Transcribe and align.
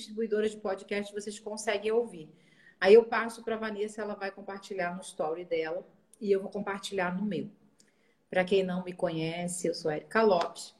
distribuidoras 0.00 0.50
de 0.50 0.56
podcast 0.58 1.12
vocês 1.12 1.38
conseguem 1.38 1.92
ouvir. 1.92 2.28
Aí 2.80 2.94
eu 2.94 3.04
passo 3.04 3.44
para 3.44 3.54
a 3.54 3.58
Vanessa, 3.58 4.00
ela 4.00 4.14
vai 4.14 4.30
compartilhar 4.30 4.94
no 4.94 5.02
story 5.02 5.44
dela 5.44 5.86
e 6.20 6.32
eu 6.32 6.40
vou 6.40 6.50
compartilhar 6.50 7.16
no 7.16 7.24
meu. 7.24 7.50
Para 8.28 8.44
quem 8.44 8.62
não 8.62 8.84
me 8.84 8.92
conhece, 8.92 9.66
eu 9.66 9.74
sou 9.74 9.90
Erika 9.90 10.22
Lopes. 10.22 10.74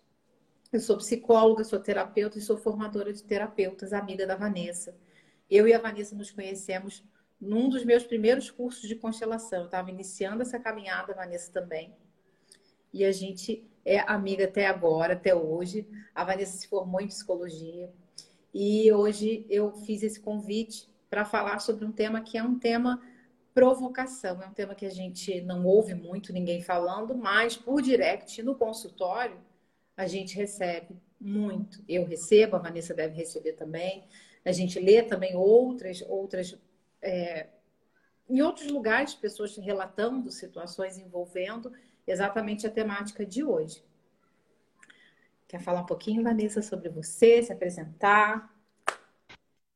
Eu 0.72 0.80
sou 0.80 0.96
psicóloga, 0.96 1.64
sou 1.64 1.80
terapeuta 1.80 2.38
e 2.38 2.40
sou 2.40 2.56
formadora 2.56 3.12
de 3.12 3.22
terapeutas, 3.24 3.92
amiga 3.92 4.24
da 4.26 4.36
Vanessa. 4.36 4.96
Eu 5.50 5.66
e 5.66 5.74
a 5.74 5.78
Vanessa 5.80 6.14
nos 6.14 6.30
conhecemos 6.30 7.04
num 7.40 7.68
dos 7.68 7.84
meus 7.84 8.04
primeiros 8.04 8.50
cursos 8.50 8.88
de 8.88 8.94
constelação. 8.94 9.60
Eu 9.60 9.64
estava 9.64 9.90
iniciando 9.90 10.42
essa 10.42 10.60
caminhada, 10.60 11.12
a 11.12 11.16
Vanessa 11.16 11.50
também. 11.52 11.92
E 12.92 13.04
a 13.04 13.10
gente 13.10 13.68
é 13.84 13.98
amiga 13.98 14.44
até 14.44 14.66
agora, 14.66 15.14
até 15.14 15.34
hoje. 15.34 15.88
A 16.14 16.24
Vanessa 16.24 16.56
se 16.56 16.68
formou 16.68 17.00
em 17.00 17.08
psicologia. 17.08 17.92
E 18.52 18.90
hoje 18.92 19.46
eu 19.48 19.72
fiz 19.72 20.02
esse 20.02 20.20
convite 20.20 20.88
para 21.08 21.24
falar 21.24 21.58
sobre 21.60 21.84
um 21.84 21.92
tema 21.92 22.20
que 22.20 22.36
é 22.36 22.42
um 22.42 22.58
tema 22.58 23.00
provocação. 23.54 24.42
É 24.42 24.46
um 24.46 24.52
tema 24.52 24.74
que 24.74 24.86
a 24.86 24.90
gente 24.90 25.40
não 25.42 25.64
ouve 25.64 25.94
muito 25.94 26.32
ninguém 26.32 26.62
falando, 26.62 27.16
mas 27.16 27.56
por 27.56 27.82
direct 27.82 28.42
no 28.42 28.54
consultório 28.54 29.38
a 29.96 30.06
gente 30.06 30.34
recebe 30.36 30.96
muito. 31.20 31.84
Eu 31.88 32.04
recebo, 32.04 32.56
a 32.56 32.58
Vanessa 32.58 32.94
deve 32.94 33.14
receber 33.14 33.52
também. 33.52 34.04
A 34.44 34.52
gente 34.52 34.78
lê 34.78 35.02
também 35.02 35.36
outras, 35.36 36.02
outras 36.08 36.56
é, 37.02 37.48
em 38.30 38.40
outros 38.42 38.70
lugares, 38.70 39.12
pessoas 39.12 39.56
relatando 39.56 40.30
situações 40.30 40.96
envolvendo 40.96 41.72
exatamente 42.06 42.64
a 42.64 42.70
temática 42.70 43.26
de 43.26 43.42
hoje. 43.42 43.82
Quer 45.50 45.58
falar 45.58 45.80
um 45.80 45.86
pouquinho, 45.86 46.22
Vanessa, 46.22 46.62
sobre 46.62 46.88
você, 46.88 47.42
se 47.42 47.52
apresentar? 47.52 48.54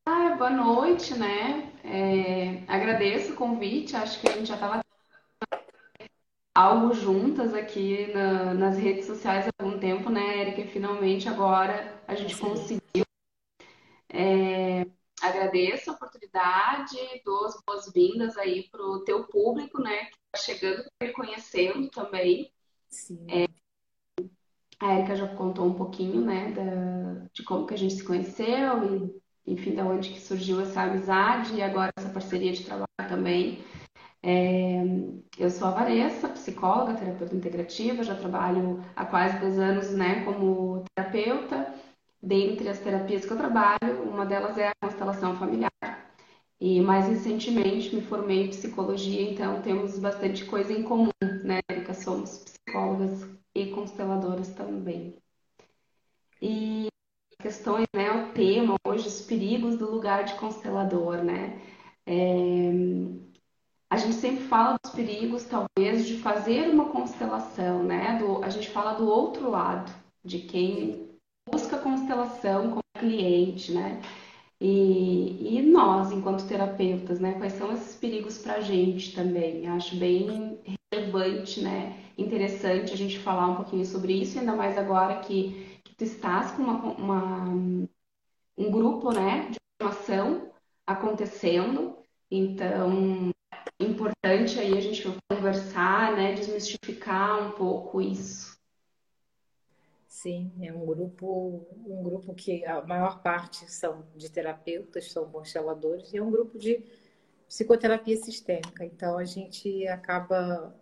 Ah, 0.07 0.37
boa 0.37 0.49
noite, 0.51 1.19
né? 1.19 1.73
É, 1.83 2.63
agradeço 2.73 3.33
o 3.33 3.35
convite, 3.35 3.97
acho 3.97 4.21
que 4.21 4.29
a 4.29 4.35
gente 4.35 4.47
já 4.47 4.55
estava 4.55 4.81
algo 6.55 6.95
juntas 6.95 7.53
aqui 7.55 8.07
na, 8.13 8.55
nas 8.55 8.79
redes 8.79 9.07
sociais 9.07 9.49
há 9.49 9.51
algum 9.59 9.77
tempo, 9.81 10.09
né, 10.11 10.43
Erika? 10.43 10.61
E 10.61 10.69
finalmente 10.69 11.29
agora 11.29 12.01
a 12.07 12.15
gente 12.15 12.37
Sim. 12.37 12.43
conseguiu. 12.43 13.05
É, 14.09 14.87
agradeço 15.21 15.91
a 15.91 15.95
oportunidade, 15.95 16.97
dou 17.25 17.47
as 17.47 17.61
boas-vindas 17.67 18.37
aí 18.37 18.69
para 18.71 18.81
o 18.81 19.03
teu 19.03 19.25
público, 19.25 19.83
né, 19.83 20.05
que 20.05 20.17
está 20.37 20.53
chegando 20.53 20.85
e 21.03 21.09
conhecendo 21.09 21.91
também. 21.91 22.53
Sim. 22.89 23.27
É, 23.29 23.64
a 24.81 24.95
Erika 24.95 25.17
já 25.17 25.29
contou 25.29 25.67
um 25.67 25.75
pouquinho, 25.75 26.21
né, 26.21 26.53
da, 26.53 27.27
de 27.33 27.43
como 27.43 27.67
que 27.67 27.75
a 27.75 27.79
gente 27.79 27.95
se 27.95 28.05
conheceu 28.05 28.85
e 28.95 29.25
enfim, 29.47 29.75
da 29.75 29.85
onde 29.85 30.11
que 30.11 30.21
surgiu 30.21 30.61
essa 30.61 30.83
amizade 30.83 31.55
e 31.55 31.63
agora 31.63 31.91
essa 31.97 32.09
parceria 32.09 32.53
de 32.53 32.65
trabalho 32.65 32.87
também. 33.09 33.63
É, 34.23 34.83
eu 35.39 35.51
sou 35.51 35.69
a 35.69 35.73
Vanessa, 35.73 36.29
psicóloga, 36.31 36.95
terapeuta 36.95 37.37
integrativa, 37.37 38.03
já 38.03 38.15
trabalho 38.15 38.83
há 38.97 39.05
quase 39.05 39.39
dois 39.39 39.59
anos 39.59 39.91
né, 39.91 40.25
como 40.25 40.83
terapeuta. 40.95 41.75
Dentre 42.23 42.69
as 42.71 42.79
terapias 42.79 43.27
que 43.27 43.33
eu 43.33 43.37
trabalho, 43.37 44.03
uma 44.03 44.25
delas 44.25 44.57
é 44.57 44.69
a 44.69 44.73
constelação 44.81 45.37
familiar. 45.37 45.71
E 46.59 46.81
mais 46.81 47.07
recentemente 47.07 47.95
me 47.95 48.01
formei 48.01 48.45
em 48.45 48.49
psicologia, 48.49 49.31
então 49.31 49.61
temos 49.61 49.99
bastante 49.99 50.47
coisa 50.47 50.73
em 50.73 50.83
comum, 50.83 51.11
né, 51.45 51.61
Erika? 51.71 51.93
Somos 51.93 52.39
psicólogas 52.39 53.44
e 53.55 53.71
consteladoras 53.71 54.49
também. 54.55 55.17
E 56.41 56.89
questões, 57.41 57.87
né, 57.95 58.11
o 58.11 58.33
tema 58.33 58.77
hoje, 58.87 59.09
os 59.09 59.21
perigos 59.23 59.77
do 59.79 59.91
lugar 59.91 60.25
de 60.25 60.35
constelador, 60.37 61.23
né? 61.25 61.61
É, 62.07 62.71
a 63.91 63.97
gente 63.97 64.15
sempre 64.15 64.45
fala 64.45 64.77
dos 64.83 64.93
perigos, 64.93 65.45
talvez, 65.45 66.07
de 66.07 66.19
fazer 66.19 66.69
uma 66.71 66.91
constelação, 66.91 67.83
né? 67.85 68.19
Do, 68.19 68.43
a 68.45 68.51
gente 68.51 68.69
fala 68.71 68.95
do 68.95 69.09
outro 69.09 69.51
lado, 69.51 69.93
de 70.25 70.41
quem 70.41 71.09
busca 71.51 71.79
constelação 71.79 72.71
como 72.71 72.83
cliente, 72.99 73.73
né? 73.73 74.03
E, 74.61 75.59
e 75.59 75.63
nós, 75.63 76.13
enquanto 76.13 76.49
terapeutas, 76.49 77.21
né? 77.21 77.35
Quais 77.35 77.55
são 77.55 77.73
esses 77.73 77.97
perigos 77.97 78.39
para 78.39 78.55
a 78.57 78.61
gente 78.61 79.15
também? 79.15 79.69
Acho 79.69 79.97
bem 79.97 80.59
relevante, 80.93 81.61
né? 81.63 82.04
Interessante 82.17 82.93
a 82.93 82.97
gente 82.97 83.19
falar 83.19 83.49
um 83.49 83.57
pouquinho 83.57 83.85
sobre 83.85 84.13
isso, 84.13 84.39
ainda 84.39 84.55
mais 84.55 84.79
agora 84.79 85.21
que 85.21 85.81
tu 85.97 86.05
estás 86.05 86.53
com 86.53 86.63
uma, 86.63 86.93
uma, 86.93 87.45
um 88.57 88.71
grupo 88.71 89.13
né, 89.13 89.51
de 89.51 89.59
formação 89.81 90.53
acontecendo, 90.87 91.99
então 92.31 93.33
importante 93.81 94.61
aí 94.61 94.77
a 94.77 94.81
gente 94.81 95.03
conversar, 95.29 96.15
né, 96.17 96.35
desmistificar 96.35 97.49
um 97.49 97.53
pouco 97.53 98.01
isso. 98.01 98.55
Sim, 100.07 100.53
é 100.63 100.73
um 100.73 100.87
grupo, 100.87 101.67
um 101.85 102.03
grupo 102.03 102.35
que 102.35 102.65
a 102.65 102.81
maior 102.87 103.21
parte 103.21 103.71
são 103.71 104.07
de 104.17 104.31
terapeutas, 104.31 105.11
são 105.11 105.29
consteladores, 105.29 106.13
e 106.13 106.17
é 106.17 106.23
um 106.23 106.31
grupo 106.31 106.57
de 106.57 106.83
psicoterapia 107.47 108.17
sistêmica. 108.17 108.85
Então 108.85 109.19
a 109.19 109.25
gente 109.25 109.87
acaba 109.89 110.75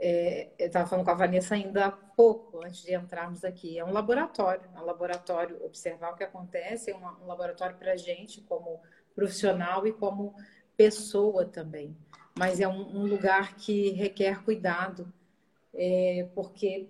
é, 0.00 0.50
eu 0.58 0.68
estava 0.68 0.88
falando 0.88 1.04
com 1.04 1.10
a 1.10 1.14
Vanessa 1.14 1.54
ainda 1.54 1.86
há 1.86 1.90
pouco, 1.90 2.64
antes 2.64 2.82
de 2.82 2.94
entrarmos 2.94 3.44
aqui. 3.44 3.78
É 3.78 3.84
um 3.84 3.92
laboratório, 3.92 4.68
é 4.74 4.80
um 4.80 4.84
laboratório, 4.84 5.64
observar 5.64 6.12
o 6.12 6.16
que 6.16 6.24
acontece, 6.24 6.90
é 6.90 6.96
um, 6.96 7.24
um 7.24 7.26
laboratório 7.26 7.76
para 7.76 7.92
a 7.92 7.96
gente, 7.96 8.40
como 8.42 8.80
profissional 9.14 9.86
e 9.86 9.92
como 9.92 10.34
pessoa 10.76 11.44
também. 11.44 11.96
Mas 12.38 12.60
é 12.60 12.68
um, 12.68 12.98
um 12.98 13.06
lugar 13.06 13.56
que 13.56 13.90
requer 13.90 14.44
cuidado, 14.44 15.12
é, 15.74 16.28
porque 16.34 16.88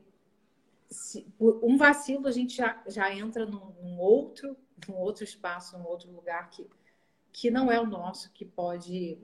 se, 0.90 1.26
um 1.40 1.78
vacilo 1.78 2.26
a 2.28 2.32
gente 2.32 2.54
já, 2.54 2.82
já 2.86 3.12
entra 3.14 3.46
num, 3.46 3.72
num, 3.82 3.98
outro, 3.98 4.54
num 4.86 4.96
outro 4.96 5.24
espaço, 5.24 5.78
num 5.78 5.86
outro 5.86 6.10
lugar 6.10 6.50
que, 6.50 6.68
que 7.32 7.50
não 7.50 7.72
é 7.72 7.80
o 7.80 7.86
nosso, 7.86 8.30
que 8.32 8.44
pode 8.44 9.18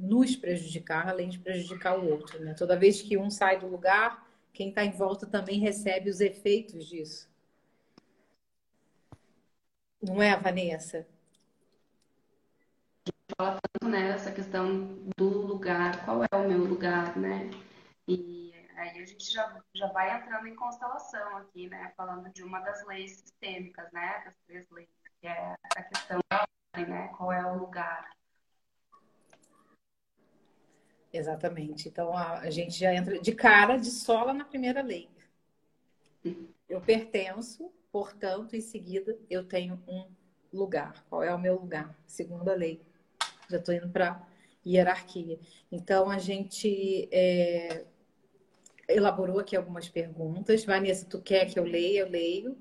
nos 0.00 0.34
prejudicar, 0.34 1.08
além 1.08 1.28
de 1.28 1.38
prejudicar 1.38 1.98
o 1.98 2.08
outro. 2.08 2.42
Né? 2.42 2.54
Toda 2.54 2.78
vez 2.78 3.02
que 3.02 3.18
um 3.18 3.30
sai 3.30 3.60
do 3.60 3.68
lugar, 3.68 4.26
quem 4.52 4.70
está 4.70 4.84
em 4.84 4.90
volta 4.90 5.26
também 5.26 5.60
recebe 5.60 6.08
os 6.08 6.20
efeitos 6.20 6.86
disso. 6.86 7.28
Não 10.02 10.22
é, 10.22 10.34
Vanessa? 10.36 11.06
Fala 13.36 13.60
tanto 13.60 13.90
né, 13.90 14.16
questão 14.34 14.98
do 15.16 15.28
lugar, 15.28 16.04
qual 16.04 16.22
é 16.24 16.36
o 16.36 16.48
meu 16.48 16.64
lugar, 16.64 17.16
né? 17.16 17.50
E 18.08 18.52
aí 18.76 19.02
a 19.02 19.04
gente 19.04 19.30
já, 19.30 19.62
já 19.74 19.86
vai 19.88 20.16
entrando 20.16 20.48
em 20.48 20.54
constelação 20.54 21.36
aqui, 21.36 21.68
né? 21.68 21.92
Falando 21.96 22.30
de 22.30 22.42
uma 22.42 22.60
das 22.60 22.84
leis 22.86 23.12
sistêmicas, 23.18 23.90
né? 23.92 24.22
Das 24.24 24.34
três 24.46 24.68
leis, 24.70 24.88
que 25.20 25.26
é 25.26 25.54
a 25.76 25.82
questão 25.82 26.18
da 26.30 26.46
ordem, 26.74 26.90
né? 26.92 27.08
Qual 27.08 27.30
é 27.30 27.44
o 27.46 27.58
lugar. 27.58 28.10
Exatamente. 31.12 31.88
Então 31.88 32.16
a, 32.16 32.40
a 32.40 32.50
gente 32.50 32.78
já 32.78 32.94
entra 32.94 33.18
de 33.20 33.32
cara, 33.32 33.76
de 33.76 33.90
sola 33.90 34.32
na 34.32 34.44
primeira 34.44 34.82
lei. 34.82 35.08
Eu 36.68 36.80
pertenço, 36.80 37.72
portanto, 37.90 38.54
em 38.54 38.60
seguida 38.60 39.18
eu 39.28 39.44
tenho 39.44 39.82
um 39.88 40.06
lugar. 40.52 41.04
Qual 41.08 41.22
é 41.22 41.34
o 41.34 41.38
meu 41.38 41.56
lugar? 41.56 41.98
Segunda 42.06 42.54
lei. 42.54 42.80
Já 43.48 43.58
estou 43.58 43.74
indo 43.74 43.88
para 43.88 44.24
hierarquia. 44.64 45.38
Então 45.72 46.10
a 46.10 46.18
gente 46.18 47.08
é, 47.10 47.84
elaborou 48.88 49.40
aqui 49.40 49.56
algumas 49.56 49.88
perguntas. 49.88 50.64
Vanessa, 50.64 51.06
tu 51.08 51.20
quer 51.20 51.46
que 51.46 51.58
eu 51.58 51.64
leia? 51.64 52.00
Eu 52.00 52.08
leio. 52.08 52.56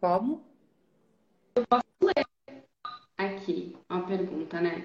Como? 0.00 0.44
Eu 1.54 1.66
posso 1.66 1.84
ler 2.02 2.31
aqui 3.42 3.76
uma 3.90 4.06
pergunta, 4.06 4.60
né? 4.60 4.84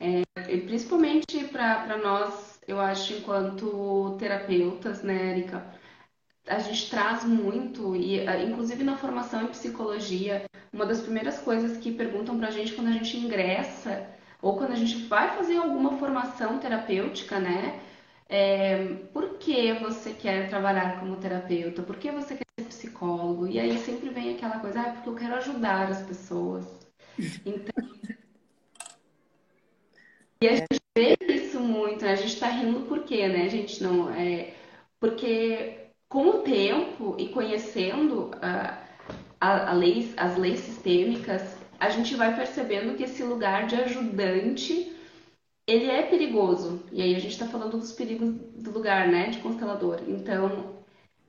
É, 0.00 0.22
principalmente 0.58 1.44
para 1.48 1.96
nós, 1.98 2.60
eu 2.66 2.80
acho, 2.80 3.14
enquanto 3.14 4.16
terapeutas, 4.18 5.02
né, 5.02 5.30
Erika? 5.32 5.66
A 6.48 6.58
gente 6.60 6.88
traz 6.90 7.24
muito, 7.24 7.96
e 7.96 8.20
inclusive 8.44 8.84
na 8.84 8.96
formação 8.96 9.42
em 9.44 9.48
psicologia, 9.48 10.44
uma 10.72 10.86
das 10.86 11.00
primeiras 11.02 11.38
coisas 11.40 11.78
que 11.78 11.92
perguntam 11.92 12.38
para 12.38 12.48
a 12.48 12.50
gente 12.50 12.72
quando 12.74 12.88
a 12.88 12.92
gente 12.92 13.16
ingressa, 13.16 14.08
ou 14.42 14.56
quando 14.56 14.72
a 14.72 14.76
gente 14.76 15.06
vai 15.06 15.36
fazer 15.36 15.56
alguma 15.56 15.98
formação 15.98 16.58
terapêutica, 16.60 17.38
né? 17.40 17.80
É, 18.28 18.84
por 19.12 19.38
que 19.38 19.72
você 19.74 20.12
quer 20.14 20.48
trabalhar 20.48 21.00
como 21.00 21.16
terapeuta? 21.16 21.82
Por 21.82 21.96
que 21.96 22.10
você 22.10 22.36
quer 22.36 22.44
ser 22.60 22.68
psicólogo? 22.68 23.46
E 23.46 23.58
aí 23.60 23.78
sempre 23.78 24.10
vem 24.10 24.34
aquela 24.34 24.60
coisa, 24.60 24.80
ah, 24.82 24.92
porque 24.92 25.08
eu 25.08 25.14
quero 25.16 25.36
ajudar 25.36 25.90
as 25.90 26.02
pessoas. 26.02 26.66
Então, 27.44 27.95
e 30.40 30.48
a 30.48 30.56
gente 30.56 30.80
vê 30.96 31.16
isso 31.28 31.60
muito, 31.60 32.04
né? 32.04 32.12
A 32.12 32.16
gente 32.16 32.38
tá 32.38 32.48
rindo 32.48 32.80
por 32.86 33.04
quê, 33.04 33.28
né? 33.28 33.44
A 33.44 33.48
gente 33.48 33.82
não. 33.82 34.10
É, 34.10 34.54
porque 35.00 35.90
com 36.08 36.28
o 36.28 36.42
tempo 36.42 37.16
e 37.18 37.28
conhecendo 37.28 38.30
a, 38.42 38.78
a, 39.40 39.70
a 39.70 39.72
leis, 39.72 40.14
as 40.16 40.36
leis 40.36 40.60
sistêmicas, 40.60 41.56
a 41.78 41.90
gente 41.90 42.14
vai 42.14 42.34
percebendo 42.34 42.96
que 42.96 43.04
esse 43.04 43.22
lugar 43.22 43.66
de 43.66 43.76
ajudante 43.76 44.92
ele 45.66 45.90
é 45.90 46.02
perigoso. 46.02 46.84
E 46.92 47.02
aí 47.02 47.14
a 47.14 47.18
gente 47.18 47.32
está 47.32 47.46
falando 47.46 47.78
dos 47.78 47.92
perigos 47.92 48.34
do 48.62 48.70
lugar, 48.70 49.08
né, 49.08 49.30
de 49.30 49.40
constelador. 49.40 50.00
Então, 50.06 50.84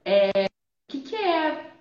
é, 0.06 0.46
o 0.46 0.92
que, 0.92 1.02
que 1.02 1.16
é, 1.16 1.72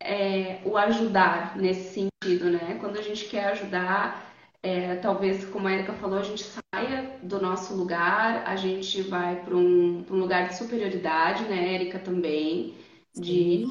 é, 0.00 0.60
o 0.64 0.76
ajudar 0.76 1.56
nesse 1.56 1.94
sentido, 1.94 2.50
né? 2.50 2.76
Quando 2.80 2.98
a 2.98 3.02
gente 3.02 3.26
quer 3.26 3.46
ajudar, 3.46 4.25
é, 4.66 4.96
talvez, 4.96 5.44
como 5.44 5.68
a 5.68 5.72
Erika 5.72 5.92
falou, 5.92 6.18
a 6.18 6.24
gente 6.24 6.42
saia 6.42 7.20
do 7.22 7.40
nosso 7.40 7.72
lugar, 7.76 8.44
a 8.44 8.56
gente 8.56 9.00
vai 9.02 9.40
para 9.44 9.54
um, 9.54 10.04
um, 10.10 10.16
lugar 10.16 10.48
de 10.48 10.56
superioridade, 10.56 11.44
né, 11.44 11.72
Erika 11.72 12.00
também, 12.00 12.74
de, 13.14 13.64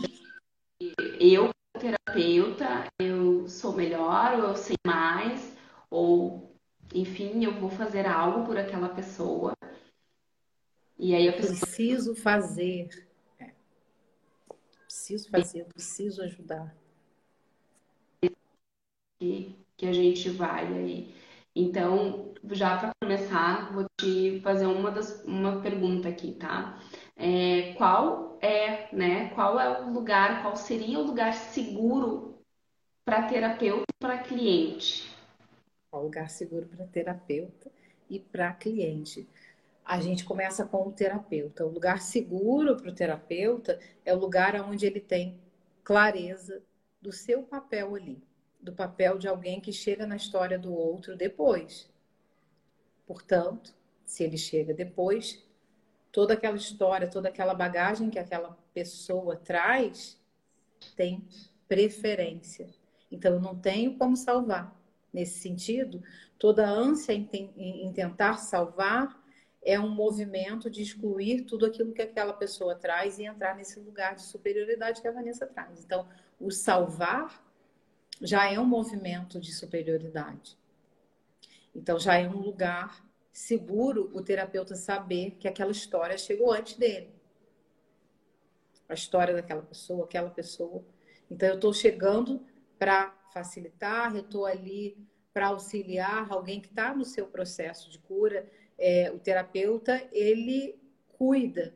de 0.79 0.93
eu 1.19 1.49
terapeuta, 1.77 2.85
eu 2.97 3.45
sou 3.49 3.73
melhor, 3.73 4.39
ou 4.39 4.49
eu 4.51 4.55
sei 4.55 4.77
mais, 4.87 5.57
ou 5.89 6.55
enfim, 6.93 7.43
eu 7.43 7.53
vou 7.59 7.69
fazer 7.69 8.07
algo 8.07 8.45
por 8.45 8.57
aquela 8.57 8.87
pessoa. 8.87 9.51
E 10.97 11.13
aí 11.13 11.27
a 11.27 11.33
pessoa... 11.33 11.59
Preciso 11.59 12.15
fazer. 12.15 13.05
É. 13.37 13.51
Preciso 14.85 15.29
fazer, 15.29 15.65
preciso 15.65 16.21
ajudar. 16.21 16.73
Que, 19.19 19.64
que 19.77 19.85
a 19.85 19.93
gente 19.93 20.29
vai 20.29 20.65
aí. 20.65 21.15
Então, 21.55 22.33
já 22.51 22.77
para 22.77 22.91
começar, 23.01 23.71
vou 23.73 23.85
te 23.99 24.39
fazer 24.41 24.65
uma, 24.65 24.91
das, 24.91 25.23
uma 25.23 25.61
pergunta 25.61 26.09
aqui, 26.09 26.33
tá? 26.33 26.79
É, 27.15 27.73
qual 27.73 28.37
é, 28.41 28.93
né? 28.93 29.29
Qual 29.29 29.59
é 29.59 29.81
o 29.81 29.93
lugar, 29.93 30.41
qual 30.41 30.55
seria 30.55 30.99
o 30.99 31.03
lugar 31.03 31.33
seguro 31.33 32.37
para 33.05 33.23
terapeuta 33.23 33.85
e 33.89 33.99
para 33.99 34.17
cliente? 34.17 35.15
Qual 35.89 36.03
lugar 36.03 36.29
seguro 36.29 36.67
para 36.67 36.85
terapeuta 36.87 37.71
e 38.09 38.19
para 38.19 38.51
cliente? 38.53 39.27
A 39.85 40.01
gente 40.01 40.25
começa 40.25 40.65
com 40.65 40.87
o 40.87 40.91
terapeuta. 40.91 41.65
O 41.65 41.71
lugar 41.71 42.01
seguro 42.01 42.75
para 42.75 42.89
o 42.89 42.95
terapeuta 42.95 43.79
é 44.03 44.13
o 44.13 44.19
lugar 44.19 44.59
onde 44.61 44.85
ele 44.85 44.99
tem 44.99 45.39
clareza 45.83 46.61
do 47.01 47.11
seu 47.11 47.43
papel 47.43 47.95
ali, 47.95 48.21
do 48.65 48.73
papel 48.73 49.17
de 49.17 49.27
alguém 49.27 49.61
que 49.61 49.71
chega 49.71 50.05
na 50.05 50.15
história 50.15 50.57
do 50.57 50.73
outro 50.73 51.15
depois. 51.15 51.89
Portanto, 53.05 53.73
se 54.03 54.23
ele 54.23 54.37
chega 54.37 54.73
depois, 54.73 55.43
toda 56.11 56.33
aquela 56.33 56.57
história, 56.57 57.07
toda 57.09 57.29
aquela 57.29 57.53
bagagem 57.53 58.09
que 58.09 58.19
aquela 58.19 58.57
pessoa 58.73 59.35
traz 59.35 60.19
tem 60.95 61.23
preferência. 61.67 62.67
Então, 63.11 63.35
eu 63.35 63.39
não 63.39 63.55
tenho 63.55 63.97
como 63.97 64.17
salvar. 64.17 64.75
Nesse 65.13 65.39
sentido, 65.39 66.03
toda 66.37 66.67
ânsia 66.67 67.13
em, 67.13 67.91
tentar 67.93 68.37
salvar 68.37 69.23
é 69.63 69.79
um 69.79 69.89
movimento 69.89 70.69
de 70.69 70.81
excluir 70.81 71.43
tudo 71.43 71.65
aquilo 71.65 71.93
que 71.93 72.01
aquela 72.01 72.33
pessoa 72.33 72.75
traz 72.75 73.17
e 73.17 73.23
entrar 73.23 73.55
nesse 73.55 73.79
lugar 73.79 74.15
de 74.15 74.23
superioridade 74.23 75.01
que 75.01 75.07
a 75.07 75.11
Vanessa 75.11 75.47
traz. 75.47 75.83
Então, 75.83 76.07
o 76.39 76.51
salvar 76.51 77.44
já 78.21 78.51
é 78.51 78.59
um 78.59 78.65
movimento 78.65 79.39
de 79.39 79.53
superioridade. 79.53 80.57
Então, 81.73 81.99
já 81.99 82.15
é 82.15 82.27
um 82.27 82.39
lugar 82.39 83.05
seguro 83.31 84.09
o 84.13 84.21
terapeuta 84.21 84.75
saber 84.75 85.31
que 85.31 85.47
aquela 85.47 85.71
história 85.71 86.17
chegou 86.17 86.53
antes 86.53 86.75
dele. 86.75 87.13
A 88.87 88.93
história 88.93 89.33
daquela 89.33 89.61
pessoa, 89.61 90.05
aquela 90.05 90.29
pessoa. 90.29 90.83
Então, 91.29 91.49
eu 91.49 91.55
estou 91.55 91.73
chegando 91.73 92.45
para 92.79 93.09
facilitar, 93.33 94.15
eu 94.15 94.21
estou 94.21 94.45
ali 94.45 94.97
para 95.33 95.47
auxiliar 95.47 96.31
alguém 96.31 96.61
que 96.61 96.67
está 96.69 96.95
no 96.95 97.03
seu 97.03 97.27
processo 97.27 97.89
de 97.89 97.99
cura. 97.99 98.49
É, 98.77 99.11
o 99.11 99.19
terapeuta, 99.19 100.07
ele 100.13 100.79
cuida. 101.09 101.75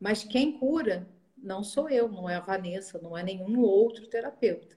Mas 0.00 0.24
quem 0.24 0.58
cura 0.58 1.08
não 1.36 1.62
sou 1.62 1.88
eu, 1.88 2.08
não 2.08 2.28
é 2.28 2.36
a 2.36 2.40
Vanessa, 2.40 2.98
não 2.98 3.16
é 3.16 3.22
nenhum 3.22 3.60
outro 3.60 4.08
terapeuta. 4.08 4.73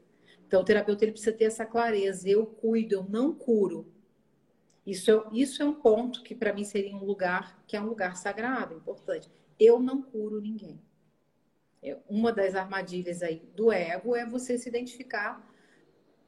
Então, 0.48 0.62
o 0.62 0.64
terapeuta 0.64 1.04
ele 1.04 1.12
precisa 1.12 1.36
ter 1.36 1.44
essa 1.44 1.66
clareza. 1.66 2.28
Eu 2.30 2.46
cuido, 2.46 2.96
eu 2.96 3.04
não 3.04 3.34
curo. 3.34 3.92
Isso 4.86 5.12
é, 5.12 5.24
isso 5.34 5.62
é 5.62 5.66
um 5.66 5.74
ponto 5.74 6.24
que 6.24 6.34
para 6.34 6.54
mim 6.54 6.64
seria 6.64 6.96
um 6.96 7.04
lugar 7.04 7.62
que 7.68 7.76
é 7.76 7.82
um 7.82 7.86
lugar 7.86 8.16
sagrado, 8.16 8.74
importante. 8.74 9.30
Eu 9.60 9.80
não 9.80 10.02
curo 10.02 10.40
ninguém. 10.40 10.80
É, 11.84 11.98
uma 12.08 12.32
das 12.32 12.56
armadilhas 12.56 13.22
aí 13.22 13.44
do 13.54 13.70
ego 13.70 14.16
é 14.16 14.26
você 14.26 14.58
se 14.58 14.70
identificar. 14.70 15.46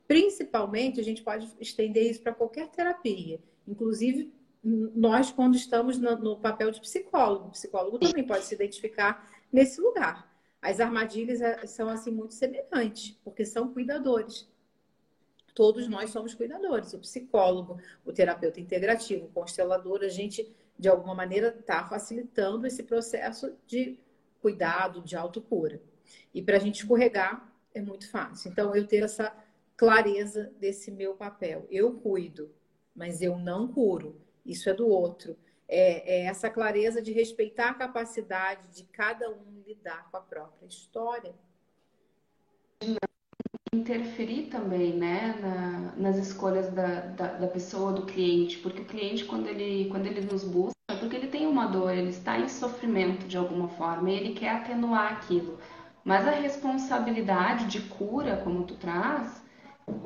Principalmente, 0.05 0.99
a 0.99 1.03
gente 1.03 1.23
pode 1.23 1.49
estender 1.59 2.11
isso 2.11 2.21
para 2.21 2.33
qualquer 2.33 2.67
terapia. 2.67 3.39
Inclusive, 3.65 4.33
nós, 4.61 5.31
quando 5.31 5.55
estamos 5.55 5.97
no, 5.97 6.17
no 6.17 6.37
papel 6.37 6.69
de 6.71 6.81
psicólogo, 6.81 7.47
o 7.47 7.51
psicólogo 7.51 7.97
também 7.97 8.27
pode 8.27 8.43
se 8.43 8.53
identificar 8.53 9.31
nesse 9.49 9.79
lugar. 9.79 10.28
As 10.61 10.79
armadilhas 10.79 11.41
é, 11.41 11.65
são 11.65 11.89
assim 11.89 12.11
muito 12.11 12.33
semelhantes, 12.33 13.17
porque 13.23 13.45
são 13.45 13.73
cuidadores 13.73 14.47
todos 15.59 15.89
nós 15.89 16.09
somos 16.11 16.33
cuidadores. 16.33 16.93
O 16.93 16.99
psicólogo, 16.99 17.81
o 18.05 18.13
terapeuta 18.13 18.61
integrativo, 18.61 19.25
o 19.25 19.29
constelador, 19.29 20.03
a 20.03 20.07
gente, 20.07 20.49
de 20.77 20.87
alguma 20.87 21.13
maneira, 21.13 21.49
está 21.49 21.83
facilitando 21.83 22.65
esse 22.65 22.81
processo 22.83 23.53
de 23.67 23.99
cuidado, 24.41 25.01
de 25.01 25.17
autocura. 25.17 25.81
E 26.33 26.41
para 26.41 26.55
a 26.55 26.59
gente 26.59 26.75
escorregar 26.79 27.53
é 27.73 27.81
muito 27.81 28.09
fácil. 28.09 28.49
Então, 28.49 28.73
eu 28.73 28.87
ter 28.87 29.03
essa 29.03 29.35
clareza 29.75 30.49
desse 30.57 30.91
meu 30.91 31.15
papel. 31.15 31.67
Eu 31.69 31.91
cuido, 31.99 32.49
mas 32.95 33.21
eu 33.21 33.37
não 33.37 33.67
curo. 33.67 34.15
Isso 34.45 34.69
é 34.69 34.73
do 34.73 34.87
outro. 34.87 35.37
É, 35.67 36.21
é 36.21 36.25
essa 36.27 36.49
clareza 36.49 37.01
de 37.01 37.11
respeitar 37.11 37.71
a 37.71 37.73
capacidade 37.73 38.65
de 38.73 38.85
cada 38.85 39.29
um 39.29 39.58
lidar 39.69 40.09
com 40.09 40.17
a 40.17 40.21
própria 40.21 40.67
história 40.67 41.33
interferir 43.73 44.47
também, 44.47 44.93
né, 44.93 45.35
na, 45.39 45.93
nas 45.95 46.17
escolhas 46.17 46.71
da, 46.71 47.01
da, 47.01 47.33
da, 47.33 47.47
pessoa, 47.47 47.91
do 47.91 48.05
cliente, 48.05 48.57
porque 48.59 48.81
o 48.81 48.85
cliente, 48.85 49.25
quando 49.25 49.47
ele, 49.47 49.89
quando 49.89 50.07
ele 50.07 50.21
nos 50.21 50.43
busca, 50.43 50.73
é 50.89 50.95
porque 50.95 51.15
ele 51.15 51.27
tem 51.27 51.45
uma 51.45 51.67
dor, 51.67 51.91
ele 51.93 52.09
está 52.09 52.39
em 52.39 52.47
sofrimento 52.47 53.27
de 53.27 53.37
alguma 53.37 53.67
forma, 53.69 54.09
e 54.09 54.15
ele 54.15 54.33
quer 54.33 54.49
atenuar 54.49 55.13
aquilo. 55.13 55.59
Mas 56.03 56.27
a 56.27 56.31
responsabilidade 56.31 57.67
de 57.67 57.81
cura, 57.81 58.37
como 58.37 58.63
tu 58.63 58.75
traz, 58.75 59.43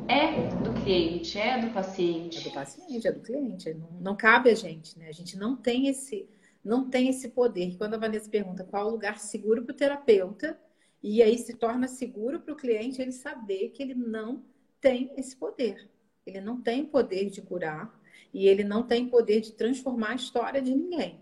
é 0.07 0.47
do 0.61 0.73
cliente, 0.83 1.37
é 1.37 1.59
do 1.59 1.73
paciente. 1.73 2.39
É 2.39 2.41
do 2.41 2.51
paciente, 2.51 3.07
é 3.07 3.11
do 3.11 3.21
cliente. 3.21 3.73
Não, 3.73 3.89
não 4.01 4.15
cabe 4.15 4.49
a 4.49 4.55
gente, 4.55 4.97
né? 4.99 5.07
A 5.07 5.13
gente 5.13 5.37
não 5.37 5.55
tem 5.55 5.87
esse, 5.87 6.27
não 6.63 6.89
tem 6.89 7.09
esse 7.09 7.29
poder. 7.29 7.77
Quando 7.77 7.95
a 7.95 7.97
Vanessa 7.97 8.29
pergunta 8.29 8.63
qual 8.63 8.83
é 8.83 8.89
o 8.89 8.91
lugar 8.91 9.19
seguro 9.19 9.63
para 9.63 9.73
o 9.73 9.77
terapeuta, 9.77 10.59
e 11.01 11.21
aí 11.21 11.37
se 11.37 11.53
torna 11.55 11.87
seguro 11.87 12.39
para 12.39 12.53
o 12.53 12.57
cliente 12.57 13.01
ele 13.01 13.11
saber 13.11 13.69
que 13.69 13.83
ele 13.83 13.93
não 13.93 14.43
tem 14.79 15.11
esse 15.17 15.35
poder. 15.35 15.89
Ele 16.25 16.39
não 16.39 16.61
tem 16.61 16.85
poder 16.85 17.29
de 17.29 17.41
curar 17.41 17.93
e 18.33 18.47
ele 18.47 18.63
não 18.63 18.83
tem 18.83 19.09
poder 19.09 19.41
de 19.41 19.51
transformar 19.51 20.11
a 20.11 20.15
história 20.15 20.61
de 20.61 20.73
ninguém. 20.73 21.19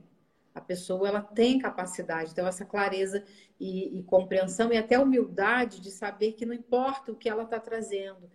A 0.54 0.62
pessoa 0.62 1.08
ela 1.08 1.22
tem 1.22 1.58
capacidade, 1.58 2.32
então 2.32 2.46
essa 2.46 2.66
clareza 2.66 3.24
e, 3.60 4.00
e 4.00 4.04
compreensão 4.04 4.72
e 4.72 4.78
até 4.78 5.00
humildade 5.00 5.80
de 5.80 5.90
saber 5.90 6.34
que 6.34 6.46
não 6.46 6.54
importa 6.54 7.12
o 7.12 7.16
que 7.16 7.30
ela 7.30 7.44
está 7.44 7.60
trazendo, 7.60 8.30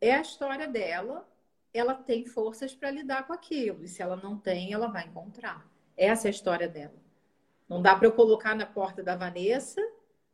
é 0.00 0.14
a 0.14 0.20
história 0.20 0.66
dela, 0.66 1.26
ela 1.72 1.94
tem 1.94 2.26
forças 2.26 2.74
para 2.74 2.90
lidar 2.90 3.26
com 3.26 3.32
aquilo. 3.32 3.84
E 3.84 3.88
se 3.88 4.02
ela 4.02 4.16
não 4.16 4.36
tem, 4.36 4.72
ela 4.72 4.88
vai 4.88 5.06
encontrar. 5.06 5.71
Essa 5.96 6.26
é 6.26 6.28
a 6.28 6.30
história 6.30 6.68
dela. 6.68 6.94
Não 7.68 7.80
dá 7.80 7.94
para 7.96 8.06
eu 8.06 8.12
colocar 8.12 8.54
na 8.54 8.66
porta 8.66 9.02
da 9.02 9.16
Vanessa 9.16 9.80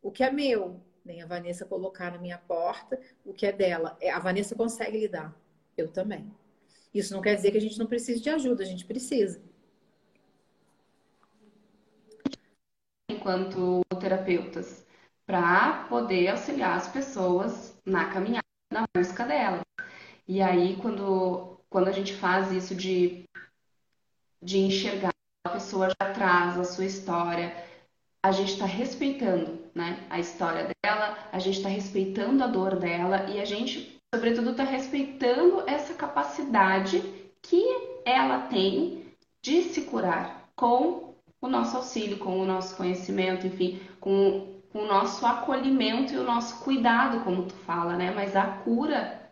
o 0.02 0.10
que 0.10 0.22
é 0.22 0.30
meu, 0.30 0.80
nem 1.04 1.22
a 1.22 1.26
Vanessa 1.26 1.64
colocar 1.64 2.10
na 2.12 2.18
minha 2.18 2.38
porta 2.38 3.00
o 3.24 3.32
que 3.32 3.46
é 3.46 3.52
dela. 3.52 3.96
É, 4.00 4.10
a 4.10 4.18
Vanessa 4.18 4.54
consegue 4.54 4.98
lidar, 4.98 5.34
eu 5.76 5.88
também. 5.88 6.30
Isso 6.92 7.14
não 7.14 7.20
quer 7.20 7.34
dizer 7.34 7.50
que 7.50 7.58
a 7.58 7.60
gente 7.60 7.78
não 7.78 7.86
precise 7.86 8.20
de 8.20 8.30
ajuda, 8.30 8.62
a 8.62 8.66
gente 8.66 8.84
precisa. 8.84 9.40
Enquanto 13.10 13.82
terapeutas, 14.00 14.86
para 15.26 15.84
poder 15.88 16.28
auxiliar 16.28 16.76
as 16.76 16.88
pessoas 16.88 17.78
na 17.84 18.10
caminhada, 18.10 18.46
na 18.70 18.84
busca 18.96 19.24
dela. 19.24 19.60
E 20.26 20.40
aí, 20.40 20.76
quando, 20.76 21.60
quando 21.68 21.88
a 21.88 21.92
gente 21.92 22.14
faz 22.14 22.50
isso 22.52 22.74
de, 22.74 23.24
de 24.42 24.58
enxergar, 24.58 25.12
a 25.48 25.52
pessoa 25.52 25.88
já 25.88 26.12
traz 26.12 26.58
a 26.58 26.64
sua 26.64 26.84
história, 26.84 27.56
a 28.22 28.30
gente 28.32 28.52
está 28.52 28.66
respeitando 28.66 29.58
né, 29.74 30.06
a 30.10 30.18
história 30.18 30.70
dela, 30.82 31.18
a 31.32 31.38
gente 31.38 31.56
está 31.56 31.68
respeitando 31.68 32.44
a 32.44 32.46
dor 32.46 32.76
dela 32.76 33.30
e 33.30 33.40
a 33.40 33.44
gente, 33.44 33.98
sobretudo, 34.14 34.50
está 34.50 34.64
respeitando 34.64 35.64
essa 35.66 35.94
capacidade 35.94 37.02
que 37.42 37.64
ela 38.04 38.42
tem 38.42 39.06
de 39.42 39.62
se 39.62 39.82
curar 39.82 40.50
com 40.54 41.14
o 41.40 41.48
nosso 41.48 41.76
auxílio, 41.76 42.18
com 42.18 42.38
o 42.38 42.44
nosso 42.44 42.76
conhecimento, 42.76 43.46
enfim, 43.46 43.80
com, 44.00 44.60
com 44.70 44.80
o 44.80 44.86
nosso 44.86 45.24
acolhimento 45.24 46.12
e 46.12 46.18
o 46.18 46.24
nosso 46.24 46.62
cuidado, 46.64 47.24
como 47.24 47.46
tu 47.46 47.54
fala, 47.54 47.96
né? 47.96 48.10
Mas 48.10 48.34
a 48.34 48.44
cura 48.44 49.30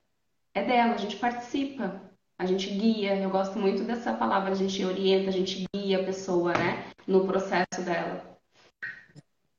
é 0.55 0.63
dela, 0.63 0.95
a 0.95 0.99
gente 0.99 1.17
participa, 1.17 2.01
a 2.38 2.47
gente 2.47 2.71
guia. 2.71 3.16
Eu 3.16 3.31
gosto 3.31 3.59
muito 3.59 3.85
dessa 3.85 4.12
palavra, 4.12 4.52
a 4.52 4.55
gente 4.55 4.85
orienta, 4.85 5.28
a 5.28 5.33
gente 5.33 5.66
guia 5.75 6.00
a 6.00 6.05
pessoa, 6.05 6.52
né? 6.52 6.90
No 7.07 7.26
processo 7.26 7.83
dela. 7.85 8.38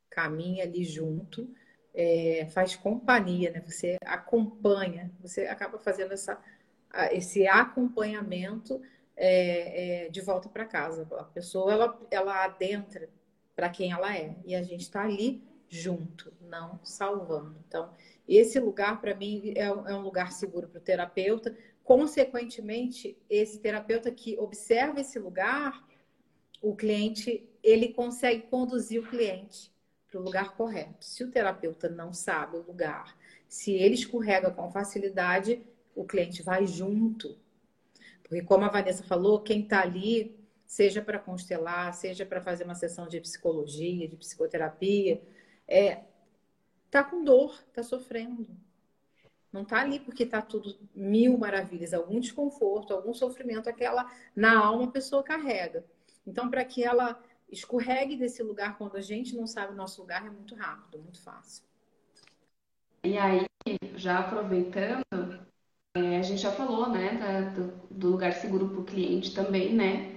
Caminha 0.09 0.63
ali 0.63 0.83
junto, 0.83 1.49
é, 1.93 2.47
faz 2.51 2.75
companhia, 2.75 3.51
né? 3.51 3.61
Você 3.65 3.97
acompanha, 4.05 5.11
você 5.19 5.47
acaba 5.47 5.77
fazendo 5.77 6.13
essa, 6.13 6.39
esse 7.11 7.47
acompanhamento 7.47 8.81
é, 9.15 10.05
é, 10.05 10.09
de 10.09 10.21
volta 10.21 10.47
para 10.47 10.65
casa. 10.65 11.07
A 11.17 11.23
pessoa 11.23 11.71
ela, 11.71 11.99
ela 12.11 12.43
adentra 12.43 13.09
para 13.55 13.69
quem 13.69 13.91
ela 13.91 14.15
é 14.15 14.35
e 14.45 14.55
a 14.55 14.61
gente 14.61 14.81
está 14.81 15.01
ali 15.03 15.43
junto, 15.69 16.31
não 16.41 16.79
salvando. 16.83 17.55
Então, 17.67 17.89
esse 18.27 18.59
lugar 18.59 19.01
para 19.01 19.15
mim 19.15 19.53
é, 19.55 19.63
é, 19.63 19.73
um 19.73 20.01
lugar 20.01 20.31
seguro 20.31 20.67
para 20.67 20.77
o 20.77 20.81
terapeuta. 20.81 21.55
Consequentemente, 21.87 23.17
esse 23.29 23.59
terapeuta 23.59 24.11
que 24.11 24.37
observa 24.37 24.99
esse 24.99 25.17
lugar, 25.17 25.87
o 26.61 26.75
cliente 26.75 27.49
ele 27.63 27.93
consegue 27.93 28.43
conduzir 28.43 29.01
o 29.01 29.07
cliente 29.07 29.71
para 30.07 30.19
o 30.19 30.23
lugar 30.23 30.57
correto. 30.57 31.05
Se 31.05 31.23
o 31.23 31.31
terapeuta 31.31 31.87
não 31.87 32.11
sabe 32.11 32.57
o 32.57 32.61
lugar, 32.61 33.17
se 33.47 33.71
ele 33.71 33.95
escorrega 33.95 34.51
com 34.51 34.69
facilidade, 34.69 35.61
o 35.95 36.03
cliente 36.03 36.43
vai 36.43 36.67
junto 36.67 37.39
porque, 38.27 38.43
como 38.43 38.65
a 38.65 38.69
Vanessa 38.69 39.03
falou, 39.03 39.41
quem 39.41 39.61
está 39.61 39.81
ali, 39.81 40.37
seja 40.65 41.01
para 41.01 41.17
constelar, 41.17 41.93
seja 41.93 42.25
para 42.25 42.41
fazer 42.41 42.65
uma 42.65 42.75
sessão 42.75 43.07
de 43.07 43.21
psicologia, 43.21 44.07
de 44.07 44.17
psicoterapia, 44.17 45.21
é, 45.65 46.03
tá 46.91 47.03
com 47.03 47.23
dor, 47.23 47.57
está 47.69 47.81
sofrendo. 47.83 48.47
Não 49.57 49.63
está 49.63 49.81
ali 49.81 49.99
porque 49.99 50.21
está 50.21 50.39
tudo 50.39 50.77
mil 50.93 51.35
maravilhas, 51.35 51.91
algum 51.91 52.19
desconforto, 52.19 52.93
algum 52.93 53.11
sofrimento, 53.11 53.67
aquela 53.67 54.07
na 54.35 54.55
alma 54.63 54.83
a 54.83 54.91
pessoa 54.91 55.23
carrega. 55.23 55.83
Então, 56.27 56.47
para 56.47 56.63
que 56.63 56.83
ela 56.83 57.19
escorregue 57.51 58.15
desse 58.15 58.43
lugar 58.43 58.77
quando 58.77 58.97
a 58.97 59.01
gente 59.01 59.35
não 59.35 59.47
sabe 59.47 59.73
o 59.73 59.75
nosso 59.75 59.99
lugar, 59.99 60.27
é 60.27 60.29
muito 60.29 60.53
rápido, 60.53 60.99
muito 60.99 61.19
fácil. 61.23 61.63
E 63.03 63.17
aí, 63.17 63.47
já 63.95 64.19
aproveitando, 64.19 65.03
é, 65.95 66.19
a 66.19 66.21
gente 66.21 66.39
já 66.39 66.51
falou, 66.51 66.87
né, 66.89 67.15
da, 67.15 67.49
do, 67.49 67.71
do, 67.89 68.09
lugar 68.11 68.33
seguro 68.33 68.69
para 68.69 68.79
o 68.81 68.85
cliente 68.85 69.33
também, 69.33 69.73
né? 69.73 70.15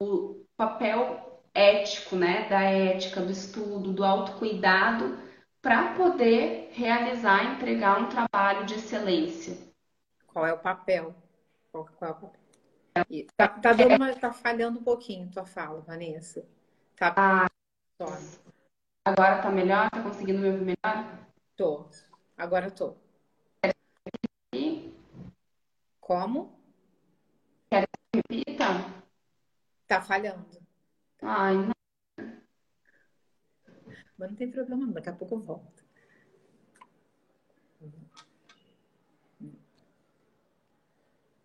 O, 0.00 0.04
o 0.04 0.46
papel 0.56 1.27
ético, 1.54 2.16
né, 2.16 2.48
da 2.48 2.62
ética, 2.62 3.20
do 3.20 3.32
estudo, 3.32 3.92
do 3.92 4.04
autocuidado, 4.04 5.18
para 5.60 5.94
poder 5.94 6.70
realizar, 6.72 7.54
entregar 7.54 8.00
um 8.00 8.08
trabalho 8.08 8.64
de 8.66 8.74
excelência. 8.74 9.56
Qual 10.26 10.46
é 10.46 10.52
o 10.52 10.58
papel? 10.58 11.14
Qual, 11.72 11.86
qual 11.98 12.10
é 12.10 12.14
o 12.14 12.16
papel? 12.16 13.26
Tá, 13.36 13.48
tá, 13.48 13.72
dando 13.72 13.96
uma, 13.96 14.14
tá 14.14 14.32
falhando 14.32 14.78
um 14.80 14.84
pouquinho 14.84 15.30
tua 15.30 15.46
fala, 15.46 15.80
Vanessa. 15.80 16.44
Tá. 16.96 17.14
Ah, 17.16 17.46
Agora 19.04 19.40
tá 19.42 19.50
melhor? 19.50 19.90
Tá 19.90 20.02
conseguindo 20.02 20.40
me 20.40 20.48
ouvir 20.48 20.64
melhor? 20.64 21.18
Tô. 21.56 21.88
Agora 22.36 22.70
tô. 22.70 22.94
Como? 26.00 26.58
Quer 27.70 27.86
que 27.86 28.16
repita? 28.16 28.64
Tá 29.86 30.00
falhando. 30.00 30.67
Ai, 31.22 31.54
não. 31.56 31.72
Mas 34.16 34.30
não 34.30 34.36
tem 34.36 34.50
problema, 34.50 34.86
daqui 34.92 35.08
a 35.08 35.12
pouco 35.12 35.36
eu 35.36 35.40
volto. 35.40 35.84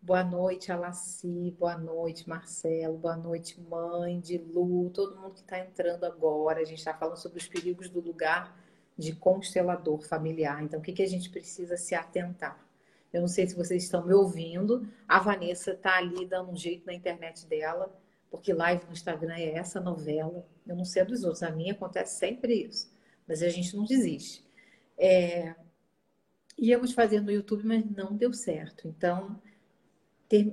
Boa 0.01 0.23
noite, 0.23 0.69
Alaci. 0.69 1.55
Boa 1.57 1.77
noite, 1.77 2.27
Marcelo. 2.27 2.97
Boa 2.97 3.15
noite, 3.15 3.61
mãe 3.61 4.19
de 4.19 4.37
Lu. 4.37 4.89
Todo 4.89 5.15
mundo 5.15 5.35
que 5.35 5.39
está 5.39 5.59
entrando 5.59 6.03
agora. 6.03 6.59
A 6.59 6.65
gente 6.65 6.79
está 6.79 6.93
falando 6.93 7.15
sobre 7.15 7.39
os 7.39 7.47
perigos 7.47 7.87
do 7.89 8.01
lugar 8.01 8.53
de 8.97 9.15
constelador 9.15 10.01
familiar. 10.01 10.61
Então, 10.61 10.79
o 10.79 10.83
que, 10.83 10.91
que 10.91 11.03
a 11.03 11.07
gente 11.07 11.29
precisa 11.29 11.77
se 11.77 11.95
atentar? 11.95 12.59
Eu 13.13 13.21
não 13.21 13.29
sei 13.29 13.47
se 13.47 13.55
vocês 13.55 13.83
estão 13.83 14.05
me 14.05 14.13
ouvindo. 14.13 14.85
A 15.07 15.19
Vanessa 15.19 15.71
está 15.71 15.97
ali 15.97 16.25
dando 16.25 16.51
um 16.51 16.57
jeito 16.57 16.85
na 16.85 16.93
internet 16.93 17.45
dela, 17.47 17.89
porque 18.33 18.51
live 18.51 18.83
no 18.87 18.93
Instagram 18.93 19.35
é 19.35 19.53
essa 19.53 19.79
novela. 19.79 20.43
Eu 20.65 20.75
não 20.75 20.83
sei 20.83 21.03
a 21.03 21.05
dos 21.05 21.23
outros. 21.23 21.43
A 21.43 21.51
minha 21.51 21.73
acontece 21.73 22.17
sempre 22.17 22.63
isso. 22.63 22.91
Mas 23.27 23.43
a 23.43 23.49
gente 23.49 23.77
não 23.77 23.85
desiste. 23.85 24.43
É... 24.97 25.53
Íamos 26.57 26.93
fazer 26.93 27.21
no 27.21 27.29
YouTube, 27.29 27.63
mas 27.63 27.85
não 27.85 28.17
deu 28.17 28.33
certo. 28.33 28.87
Então 28.87 29.39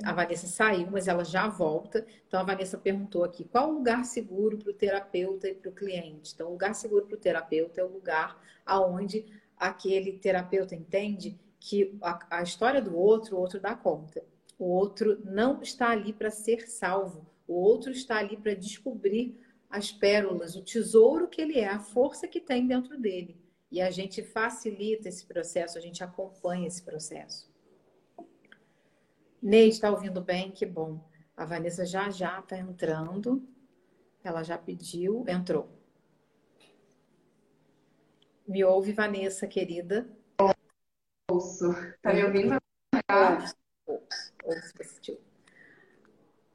a 0.04 0.12
Vanessa 0.12 0.46
saiu, 0.46 0.88
mas 0.90 1.08
ela 1.08 1.24
já 1.24 1.48
volta. 1.48 2.06
Então 2.28 2.38
a 2.38 2.42
Vanessa 2.42 2.76
perguntou 2.76 3.24
aqui: 3.24 3.44
qual 3.44 3.70
o 3.70 3.78
lugar 3.78 4.04
seguro 4.04 4.58
para 4.58 4.70
o 4.72 4.74
terapeuta 4.74 5.48
e 5.48 5.54
para 5.54 5.70
o 5.70 5.74
cliente? 5.74 6.34
Então, 6.34 6.48
o 6.48 6.52
lugar 6.52 6.74
seguro 6.74 7.06
para 7.06 7.16
o 7.16 7.18
terapeuta 7.18 7.80
é 7.80 7.84
o 7.84 7.88
lugar 7.88 8.38
aonde 8.66 9.24
aquele 9.56 10.18
terapeuta 10.18 10.74
entende 10.74 11.40
que 11.58 11.96
a, 12.02 12.40
a 12.40 12.42
história 12.42 12.82
do 12.82 12.94
outro, 12.94 13.36
o 13.36 13.40
outro 13.40 13.58
dá 13.58 13.74
conta. 13.74 14.22
O 14.58 14.66
outro 14.66 15.18
não 15.24 15.62
está 15.62 15.88
ali 15.88 16.12
para 16.12 16.30
ser 16.30 16.68
salvo. 16.68 17.30
O 17.50 17.54
outro 17.54 17.90
está 17.90 18.18
ali 18.18 18.36
para 18.36 18.54
descobrir 18.54 19.36
as 19.68 19.90
pérolas, 19.90 20.54
o 20.54 20.62
tesouro 20.62 21.26
que 21.26 21.40
ele 21.40 21.58
é, 21.58 21.66
a 21.66 21.80
força 21.80 22.28
que 22.28 22.40
tem 22.40 22.64
dentro 22.64 22.96
dele. 22.96 23.36
E 23.72 23.80
a 23.82 23.90
gente 23.90 24.22
facilita 24.22 25.08
esse 25.08 25.26
processo, 25.26 25.76
a 25.76 25.80
gente 25.80 26.04
acompanha 26.04 26.68
esse 26.68 26.80
processo. 26.80 27.50
Ney 29.42 29.68
está 29.68 29.90
ouvindo 29.90 30.20
bem, 30.20 30.52
que 30.52 30.64
bom. 30.64 31.04
A 31.36 31.44
Vanessa 31.44 31.84
já 31.84 32.08
já 32.08 32.38
está 32.38 32.56
entrando. 32.56 33.44
Ela 34.22 34.44
já 34.44 34.56
pediu, 34.56 35.24
entrou. 35.26 35.68
Me 38.46 38.62
ouve, 38.62 38.92
Vanessa, 38.92 39.48
querida? 39.48 40.08
Ouço. 41.28 41.72
Está 41.72 42.14
me 42.14 42.22
ouvindo? 42.22 42.58
Ouço, 43.10 43.56
ouço, 43.88 44.32
ouço 44.44 45.29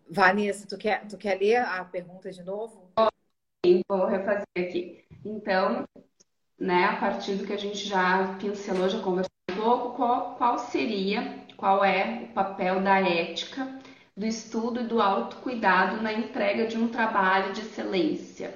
Vanessa, 0.09 0.67
tu 0.67 0.77
quer, 0.77 1.07
tu 1.07 1.17
quer 1.17 1.39
ler 1.39 1.57
a 1.57 1.83
pergunta 1.83 2.31
de 2.31 2.43
novo? 2.43 2.91
Sim, 3.65 3.81
vou 3.89 4.05
refazer 4.05 4.45
aqui. 4.57 5.03
Então, 5.23 5.87
né, 6.59 6.85
a 6.85 6.97
partir 6.97 7.35
do 7.35 7.45
que 7.45 7.53
a 7.53 7.57
gente 7.57 7.87
já 7.87 8.37
pincelou, 8.37 8.87
já 8.87 9.01
conversou 9.01 9.31
um 9.51 9.55
pouco, 9.55 9.95
qual, 9.95 10.35
qual 10.35 10.59
seria 10.59 11.45
qual 11.57 11.83
é 11.83 12.23
o 12.23 12.33
papel 12.33 12.81
da 12.81 12.99
ética, 12.99 13.79
do 14.15 14.25
estudo 14.25 14.81
e 14.81 14.87
do 14.87 15.01
autocuidado 15.01 16.01
na 16.01 16.13
entrega 16.13 16.67
de 16.67 16.77
um 16.77 16.89
trabalho 16.89 17.53
de 17.53 17.61
excelência? 17.61 18.53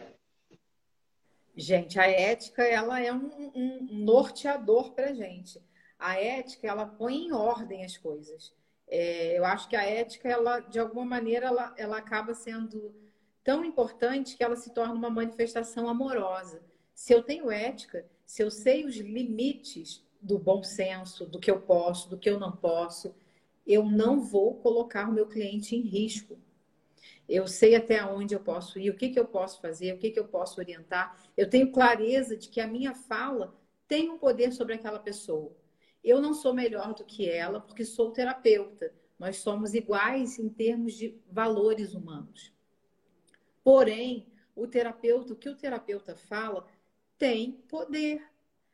Gente, 1.56 2.00
a 2.00 2.08
ética 2.08 2.64
ela 2.64 3.02
é 3.02 3.12
um, 3.12 3.52
um 3.56 3.88
norteador 3.92 4.94
para 4.94 5.14
gente. 5.14 5.62
A 5.98 6.22
ética 6.22 6.68
ela 6.68 6.86
põe 6.86 7.16
em 7.16 7.34
ordem 7.34 7.84
as 7.84 7.98
coisas. 7.98 8.54
É, 8.90 9.38
eu 9.38 9.46
acho 9.46 9.70
que 9.70 9.76
a 9.76 9.84
ética 9.84 10.28
ela, 10.28 10.60
de 10.62 10.80
alguma 10.80 11.06
maneira, 11.06 11.48
ela, 11.48 11.74
ela 11.78 11.98
acaba 11.98 12.34
sendo 12.34 12.94
tão 13.44 13.64
importante 13.64 14.36
que 14.36 14.44
ela 14.44 14.56
se 14.56 14.74
torna 14.74 14.94
uma 14.94 15.10
manifestação 15.10 15.88
amorosa. 15.88 16.62
Se 16.94 17.14
eu 17.14 17.24
tenho 17.24 17.52
ética, 17.52 18.06
se 18.26 18.44
eu 18.44 18.52
sei 18.52 18.86
os 18.86 18.96
limites 18.98 20.04
do 20.22 20.38
bom 20.38 20.64
senso, 20.64 21.26
do 21.26 21.40
que 21.40 21.50
eu 21.50 21.62
posso, 21.62 22.10
do 22.10 22.18
que 22.18 22.30
eu 22.30 22.40
não 22.40 22.52
posso, 22.52 23.16
eu 23.66 23.86
não 23.86 24.20
vou 24.22 24.56
colocar 24.56 25.08
o 25.08 25.14
meu 25.14 25.28
cliente 25.28 25.76
em 25.76 25.82
risco. 25.82 26.38
Eu 27.28 27.48
sei 27.48 27.76
até 27.76 28.04
onde 28.04 28.34
eu 28.34 28.40
posso 28.40 28.80
ir, 28.80 28.90
o 28.90 28.96
que, 28.96 29.10
que 29.10 29.20
eu 29.20 29.26
posso 29.26 29.62
fazer, 29.62 29.94
o 29.94 29.98
que, 30.00 30.12
que 30.12 30.20
eu 30.20 30.28
posso 30.28 30.60
orientar. 30.60 31.18
Eu 31.38 31.50
tenho 31.50 31.72
clareza 31.72 32.36
de 32.36 32.50
que 32.50 32.60
a 32.60 32.68
minha 32.68 32.94
fala 32.96 33.56
tem 33.88 34.10
um 34.10 34.18
poder 34.18 34.52
sobre 34.52 34.74
aquela 34.76 35.00
pessoa. 35.00 35.56
Eu 36.04 36.22
não 36.22 36.34
sou 36.34 36.54
melhor 36.54 36.94
do 36.94 37.04
que 37.04 37.30
ela 37.30 37.60
porque 37.60 37.84
sou 37.84 38.12
terapeuta. 38.12 38.94
Nós 39.18 39.38
somos 39.38 39.74
iguais 39.74 40.40
em 40.40 40.48
termos 40.48 40.94
de 40.94 41.20
valores 41.30 41.94
humanos. 41.94 42.54
Porém, 43.64 44.26
o 44.56 44.66
terapeuta, 44.66 45.34
o 45.34 45.36
que 45.36 45.50
o 45.50 45.56
terapeuta 45.56 46.16
fala, 46.16 46.66
tem 47.18 47.52
poder. 47.68 48.26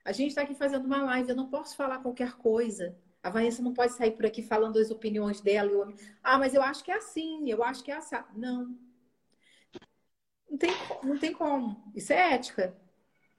A 0.04 0.12
gente 0.12 0.30
está 0.30 0.44
aqui 0.44 0.54
fazendo 0.54 0.86
uma 0.86 1.04
live, 1.04 1.30
eu 1.30 1.36
não 1.36 1.50
posso 1.50 1.76
falar 1.76 2.00
qualquer 2.00 2.34
coisa. 2.34 2.96
A 3.24 3.30
Vanessa 3.32 3.64
não 3.64 3.74
pode 3.74 3.94
sair 3.94 4.12
por 4.12 4.26
aqui 4.26 4.44
falando 4.44 4.78
as 4.78 4.92
opiniões 4.92 5.42
dela. 5.42 5.72
Eu... 5.72 5.94
Ah, 6.22 6.38
mas 6.38 6.54
eu 6.54 6.62
acho 6.62 6.84
que 6.84 6.92
é 6.92 6.96
assim, 6.98 7.50
eu 7.50 7.64
acho 7.64 7.84
que 7.84 7.92
é 7.92 7.96
assim. 7.96 8.16
Não. 8.36 8.78
Não 10.48 10.58
tem, 10.60 10.72
não 11.04 11.18
tem 11.18 11.34
como. 11.34 11.92
Isso 11.96 12.14
é 12.14 12.36
ética. 12.36 12.78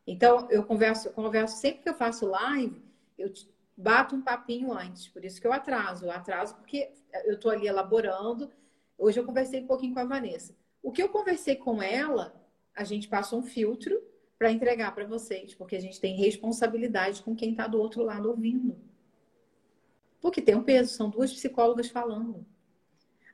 Então, 0.05 0.49
eu 0.51 0.65
converso, 0.65 1.13
converso 1.13 1.57
sempre 1.57 1.83
que 1.83 1.89
eu 1.89 1.95
faço 1.95 2.27
live, 2.27 2.83
eu 3.17 3.33
bato 3.77 4.15
um 4.17 4.23
papinho 4.23 4.73
antes. 4.73 5.09
Por 5.09 5.25
isso 5.25 5.41
que 5.41 5.47
eu 5.47 5.53
atraso. 5.53 6.07
Eu 6.07 6.11
atraso 6.11 6.55
porque 6.57 6.91
eu 7.25 7.35
estou 7.35 7.51
ali 7.51 7.67
elaborando. 7.67 8.51
Hoje 8.97 9.21
eu 9.21 9.25
conversei 9.25 9.61
um 9.61 9.67
pouquinho 9.67 9.95
com 9.95 10.01
a 10.01 10.05
Vanessa. 10.05 10.57
O 10.83 10.91
que 10.91 11.03
eu 11.03 11.09
conversei 11.09 11.57
com 11.57 11.83
ela, 11.83 12.35
a 12.75 12.85
gente 12.85 13.09
passa 13.09 13.37
um 13.37 13.43
filtro 13.43 14.01
para 14.39 14.53
entregar 14.53 14.95
para 14.95 15.07
vocês, 15.07 15.55
porque 15.55 15.77
a 15.77 15.81
gente 15.81 16.01
tem 16.01 16.15
responsabilidade 16.15 17.23
com 17.23 17.35
quem 17.35 17.51
está 17.51 17.67
do 17.67 17.79
outro 17.79 18.03
lado 18.03 18.29
ouvindo. 18.29 18.79
Porque 20.21 20.43
tem 20.43 20.55
um 20.55 20.63
peso, 20.63 20.95
são 20.95 21.11
duas 21.11 21.33
psicólogas 21.33 21.89
falando. 21.89 22.47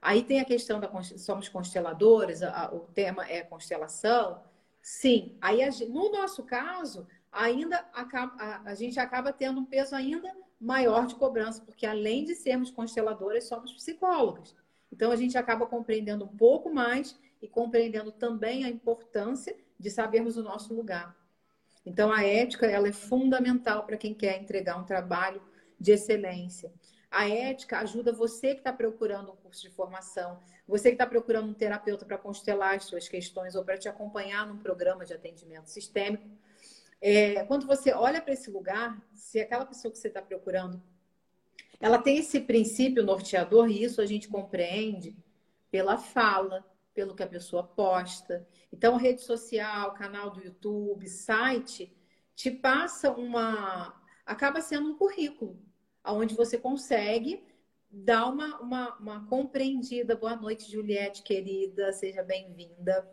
Aí 0.01 0.23
tem 0.23 0.41
a 0.41 0.45
questão 0.45 0.81
da 0.81 0.91
somos 1.03 1.49
consteladoras, 1.49 2.43
a, 2.43 2.73
o 2.73 2.81
tema 2.81 3.25
é 3.29 3.43
constelação. 3.43 4.43
Sim, 4.81 5.37
aí 5.41 5.63
a, 5.63 5.71
no 5.89 6.11
nosso 6.11 6.43
caso, 6.43 7.07
ainda 7.33 7.85
a, 7.95 8.63
a 8.65 8.75
gente 8.75 9.01
acaba 9.01 9.33
tendo 9.33 9.61
um 9.61 9.65
peso 9.65 9.97
ainda 9.97 10.31
maior 10.61 11.07
de 11.07 11.15
cobrança, 11.17 11.63
porque 11.65 11.87
além 11.87 12.25
de 12.25 12.35
sermos 12.35 12.71
consteladoras, 12.71 13.49
somos 13.49 13.73
psicólogas. 13.73 14.55
Então 14.93 15.11
a 15.11 15.17
gente 15.17 15.37
acaba 15.39 15.67
compreendendo 15.67 16.25
um 16.25 16.37
pouco 16.37 16.73
mais 16.73 17.19
e 17.41 17.49
compreendendo 17.49 18.13
também 18.13 18.65
a 18.65 18.69
importância 18.69 19.57
de 19.79 19.91
sabermos 19.91 20.37
o 20.37 20.43
nosso 20.43 20.73
lugar. 20.75 21.17
Então 21.85 22.13
a 22.13 22.23
ética 22.23 22.67
ela 22.67 22.87
é 22.87 22.93
fundamental 22.93 23.85
para 23.85 23.97
quem 23.97 24.15
quer 24.15 24.41
entregar 24.41 24.79
um 24.79 24.85
trabalho 24.85 25.43
de 25.81 25.91
excelência. 25.93 26.73
A 27.11 27.29
ética 27.29 27.81
ajuda 27.81 28.13
você 28.13 28.55
que 28.55 28.61
está 28.61 28.73
procurando 28.73 29.33
um 29.33 29.37
curso 29.37 29.63
de 29.63 29.71
formação, 29.71 30.39
você 30.67 30.91
que 30.91 30.95
está 30.95 31.07
procurando 31.07 31.51
um 31.51 31.55
terapeuta 31.55 32.07
para 32.07 32.17
constelar 32.17 32.77
as 32.77 32.85
suas 32.85 33.09
questões 33.09 33.55
ou 33.55 33.65
para 33.65 33.77
te 33.77 33.89
acompanhar 33.89 34.47
num 34.47 34.57
programa 34.57 35.05
de 35.05 35.13
atendimento 35.13 35.69
sistêmico. 35.69 36.25
É, 37.05 37.45
quando 37.47 37.67
você 37.67 37.93
olha 37.93 38.23
para 38.23 38.33
esse 38.33 38.49
lugar, 38.49 39.05
se 39.13 39.41
aquela 39.41 39.67
pessoa 39.67 39.91
que 39.91 39.99
você 39.99 40.07
está 40.07 40.23
procurando, 40.23 40.81
ela 41.81 41.99
tem 41.99 42.19
esse 42.19 42.39
princípio 42.39 43.03
norteador, 43.03 43.69
e 43.69 43.83
isso 43.83 44.01
a 44.01 44.07
gente 44.07 44.29
compreende 44.29 45.17
pela 45.69 45.99
fala, 45.99 46.65
pelo 46.95 47.17
que 47.17 47.23
a 47.25 47.27
pessoa 47.27 47.65
posta. 47.65 48.47
Então, 48.73 48.97
rede 48.97 49.21
social, 49.21 49.95
canal 49.95 50.31
do 50.31 50.45
YouTube, 50.45 51.09
site, 51.09 51.93
te 52.37 52.53
passa 52.53 53.11
uma. 53.11 54.01
acaba 54.25 54.61
sendo 54.61 54.91
um 54.91 54.97
currículo 54.97 55.59
onde 56.05 56.37
você 56.37 56.57
consegue 56.57 57.43
dar 57.91 58.27
uma, 58.29 58.61
uma, 58.61 58.97
uma 58.99 59.27
compreendida. 59.27 60.15
Boa 60.15 60.37
noite, 60.37 60.71
Juliette, 60.71 61.25
querida, 61.25 61.93
seja 61.93 62.23
bem-vinda. 62.23 63.09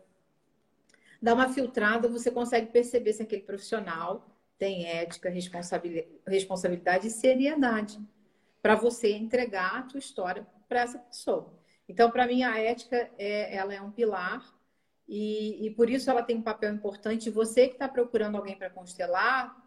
Dá 1.20 1.34
uma 1.34 1.48
filtrada, 1.48 2.08
você 2.08 2.30
consegue 2.30 2.72
perceber 2.72 3.12
se 3.12 3.22
aquele 3.22 3.42
profissional 3.42 4.26
tem 4.58 4.86
ética, 4.86 5.30
responsabilidade 6.26 7.06
e 7.06 7.10
seriedade 7.10 7.98
para 8.62 8.74
você 8.74 9.12
entregar 9.12 9.78
a 9.78 9.82
tua 9.82 9.98
história 9.98 10.46
para 10.68 10.80
essa 10.80 10.98
pessoa. 10.98 11.52
Então, 11.88 12.10
para 12.10 12.26
mim, 12.26 12.42
a 12.42 12.58
ética 12.58 13.10
é, 13.18 13.54
ela 13.56 13.74
é 13.74 13.80
um 13.80 13.90
pilar 13.90 14.44
e, 15.08 15.66
e, 15.66 15.70
por 15.70 15.90
isso 15.90 16.10
ela 16.10 16.22
tem 16.22 16.36
um 16.36 16.42
papel 16.42 16.72
importante. 16.72 17.30
Você 17.30 17.68
que 17.68 17.74
está 17.74 17.88
procurando 17.88 18.36
alguém 18.36 18.56
para 18.56 18.70
constelar, 18.70 19.60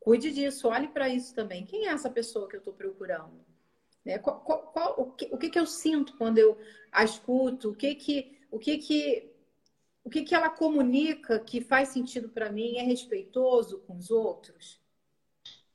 Cuide 0.00 0.32
disso, 0.32 0.66
olhe 0.66 0.88
para 0.88 1.10
isso 1.10 1.34
também. 1.34 1.66
Quem 1.66 1.86
é 1.86 1.90
essa 1.90 2.08
pessoa 2.08 2.48
que 2.48 2.56
eu 2.56 2.60
estou 2.60 2.72
procurando? 2.72 3.44
Né? 4.02 4.18
Qual, 4.18 4.40
qual, 4.40 4.72
qual, 4.72 4.94
o, 4.98 5.12
que, 5.12 5.28
o 5.30 5.36
que, 5.36 5.50
que 5.50 5.58
eu 5.58 5.66
sinto 5.66 6.16
quando 6.16 6.38
eu 6.38 6.56
a 6.90 7.04
escuto? 7.04 7.70
O 7.70 7.76
que 7.76 7.94
que, 7.94 8.38
o 8.50 8.58
que, 8.58 8.78
que, 8.78 9.29
o 10.10 10.12
que, 10.12 10.24
que 10.24 10.34
ela 10.34 10.50
comunica 10.50 11.38
que 11.38 11.60
faz 11.60 11.90
sentido 11.90 12.28
para 12.28 12.50
mim? 12.50 12.78
É 12.78 12.82
respeitoso 12.82 13.78
com 13.86 13.96
os 13.96 14.10
outros? 14.10 14.80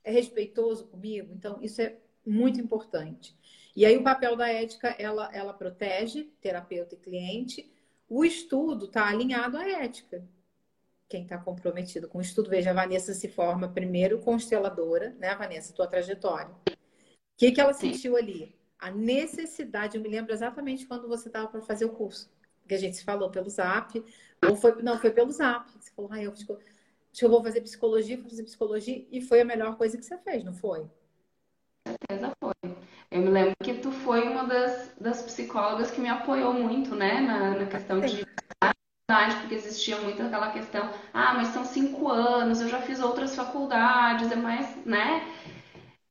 É 0.04 0.10
respeitoso 0.10 0.88
comigo? 0.88 1.32
Então, 1.32 1.58
isso 1.62 1.80
é 1.80 1.96
muito 2.24 2.60
importante. 2.60 3.34
E 3.74 3.86
aí, 3.86 3.96
o 3.96 4.04
papel 4.04 4.36
da 4.36 4.46
ética, 4.46 4.88
ela, 4.98 5.34
ela 5.34 5.54
protege 5.54 6.24
terapeuta 6.38 6.94
e 6.94 6.98
cliente. 6.98 7.72
O 8.06 8.26
estudo 8.26 8.84
está 8.84 9.08
alinhado 9.08 9.56
à 9.56 9.66
ética 9.66 10.22
quem 11.08 11.22
está 11.22 11.38
comprometido 11.38 12.06
com 12.06 12.18
o 12.18 12.20
estudo. 12.20 12.50
Veja, 12.50 12.72
a 12.72 12.74
Vanessa 12.74 13.14
se 13.14 13.28
forma 13.28 13.70
primeiro 13.70 14.18
consteladora, 14.18 15.16
né, 15.18 15.34
Vanessa, 15.34 15.72
tua 15.72 15.86
trajetória. 15.86 16.50
O 16.68 16.76
que, 17.38 17.52
que 17.52 17.60
ela 17.60 17.72
sentiu 17.72 18.18
ali? 18.18 18.54
A 18.78 18.90
necessidade, 18.90 19.96
eu 19.96 20.02
me 20.02 20.10
lembro 20.10 20.34
exatamente 20.34 20.86
quando 20.86 21.08
você 21.08 21.28
estava 21.28 21.48
para 21.48 21.62
fazer 21.62 21.86
o 21.86 21.94
curso, 21.94 22.30
que 22.66 22.74
a 22.74 22.78
gente 22.78 22.96
se 22.96 23.04
falou 23.04 23.30
pelo 23.30 23.48
zap, 23.48 24.02
ou 24.46 24.56
foi, 24.56 24.82
não, 24.82 24.98
foi 24.98 25.10
pelo 25.10 25.30
zap. 25.30 25.70
Você 25.78 25.90
falou, 25.94 26.10
ah, 26.12 26.22
eu, 26.22 26.32
acho 26.32 26.46
que 26.46 27.24
eu 27.24 27.30
vou 27.30 27.42
fazer 27.42 27.60
psicologia, 27.60 28.16
vou 28.16 28.28
fazer 28.28 28.42
psicologia, 28.42 29.06
e 29.10 29.20
foi 29.20 29.40
a 29.40 29.44
melhor 29.44 29.76
coisa 29.76 29.96
que 29.96 30.04
você 30.04 30.18
fez, 30.18 30.44
não 30.44 30.52
foi? 30.52 30.80
Com 30.80 31.94
certeza 32.10 32.32
foi. 32.42 32.76
Eu 33.10 33.22
me 33.22 33.30
lembro 33.30 33.54
que 33.62 33.74
tu 33.74 33.90
foi 33.90 34.28
uma 34.28 34.44
das, 34.44 34.92
das 35.00 35.22
psicólogas 35.22 35.90
que 35.90 36.00
me 36.00 36.08
apoiou 36.08 36.52
muito, 36.52 36.94
né, 36.94 37.20
na, 37.20 37.50
na 37.50 37.66
questão 37.66 38.00
de 38.00 38.26
porque 39.40 39.54
existia 39.54 40.00
muito 40.00 40.20
aquela 40.20 40.50
questão, 40.50 40.90
ah, 41.14 41.32
mas 41.34 41.48
são 41.48 41.64
cinco 41.64 42.08
anos, 42.08 42.60
eu 42.60 42.68
já 42.68 42.82
fiz 42.82 43.00
outras 43.00 43.36
faculdades, 43.36 44.32
é 44.32 44.36
mais, 44.36 44.84
né? 44.84 45.32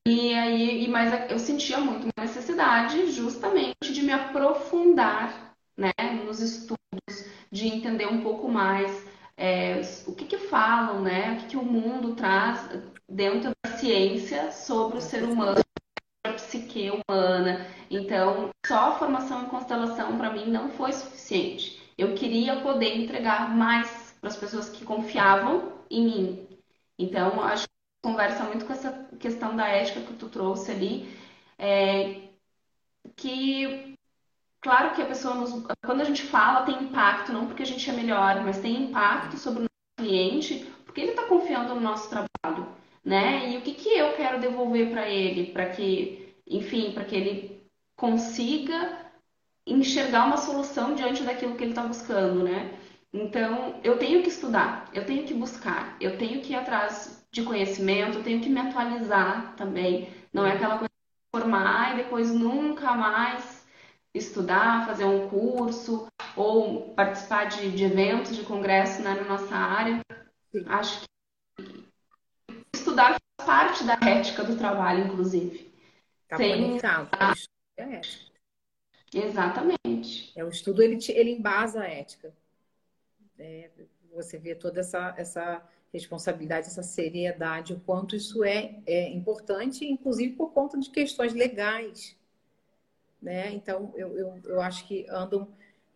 E 0.07 0.33
aí, 0.33 0.85
e, 0.85 0.87
mas 0.87 1.29
eu 1.29 1.37
sentia 1.37 1.77
muito 1.79 2.03
uma 2.03 2.25
necessidade 2.25 3.11
justamente 3.11 3.91
de 3.91 4.01
me 4.01 4.13
aprofundar, 4.13 5.44
né, 5.77 5.91
nos 6.25 6.39
estudos, 6.39 6.77
de 7.51 7.67
entender 7.67 8.07
um 8.07 8.21
pouco 8.21 8.49
mais 8.49 9.05
é, 9.38 9.81
o 10.07 10.13
que 10.13 10.25
que 10.25 10.38
falam, 10.38 11.01
né, 11.01 11.33
o 11.33 11.38
que 11.38 11.47
que 11.47 11.57
o 11.57 11.63
mundo 11.63 12.15
traz 12.15 12.69
dentro 13.09 13.51
da 13.63 13.77
ciência 13.77 14.51
sobre 14.51 14.97
o 14.97 15.01
ser 15.01 15.23
humano, 15.23 15.61
a 16.25 16.33
psique 16.33 16.89
humana. 16.91 17.67
Então, 17.89 18.49
só 18.65 18.91
a 18.91 18.99
formação 18.99 19.43
em 19.43 19.49
constelação 19.49 20.17
para 20.17 20.31
mim 20.31 20.49
não 20.49 20.69
foi 20.71 20.91
suficiente. 20.91 21.81
Eu 21.97 22.15
queria 22.15 22.61
poder 22.61 22.97
entregar 22.97 23.55
mais 23.55 24.15
para 24.19 24.29
as 24.29 24.35
pessoas 24.38 24.69
que 24.69 24.83
confiavam 24.83 25.73
em 25.89 26.05
mim. 26.05 26.47
Então, 26.97 27.41
acho 27.43 27.65
que 27.65 27.73
conversa 28.03 28.43
muito 28.45 28.65
com 28.65 28.73
essa 28.73 28.91
questão 29.19 29.55
da 29.55 29.67
ética 29.67 30.01
que 30.01 30.13
tu 30.13 30.29
trouxe 30.29 30.71
ali, 30.71 31.17
é, 31.57 32.29
que 33.15 33.94
claro 34.65 34.95
que 34.95 35.01
a 35.04 35.06
pessoa 35.06 35.36
nos, 35.36 35.63
quando 35.86 36.01
a 36.01 36.06
gente 36.06 36.23
fala 36.23 36.65
tem 36.65 36.86
impacto, 36.86 37.32
não 37.32 37.45
porque 37.45 37.62
a 37.62 37.65
gente 37.67 37.88
é 37.88 37.93
melhor, 37.93 38.43
mas 38.43 38.58
tem 38.60 38.86
impacto 38.86 39.38
sobre 39.38 39.60
o 39.60 39.62
nosso 39.62 40.10
cliente, 40.10 40.65
porque 40.84 41.01
ele 41.01 41.12
está 41.12 41.28
confiando 41.28 41.75
no 41.75 41.82
nosso 41.82 42.10
trabalho, 42.10 42.67
né? 43.04 43.51
E 43.51 43.58
o 43.58 43.62
que 43.62 43.75
que 43.75 43.89
eu 43.89 44.13
quero 44.13 44.41
devolver 44.41 44.89
para 44.89 45.08
ele, 45.08 45.51
para 45.51 45.69
que, 45.69 46.36
enfim, 46.47 46.93
para 46.93 47.06
que 47.06 47.15
ele 47.15 47.69
consiga 47.95 49.06
enxergar 49.67 50.25
uma 50.25 50.38
solução 50.38 50.95
diante 50.95 51.21
daquilo 51.21 51.56
que 51.56 51.63
ele 51.63 51.71
está 51.71 51.84
buscando, 51.84 52.43
né? 52.43 52.75
Então, 53.13 53.80
eu 53.84 53.99
tenho 53.99 54.23
que 54.23 54.30
estudar, 54.30 54.89
eu 54.93 55.06
tenho 55.06 55.25
que 55.28 55.34
buscar, 55.36 55.95
eu 56.01 56.17
tenho 56.17 56.41
que 56.41 56.54
ir 56.54 56.56
atrás 56.56 57.23
de 57.32 57.43
conhecimento, 57.43 58.17
eu 58.17 58.23
tenho 58.23 58.41
que 58.41 58.49
me 58.49 58.60
atualizar 58.60 59.56
também. 59.56 60.10
Não 60.34 60.43
é 60.43 60.54
aquela 60.54 60.80
coisa 60.80 60.89
de 60.89 61.39
formar 61.39 61.93
e 61.93 61.97
depois 61.97 62.32
nunca 62.34 62.93
mais 62.95 63.54
estudar, 64.17 64.86
fazer 64.86 65.06
um 65.06 65.28
curso 65.28 66.08
ou 66.36 66.93
participar 66.93 67.45
de, 67.45 67.71
de 67.71 67.84
eventos, 67.84 68.36
de 68.36 68.43
congresso 68.43 69.01
né, 69.01 69.13
na 69.13 69.23
nossa 69.23 69.56
área. 69.56 69.99
Sim. 70.51 70.63
Acho 70.67 71.01
que 71.01 71.86
estudar 72.73 73.17
faz 73.41 73.45
parte 73.45 73.84
da 73.84 73.97
ética 74.10 74.43
do 74.43 74.58
trabalho, 74.58 75.06
inclusive. 75.06 75.73
Tá 76.28 76.38
Sem... 76.38 76.78
É 77.78 77.84
ética. 77.84 78.36
Exatamente. 79.13 80.32
É, 80.36 80.43
o 80.43 80.49
estudo 80.49 80.82
ele, 80.82 80.97
ele 81.10 81.32
embasa 81.32 81.82
a 81.82 81.88
ética. 81.88 82.34
É, 83.38 83.69
você 84.13 84.38
vê 84.38 84.56
toda 84.56 84.80
essa, 84.80 85.13
essa 85.17 85.62
responsabilidade, 85.91 86.67
essa 86.67 86.84
seriedade, 86.84 87.73
o 87.73 87.80
quanto 87.82 88.15
isso 88.15 88.43
é, 88.43 88.82
é 88.86 89.10
importante, 89.10 89.86
inclusive 89.86 90.34
por 90.36 90.51
conta 90.51 90.78
de 90.80 90.89
questões 90.89 91.34
legais. 91.34 92.17
Né? 93.21 93.51
Então, 93.54 93.93
eu, 93.95 94.17
eu, 94.17 94.39
eu 94.43 94.62
acho 94.62 94.88
que 94.88 95.06
andam 95.10 95.47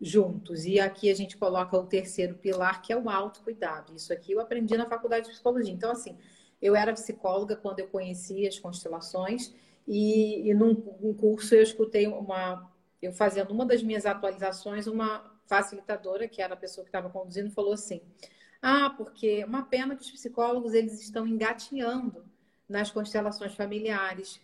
juntos. 0.02 0.66
E 0.66 0.80
aqui 0.80 1.12
a 1.12 1.16
gente 1.16 1.38
coloca 1.38 1.78
o 1.78 1.86
terceiro 1.86 2.36
pilar, 2.36 2.82
que 2.82 2.94
é 2.94 2.98
o 2.98 3.10
autocuidado. 3.10 3.96
Isso 3.96 4.14
aqui 4.14 4.32
eu 4.32 4.40
aprendi 4.40 4.76
na 4.78 4.86
faculdade 4.86 5.26
de 5.26 5.32
psicologia. 5.32 5.74
Então, 5.74 5.92
assim, 5.92 6.18
eu 6.62 6.76
era 6.76 6.94
psicóloga 6.94 7.56
quando 7.56 7.80
eu 7.80 7.88
conheci 7.88 8.48
as 8.48 8.60
constelações, 8.60 9.54
e, 9.88 10.50
e 10.50 10.54
num, 10.54 10.76
curso 11.16 11.56
eu 11.56 11.64
escutei 11.64 12.06
uma, 12.06 12.72
eu 13.02 13.12
fazendo 13.12 13.52
uma 13.52 13.66
das 13.66 13.82
minhas 13.82 14.06
atualizações, 14.06 14.86
uma 14.86 15.24
facilitadora, 15.48 16.28
que 16.28 16.42
era 16.42 16.54
a 16.54 16.58
pessoa 16.58 16.84
que 16.84 16.90
estava 16.90 17.10
conduzindo, 17.10 17.50
falou 17.50 17.74
assim: 17.74 18.02
Ah, 18.62 18.92
porque 18.96 19.44
uma 19.46 19.64
pena 19.64 19.96
que 19.96 20.04
os 20.04 20.12
psicólogos 20.12 20.74
eles 20.74 21.02
estão 21.02 21.26
engatinhando 21.26 22.24
nas 22.68 22.92
constelações 22.92 23.56
familiares. 23.56 24.40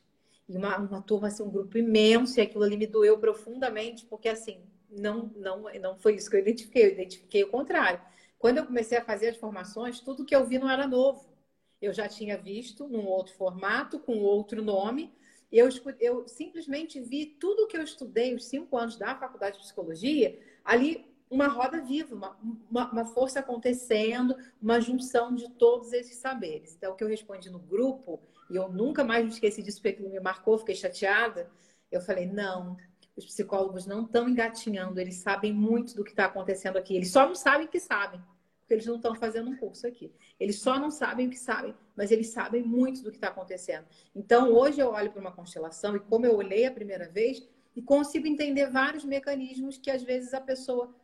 E 0.47 0.57
uma, 0.57 0.77
uma 0.77 1.01
turma, 1.01 1.27
assim, 1.27 1.43
um 1.43 1.49
grupo 1.49 1.77
imenso, 1.77 2.39
e 2.39 2.41
aquilo 2.41 2.63
ali 2.63 2.77
me 2.77 2.87
doeu 2.87 3.17
profundamente, 3.17 4.05
porque 4.05 4.29
assim, 4.29 4.63
não, 4.89 5.31
não, 5.35 5.63
não 5.81 5.97
foi 5.97 6.15
isso 6.15 6.29
que 6.29 6.35
eu 6.35 6.41
identifiquei, 6.41 6.85
eu 6.85 6.91
identifiquei 6.91 7.43
o 7.43 7.49
contrário. 7.49 7.99
Quando 8.37 8.57
eu 8.57 8.65
comecei 8.65 8.97
a 8.97 9.03
fazer 9.03 9.29
as 9.29 9.37
formações, 9.37 9.99
tudo 9.99 10.25
que 10.25 10.35
eu 10.35 10.45
vi 10.45 10.59
não 10.59 10.69
era 10.69 10.87
novo. 10.87 11.33
Eu 11.81 11.93
já 11.93 12.07
tinha 12.07 12.37
visto 12.37 12.87
num 12.87 13.05
outro 13.05 13.33
formato, 13.33 13.99
com 13.99 14.19
outro 14.19 14.63
nome, 14.63 15.13
eu, 15.51 15.69
eu 15.99 16.27
simplesmente 16.27 16.99
vi 16.99 17.25
tudo 17.25 17.67
que 17.67 17.77
eu 17.77 17.83
estudei, 17.83 18.35
os 18.35 18.45
cinco 18.45 18.77
anos 18.77 18.97
da 18.97 19.15
faculdade 19.15 19.57
de 19.57 19.63
psicologia, 19.63 20.39
ali 20.63 21.05
uma 21.29 21.47
roda 21.47 21.81
viva, 21.81 22.13
uma, 22.13 22.37
uma, 22.69 22.91
uma, 22.91 23.05
força 23.05 23.39
acontecendo, 23.39 24.35
uma 24.61 24.79
junção 24.79 25.33
de 25.33 25.49
todos 25.51 25.91
esses 25.91 26.17
saberes. 26.17 26.75
Então, 26.75 26.93
o 26.93 26.95
que 26.95 27.03
eu 27.03 27.07
respondi 27.07 27.49
no 27.49 27.59
grupo, 27.59 28.21
e 28.49 28.55
eu 28.55 28.69
nunca 28.69 29.03
mais 29.03 29.23
me 29.23 29.31
esqueci 29.31 29.61
disso 29.61 29.81
porque 29.81 30.01
ele 30.01 30.09
me 30.09 30.19
marcou, 30.19 30.57
fiquei 30.57 30.75
chateada. 30.75 31.49
Eu 31.91 32.01
falei: 32.01 32.25
não, 32.25 32.77
os 33.15 33.25
psicólogos 33.25 33.85
não 33.85 34.03
estão 34.03 34.27
engatinhando, 34.27 34.99
eles 34.99 35.15
sabem 35.15 35.53
muito 35.53 35.95
do 35.95 36.03
que 36.03 36.11
está 36.11 36.25
acontecendo 36.25 36.77
aqui. 36.77 36.95
Eles 36.95 37.11
só 37.11 37.27
não 37.27 37.35
sabem 37.35 37.67
que 37.67 37.79
sabem, 37.79 38.21
porque 38.59 38.73
eles 38.73 38.85
não 38.85 38.97
estão 38.97 39.15
fazendo 39.15 39.49
um 39.49 39.57
curso 39.57 39.87
aqui. 39.87 40.13
Eles 40.39 40.59
só 40.59 40.77
não 40.77 40.91
sabem 40.91 41.27
o 41.27 41.29
que 41.29 41.39
sabem, 41.39 41.73
mas 41.95 42.11
eles 42.11 42.27
sabem 42.27 42.61
muito 42.63 43.01
do 43.01 43.11
que 43.11 43.17
está 43.17 43.29
acontecendo. 43.29 43.85
Então, 44.13 44.51
hoje 44.51 44.79
eu 44.79 44.89
olho 44.89 45.11
para 45.11 45.21
uma 45.21 45.31
constelação 45.31 45.95
e 45.95 45.99
como 45.99 46.25
eu 46.25 46.35
olhei 46.35 46.65
a 46.65 46.71
primeira 46.71 47.07
vez, 47.07 47.47
e 47.75 47.81
consigo 47.81 48.25
entender 48.25 48.69
vários 48.69 49.03
mecanismos 49.03 49.77
que 49.77 49.91
às 49.91 50.01
vezes 50.01 50.33
a 50.33 50.39
pessoa 50.39 50.95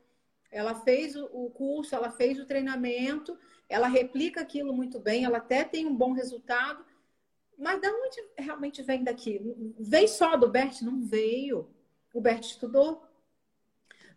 ela 0.50 0.76
fez 0.76 1.16
o 1.16 1.50
curso, 1.50 1.96
ela 1.96 2.12
fez 2.12 2.40
o 2.40 2.46
treinamento, 2.46 3.38
ela 3.70 3.88
replica 3.88 4.42
aquilo 4.42 4.74
muito 4.74 5.00
bem, 5.00 5.24
ela 5.24 5.38
até 5.38 5.64
tem 5.64 5.86
um 5.86 5.96
bom 5.96 6.12
resultado, 6.12 6.84
mas 7.62 7.80
de 7.80 7.88
onde 7.88 8.24
realmente 8.40 8.82
vem 8.82 9.04
daqui? 9.04 9.40
Vem 9.80 10.08
só 10.08 10.36
do 10.36 10.50
Bert? 10.50 10.82
Não 10.82 11.00
veio. 11.00 11.70
O 12.12 12.20
Bert 12.20 12.44
estudou 12.44 13.06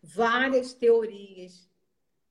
várias 0.02 0.72
teorias, 0.72 1.68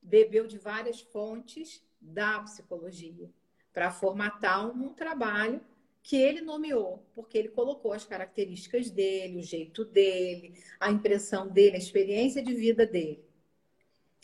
bebeu 0.02 0.48
de 0.48 0.58
várias 0.58 1.02
fontes 1.02 1.84
da 2.02 2.40
psicologia 2.42 3.30
para 3.72 3.92
formatar 3.92 4.68
um, 4.68 4.88
um 4.88 4.94
trabalho 4.94 5.62
que 6.02 6.16
ele 6.16 6.42
nomeou, 6.42 7.06
porque 7.14 7.38
ele 7.38 7.50
colocou 7.50 7.94
as 7.94 8.04
características 8.04 8.90
dele, 8.90 9.38
o 9.38 9.44
jeito 9.44 9.86
dele, 9.86 10.60
a 10.80 10.92
impressão 10.92 11.48
dele, 11.48 11.76
a 11.76 11.80
experiência 11.80 12.42
de 12.42 12.56
vida 12.56 12.88
dele. 12.88 13.24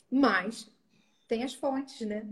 Mas 0.09 0.67
tem 1.27 1.43
as 1.43 1.53
fontes, 1.53 2.01
né? 2.01 2.27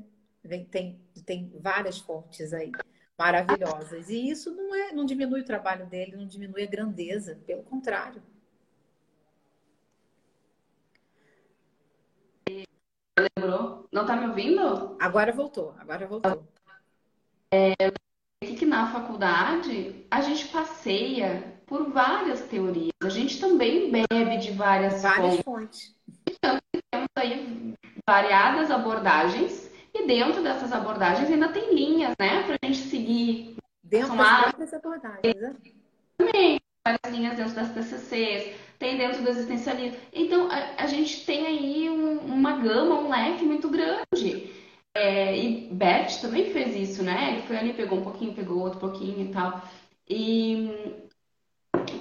Tem, 0.71 0.99
tem 1.25 1.51
várias 1.59 1.99
fontes 1.99 2.53
aí 2.53 2.71
maravilhosas. 3.17 4.09
E 4.09 4.29
isso 4.29 4.53
não 4.53 4.75
é, 4.75 4.91
não 4.91 5.05
diminui 5.05 5.41
o 5.41 5.45
trabalho 5.45 5.85
dele, 5.87 6.15
não 6.15 6.27
diminui 6.27 6.63
a 6.63 6.69
grandeza, 6.69 7.39
pelo 7.45 7.63
contrário. 7.63 8.21
Lembrou? 13.37 13.87
Não 13.91 14.05
tá 14.05 14.15
me 14.15 14.27
ouvindo? 14.27 14.95
Agora 14.99 15.31
voltou, 15.31 15.73
agora 15.79 16.05
voltou. 16.05 16.47
É, 17.51 17.73
que 18.41 18.65
na 18.65 18.91
faculdade 18.91 20.05
a 20.11 20.21
gente 20.21 20.47
passeia 20.49 21.59
por 21.65 21.91
várias 21.91 22.41
teorias. 22.41 22.91
A 23.03 23.09
gente 23.09 23.39
também 23.39 23.91
bebe 23.91 24.37
de 24.37 24.51
várias, 24.51 25.01
várias 25.01 25.41
fontes. 25.41 25.43
fontes. 25.43 25.95
Então, 26.29 26.57
temos 26.91 27.07
aí 27.15 27.73
variadas 28.07 28.69
abordagens 28.69 29.66
dentro 30.07 30.41
dessas 30.41 30.71
abordagens 30.71 31.29
ainda 31.29 31.49
tem 31.49 31.75
linhas, 31.75 32.15
né, 32.19 32.43
para 32.43 32.57
a 32.59 32.65
gente 32.65 32.79
seguir. 32.79 33.57
Dentro 33.83 34.17
das 34.17 34.41
próprias 34.41 34.73
abordagens, 34.73 35.35
né? 35.35 35.55
Também, 36.17 36.59
várias 36.85 37.15
linhas 37.15 37.37
dentro 37.37 37.55
das 37.55 37.73
TCCs, 37.73 38.55
tem 38.79 38.97
dentro 38.97 39.21
do 39.21 39.29
existencialismo. 39.29 39.97
Então, 40.11 40.49
a, 40.51 40.83
a 40.83 40.87
gente 40.87 41.25
tem 41.25 41.45
aí 41.45 41.89
um, 41.89 42.17
uma 42.19 42.57
gama, 42.57 42.99
um 42.99 43.09
leque 43.09 43.45
muito 43.45 43.69
grande. 43.69 44.51
É, 44.95 45.37
e 45.37 45.69
Bert 45.71 46.19
também 46.21 46.51
fez 46.51 46.75
isso, 46.75 47.03
né? 47.03 47.33
Ele 47.33 47.41
foi 47.43 47.57
ali, 47.57 47.73
pegou 47.73 47.99
um 47.99 48.03
pouquinho, 48.03 48.33
pegou 48.33 48.59
outro 48.59 48.79
pouquinho 48.79 49.29
e 49.29 49.31
tal. 49.31 49.61
E 50.09 51.07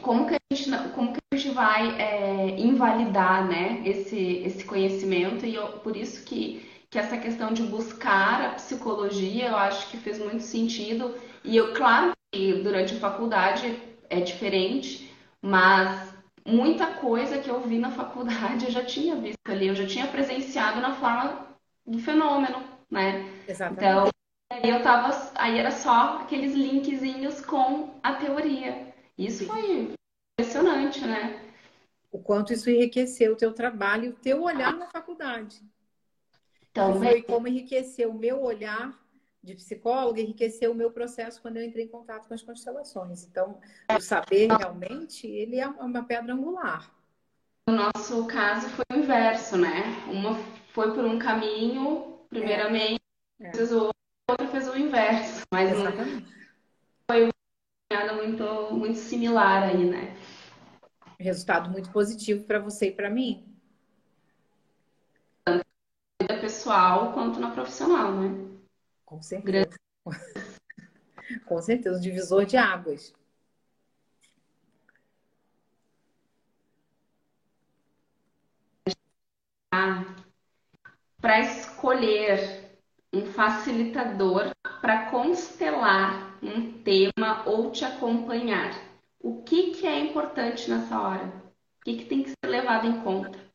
como 0.01 0.27
que 0.27 0.35
a 0.35 0.55
gente, 0.55 0.71
como 0.95 1.13
que 1.13 1.21
a 1.33 1.37
gente 1.37 1.51
vai 1.51 2.01
é, 2.01 2.59
invalidar, 2.59 3.47
né, 3.47 3.83
esse, 3.85 4.19
esse 4.45 4.65
conhecimento? 4.65 5.45
E 5.45 5.55
eu, 5.55 5.79
por 5.81 5.97
isso 5.97 6.25
que, 6.25 6.65
que 6.97 7.01
essa 7.01 7.19
questão 7.19 7.53
de 7.53 7.63
buscar 7.63 8.41
a 8.41 8.49
psicologia, 8.55 9.49
eu 9.49 9.57
acho 9.57 9.91
que 9.91 9.99
fez 9.99 10.19
muito 10.19 10.43
sentido. 10.43 11.15
E 11.45 11.55
eu, 11.55 11.75
claro 11.75 12.13
que 12.33 12.55
durante 12.63 12.95
a 12.95 12.99
faculdade 12.99 13.79
é 14.09 14.21
diferente, 14.21 15.15
mas 15.43 16.15
muita 16.43 16.87
coisa 16.87 17.37
que 17.37 17.51
eu 17.51 17.61
vi 17.61 17.79
na 17.79 17.91
faculdade 17.91 18.65
eu 18.65 18.71
já 18.71 18.83
tinha 18.83 19.15
visto 19.15 19.37
ali, 19.47 19.67
eu 19.67 19.75
já 19.75 19.87
tinha 19.87 20.07
presenciado 20.07 20.81
na 20.81 20.95
forma 20.95 21.47
do 21.87 21.99
fenômeno 21.99 22.65
né? 22.91 23.29
Exatamente. 23.47 23.85
Então, 23.85 24.09
aí 24.51 24.71
eu 24.71 24.83
tava, 24.83 25.33
aí 25.35 25.59
era 25.59 25.71
só 25.71 26.21
aqueles 26.23 26.55
linkzinhos 26.55 27.43
com 27.43 27.91
a 28.03 28.15
teoria. 28.15 28.95
Isso 29.19 29.41
Sim. 29.41 29.47
foi 29.47 29.97
impressionante, 30.39 31.05
né? 31.05 31.43
O 32.11 32.19
quanto 32.19 32.55
isso 32.55 32.71
enriqueceu 32.71 33.35
o 33.35 33.37
teu 33.37 33.53
trabalho 33.53 34.13
o 34.13 34.15
teu 34.15 34.43
olhar 34.43 34.75
na 34.75 34.87
faculdade. 34.87 35.61
Então, 36.85 37.01
foi 37.01 37.23
como 37.23 37.49
enriqueceu 37.49 38.11
o 38.11 38.19
meu 38.19 38.43
olhar 38.43 38.99
de 39.43 39.55
psicóloga, 39.55 40.21
enriqueceu 40.21 40.73
o 40.73 40.75
meu 40.75 40.91
processo 40.91 41.41
quando 41.41 41.57
eu 41.57 41.65
entrei 41.65 41.85
em 41.85 41.89
contato 41.89 42.27
com 42.27 42.35
as 42.35 42.43
constelações. 42.43 43.25
Então, 43.25 43.59
o 43.91 44.01
saber 44.01 44.49
realmente, 44.49 45.27
ele 45.27 45.59
é 45.59 45.69
uma 45.69 46.03
pedra 46.03 46.35
angular. 46.35 46.93
No 47.69 47.75
nosso 47.75 48.27
caso 48.27 48.69
foi 48.71 48.85
o 48.93 48.99
inverso, 48.99 49.57
né? 49.57 49.83
Uma 50.11 50.35
foi 50.73 50.93
por 50.93 51.05
um 51.05 51.19
caminho 51.19 52.17
Primeiramente, 52.29 53.01
é. 53.41 53.53
fez 53.53 53.73
o 53.73 53.91
outro 54.29 54.49
fez 54.49 54.69
o 54.69 54.77
inverso, 54.77 55.43
mas 55.53 55.71
Exatamente. 55.71 56.27
foi 57.11 57.25
uma 57.25 57.33
caminhada 57.89 58.23
muito, 58.23 58.75
muito 58.75 58.99
similar 58.99 59.63
aí, 59.65 59.85
né? 59.89 60.17
Resultado 61.19 61.71
muito 61.71 61.91
positivo 61.91 62.45
para 62.45 62.59
você 62.59 62.89
e 62.89 62.93
para 62.93 63.09
mim. 63.09 63.56
Vida 66.29 66.41
pessoal 66.41 67.13
quanto 67.13 67.39
na 67.39 67.53
profissional, 67.53 68.13
né? 68.13 68.59
Com 69.05 69.23
certeza. 69.23 69.69
Grande... 69.69 69.77
Com 71.47 71.63
certeza, 71.63 72.01
divisor 72.01 72.45
de 72.45 72.57
águas. 72.57 73.13
Ah, 79.73 80.17
para 81.21 81.41
escolher 81.41 82.81
um 83.13 83.27
facilitador 83.27 84.51
para 84.81 85.09
constelar 85.11 86.39
um 86.43 86.83
tema 86.83 87.45
ou 87.47 87.71
te 87.71 87.85
acompanhar. 87.85 88.73
O 89.21 89.43
que, 89.45 89.71
que 89.73 89.87
é 89.87 90.01
importante 90.01 90.69
nessa 90.69 91.01
hora? 91.01 91.27
O 91.81 91.85
que, 91.85 91.99
que 91.99 92.05
tem 92.07 92.25
que 92.25 92.31
ser 92.31 92.49
levado 92.49 92.87
em 92.87 93.01
conta? 93.01 93.46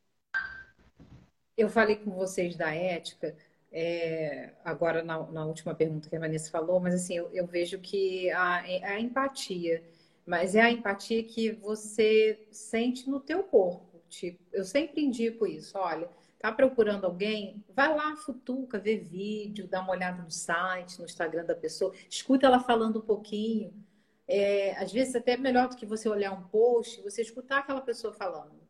Eu 1.56 1.68
falei 1.68 1.96
com 1.96 2.10
vocês 2.10 2.56
da 2.56 2.74
ética, 2.74 3.36
é, 3.70 4.50
agora 4.64 5.02
na, 5.02 5.22
na, 5.30 5.44
última 5.46 5.74
pergunta 5.74 6.08
que 6.08 6.16
a 6.16 6.20
Vanessa 6.20 6.50
falou, 6.50 6.80
mas 6.80 6.94
assim, 6.94 7.14
eu, 7.16 7.30
eu 7.32 7.46
vejo 7.46 7.78
que 7.78 8.30
a, 8.30 8.60
a, 8.60 9.00
empatia, 9.00 9.82
mas 10.26 10.54
é 10.54 10.62
a 10.62 10.70
empatia 10.70 11.22
que 11.24 11.52
você 11.52 12.46
sente 12.50 13.08
no 13.08 13.20
teu 13.20 13.42
corpo. 13.42 14.00
Tipo, 14.08 14.38
eu 14.52 14.64
sempre 14.64 15.02
indico 15.02 15.46
isso, 15.46 15.78
olha, 15.78 16.08
Tá 16.42 16.50
procurando 16.50 17.04
alguém? 17.04 17.64
Vai 17.68 17.94
lá, 17.94 18.16
futuca, 18.16 18.76
vê 18.76 18.96
vídeo, 18.96 19.68
dá 19.68 19.80
uma 19.80 19.92
olhada 19.92 20.20
no 20.24 20.30
site, 20.30 20.98
no 20.98 21.04
Instagram 21.04 21.44
da 21.44 21.54
pessoa, 21.54 21.94
escuta 22.10 22.46
ela 22.46 22.58
falando 22.58 22.98
um 22.98 23.02
pouquinho. 23.02 23.72
É, 24.26 24.72
às 24.76 24.90
vezes 24.90 25.14
até 25.14 25.34
é 25.34 25.36
melhor 25.36 25.68
do 25.68 25.76
que 25.76 25.86
você 25.86 26.08
olhar 26.08 26.32
um 26.32 26.42
post, 26.48 27.00
você 27.00 27.22
escutar 27.22 27.58
aquela 27.58 27.80
pessoa 27.80 28.12
falando. 28.12 28.60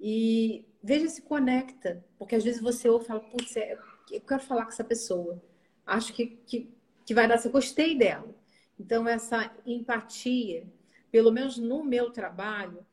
E 0.00 0.66
veja 0.84 1.08
se 1.08 1.22
conecta, 1.22 2.04
porque 2.18 2.34
às 2.34 2.44
vezes 2.44 2.60
você 2.60 2.90
ouve 2.90 3.06
e 3.06 3.08
fala, 3.08 3.20
putz, 3.20 3.56
é, 3.56 3.78
eu 4.12 4.20
quero 4.20 4.42
falar 4.42 4.64
com 4.64 4.68
essa 4.70 4.84
pessoa. 4.84 5.42
Acho 5.86 6.12
que, 6.12 6.26
que, 6.46 6.70
que 7.06 7.14
vai 7.14 7.26
dar, 7.26 7.42
eu 7.42 7.50
gostei 7.50 7.96
dela. 7.96 8.34
Então, 8.78 9.08
essa 9.08 9.50
empatia, 9.64 10.66
pelo 11.10 11.32
menos 11.32 11.56
no 11.56 11.82
meu 11.82 12.10
trabalho, 12.10 12.84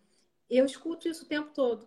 eu 0.50 0.66
escuto 0.66 1.10
isso 1.10 1.26
o 1.26 1.28
tempo 1.28 1.52
todo. 1.54 1.86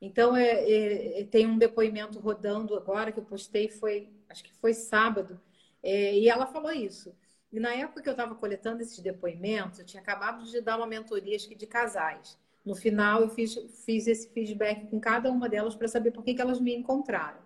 Então, 0.00 0.36
é, 0.36 0.50
é, 0.50 1.20
é, 1.20 1.24
tem 1.24 1.48
um 1.48 1.58
depoimento 1.58 2.20
rodando 2.20 2.76
agora 2.76 3.10
que 3.10 3.18
eu 3.18 3.24
postei, 3.24 3.68
foi, 3.68 4.08
acho 4.28 4.44
que 4.44 4.52
foi 4.54 4.72
sábado, 4.72 5.40
é, 5.82 6.16
e 6.16 6.28
ela 6.28 6.46
falou 6.46 6.70
isso. 6.70 7.12
E 7.52 7.58
na 7.58 7.74
época 7.74 8.02
que 8.02 8.08
eu 8.08 8.12
estava 8.12 8.36
coletando 8.36 8.82
esses 8.82 9.00
depoimentos, 9.00 9.80
eu 9.80 9.84
tinha 9.84 10.00
acabado 10.00 10.44
de 10.44 10.60
dar 10.60 10.76
uma 10.76 10.86
mentoria 10.86 11.34
acho 11.34 11.48
que 11.48 11.56
de 11.56 11.66
casais. 11.66 12.38
No 12.64 12.74
final, 12.74 13.22
eu 13.22 13.28
fiz, 13.28 13.54
fiz 13.84 14.06
esse 14.06 14.28
feedback 14.28 14.86
com 14.88 15.00
cada 15.00 15.30
uma 15.30 15.48
delas 15.48 15.74
para 15.74 15.88
saber 15.88 16.12
por 16.12 16.22
que, 16.22 16.34
que 16.34 16.40
elas 16.40 16.60
me 16.60 16.74
encontraram. 16.74 17.40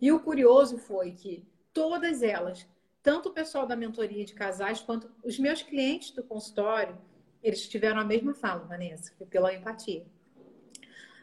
E 0.00 0.12
o 0.12 0.20
curioso 0.20 0.76
foi 0.76 1.12
que 1.12 1.46
todas 1.72 2.22
elas, 2.22 2.68
tanto 3.02 3.30
o 3.30 3.32
pessoal 3.32 3.66
da 3.66 3.74
mentoria 3.74 4.24
de 4.24 4.34
casais 4.34 4.80
quanto 4.80 5.10
os 5.24 5.38
meus 5.38 5.62
clientes 5.62 6.10
do 6.10 6.22
consultório, 6.22 6.98
eles 7.42 7.66
tiveram 7.68 8.00
a 8.00 8.04
mesma 8.04 8.34
fala, 8.34 8.64
Vanessa, 8.64 9.12
pela 9.30 9.54
empatia. 9.54 10.04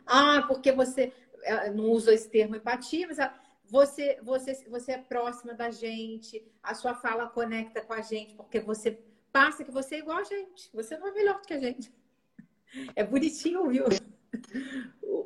Ah, 0.05 0.43
porque 0.47 0.71
você 0.71 1.13
eh, 1.43 1.69
não 1.71 1.91
usa 1.91 2.13
esse 2.13 2.29
termo 2.29 2.55
empatia, 2.55 3.07
mas 3.07 3.17
você, 3.69 4.19
você, 4.21 4.53
você 4.69 4.93
é 4.93 4.97
próxima 4.97 5.53
da 5.53 5.69
gente, 5.69 6.45
a 6.61 6.73
sua 6.73 6.95
fala 6.95 7.27
conecta 7.27 7.81
com 7.81 7.93
a 7.93 8.01
gente, 8.01 8.35
porque 8.35 8.59
você 8.59 8.99
passa 9.31 9.63
que 9.63 9.71
você 9.71 9.95
é 9.95 9.99
igual 9.99 10.17
a 10.19 10.23
gente. 10.23 10.69
Você 10.73 10.97
não 10.97 11.07
é 11.07 11.11
melhor 11.11 11.41
do 11.41 11.47
que 11.47 11.53
a 11.53 11.59
gente. 11.59 11.91
É 12.95 13.03
bonitinho, 13.03 13.69
viu? 13.69 13.85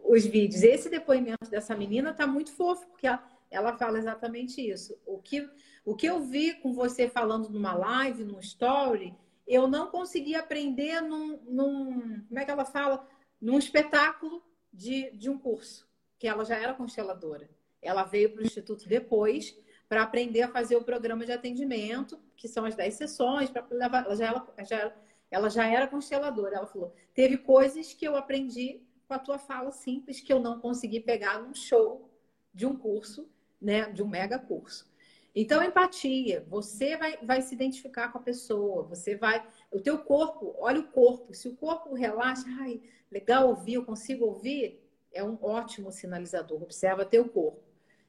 Os 0.06 0.26
vídeos. 0.26 0.64
Esse 0.64 0.90
depoimento 0.90 1.50
dessa 1.50 1.76
menina 1.76 2.14
tá 2.14 2.26
muito 2.28 2.52
fofo, 2.52 2.88
porque 2.88 3.08
ela, 3.50 3.78
fala 3.78 3.98
exatamente 3.98 4.62
isso. 4.62 4.98
O 5.06 5.20
que, 5.20 5.50
o 5.86 5.96
que 5.96 6.06
eu 6.06 6.22
vi 6.22 6.54
com 6.56 6.74
você 6.74 7.10
falando 7.10 7.50
numa 7.50 7.74
live, 7.74 8.24
num 8.24 8.40
story, 8.40 9.16
eu 9.48 9.68
não 9.68 9.88
consegui 9.88 10.36
aprender 10.36 11.02
num, 11.02 11.40
num 11.48 12.22
como 12.28 12.40
é 12.40 12.46
que 12.46 12.52
ela 12.52 12.66
fala? 12.66 13.08
Num 13.40 13.58
espetáculo 13.58 14.44
de, 14.74 15.12
de 15.12 15.30
um 15.30 15.38
curso, 15.38 15.88
que 16.20 16.28
ela 16.28 16.44
já 16.44 16.58
era 16.58 16.74
consteladora. 16.74 17.50
Ela 17.82 18.04
veio 18.04 18.32
para 18.32 18.42
o 18.42 18.46
Instituto 18.46 18.88
depois 18.88 19.56
para 19.88 20.04
aprender 20.04 20.42
a 20.42 20.50
fazer 20.50 20.76
o 20.76 20.84
programa 20.84 21.26
de 21.26 21.32
atendimento, 21.32 22.20
que 22.36 22.48
são 22.48 22.66
as 22.66 22.76
10 22.76 22.94
sessões, 22.94 23.50
para 23.50 23.66
levar. 23.72 24.06
Ela 24.06 24.16
já, 24.16 24.26
ela, 24.28 24.54
já, 24.66 24.94
ela 25.30 25.50
já 25.50 25.68
era 25.68 25.88
consteladora. 25.88 26.58
Ela 26.58 26.68
falou: 26.68 26.94
teve 27.14 27.38
coisas 27.38 27.94
que 27.94 28.06
eu 28.06 28.16
aprendi 28.16 28.82
com 29.08 29.14
a 29.14 29.20
tua 29.20 29.38
fala 29.38 29.72
simples 29.72 30.20
que 30.20 30.32
eu 30.32 30.40
não 30.40 30.60
consegui 30.60 31.00
pegar 31.00 31.40
num 31.40 31.54
show 31.54 32.10
de 32.54 32.66
um 32.66 32.76
curso, 32.76 33.30
né? 33.62 33.90
De 33.92 34.04
um 34.04 34.08
mega 34.08 34.38
curso. 34.38 34.90
Então, 35.36 35.64
empatia. 35.64 36.44
Você 36.50 36.98
vai, 36.98 37.18
vai 37.22 37.42
se 37.42 37.54
identificar 37.54 38.12
com 38.12 38.18
a 38.18 38.22
pessoa. 38.22 38.84
Você 38.84 39.16
vai. 39.16 39.48
O 39.72 39.80
teu 39.80 40.00
corpo, 40.00 40.56
olha 40.58 40.80
o 40.80 40.88
corpo. 40.88 41.34
Se 41.34 41.48
o 41.48 41.56
corpo 41.56 41.94
relaxa, 41.94 42.46
ai, 42.60 42.82
legal 43.12 43.48
ouvir, 43.48 43.76
eu 43.76 43.86
consigo 43.86 44.26
ouvir, 44.26 44.84
é 45.14 45.24
um 45.24 45.38
ótimo 45.42 45.92
sinalizador. 45.92 46.64
Observa 46.64 47.06
teu 47.06 47.30
corpo. 47.30 47.62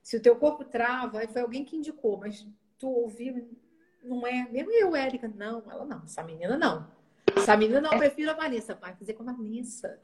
Se 0.02 0.16
o 0.16 0.22
teu 0.22 0.36
corpo 0.36 0.64
trava, 0.64 1.26
foi 1.28 1.42
alguém 1.42 1.64
que 1.64 1.76
indicou, 1.76 2.16
mas 2.16 2.46
tu 2.78 2.88
ouviu, 2.88 3.50
não 4.02 4.26
é. 4.26 4.48
Mesmo 4.50 4.72
eu, 4.72 4.96
Érica, 4.96 5.28
não, 5.28 5.70
ela 5.70 5.84
não, 5.84 6.02
essa 6.04 6.22
menina 6.22 6.56
não. 6.56 6.90
Essa 7.38 7.56
menina 7.56 7.80
não, 7.80 7.92
eu 7.92 7.98
prefiro 7.98 8.30
a 8.30 8.34
Vanessa, 8.34 8.74
vai 8.74 8.94
fazer 8.94 9.14
com 9.14 9.22
a 9.22 9.32
Vanessa. 9.32 10.00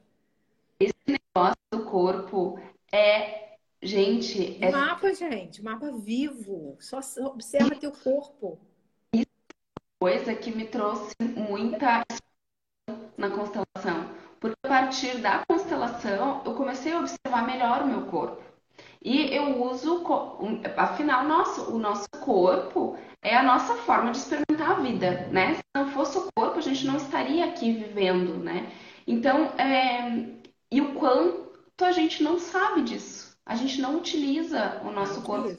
Esse 0.80 0.94
negócio 1.06 1.56
do 1.70 1.84
corpo 1.84 2.58
é, 2.92 3.56
gente. 3.82 4.58
É... 4.62 4.70
Mapa, 4.70 5.12
gente, 5.14 5.62
mapa 5.62 5.90
vivo. 5.92 6.76
Só 6.80 7.00
observa 7.26 7.76
teu 7.76 7.92
corpo. 7.92 8.58
Isso 9.12 9.26
é 9.50 9.82
coisa 10.00 10.34
que 10.34 10.50
me 10.50 10.66
trouxe 10.66 11.14
muita 11.20 12.04
na 13.16 13.30
constelação. 13.30 14.10
Porque 14.40 14.56
a 14.64 14.68
partir 14.68 15.18
da 15.18 15.44
constelação, 15.46 16.42
eu 16.44 16.54
comecei 16.54 16.92
a 16.92 17.00
observar 17.00 17.46
melhor 17.46 17.82
o 17.82 17.86
meu 17.86 18.06
corpo. 18.06 18.42
E 19.02 19.34
eu 19.34 19.62
uso, 19.62 20.02
afinal, 20.76 21.24
nosso, 21.24 21.74
o 21.74 21.78
nosso 21.78 22.08
corpo 22.20 22.98
é 23.24 23.34
a 23.34 23.42
nossa 23.42 23.74
forma 23.76 24.12
de 24.12 24.18
experimentar 24.18 24.72
a 24.72 24.80
vida, 24.80 25.28
né? 25.32 25.54
Se 25.54 25.62
não 25.74 25.90
fosse 25.90 26.18
o 26.18 26.28
corpo, 26.37 26.58
a 26.58 26.62
gente 26.62 26.87
não 26.87 26.96
estaria 26.96 27.46
aqui 27.46 27.72
vivendo, 27.72 28.37
né? 28.37 28.70
Então, 29.06 29.46
é... 29.58 30.28
e 30.70 30.80
o 30.80 30.94
quanto 30.94 31.84
a 31.84 31.90
gente 31.90 32.22
não 32.22 32.38
sabe 32.38 32.82
disso. 32.82 33.34
A 33.46 33.56
gente 33.56 33.80
não 33.80 33.96
utiliza 33.96 34.80
o 34.84 34.90
nosso 34.90 35.22
corpo 35.22 35.56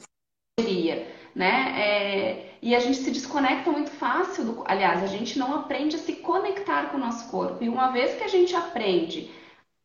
seria, 0.58 1.12
né? 1.34 1.74
É... 1.80 2.56
E 2.62 2.74
a 2.74 2.80
gente 2.80 2.98
se 2.98 3.10
desconecta 3.10 3.70
muito 3.70 3.90
fácil. 3.90 4.44
Do... 4.44 4.64
Aliás, 4.64 5.02
a 5.02 5.06
gente 5.08 5.38
não 5.38 5.54
aprende 5.54 5.96
a 5.96 5.98
se 5.98 6.14
conectar 6.14 6.90
com 6.90 6.96
o 6.96 7.00
nosso 7.00 7.28
corpo. 7.30 7.62
E 7.62 7.68
uma 7.68 7.88
vez 7.90 8.14
que 8.16 8.24
a 8.24 8.28
gente 8.28 8.54
aprende 8.54 9.30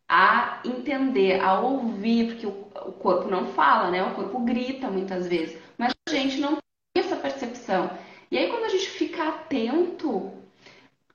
a 0.07 0.61
entender, 0.65 1.39
a 1.41 1.59
ouvir, 1.59 2.27
porque 2.27 2.45
o, 2.45 2.67
o 2.85 2.91
corpo 2.93 3.29
não 3.29 3.47
fala, 3.47 3.89
né? 3.89 4.03
O 4.03 4.13
corpo 4.13 4.39
grita 4.41 4.89
muitas 4.89 5.27
vezes, 5.27 5.57
mas 5.77 5.93
a 6.07 6.11
gente 6.11 6.39
não 6.39 6.57
E 8.29 8.37
aí 8.37 8.49
quando 8.49 8.65
a 8.65 8.69
gente 8.69 8.89
fica 8.89 9.27
atento, 9.27 10.31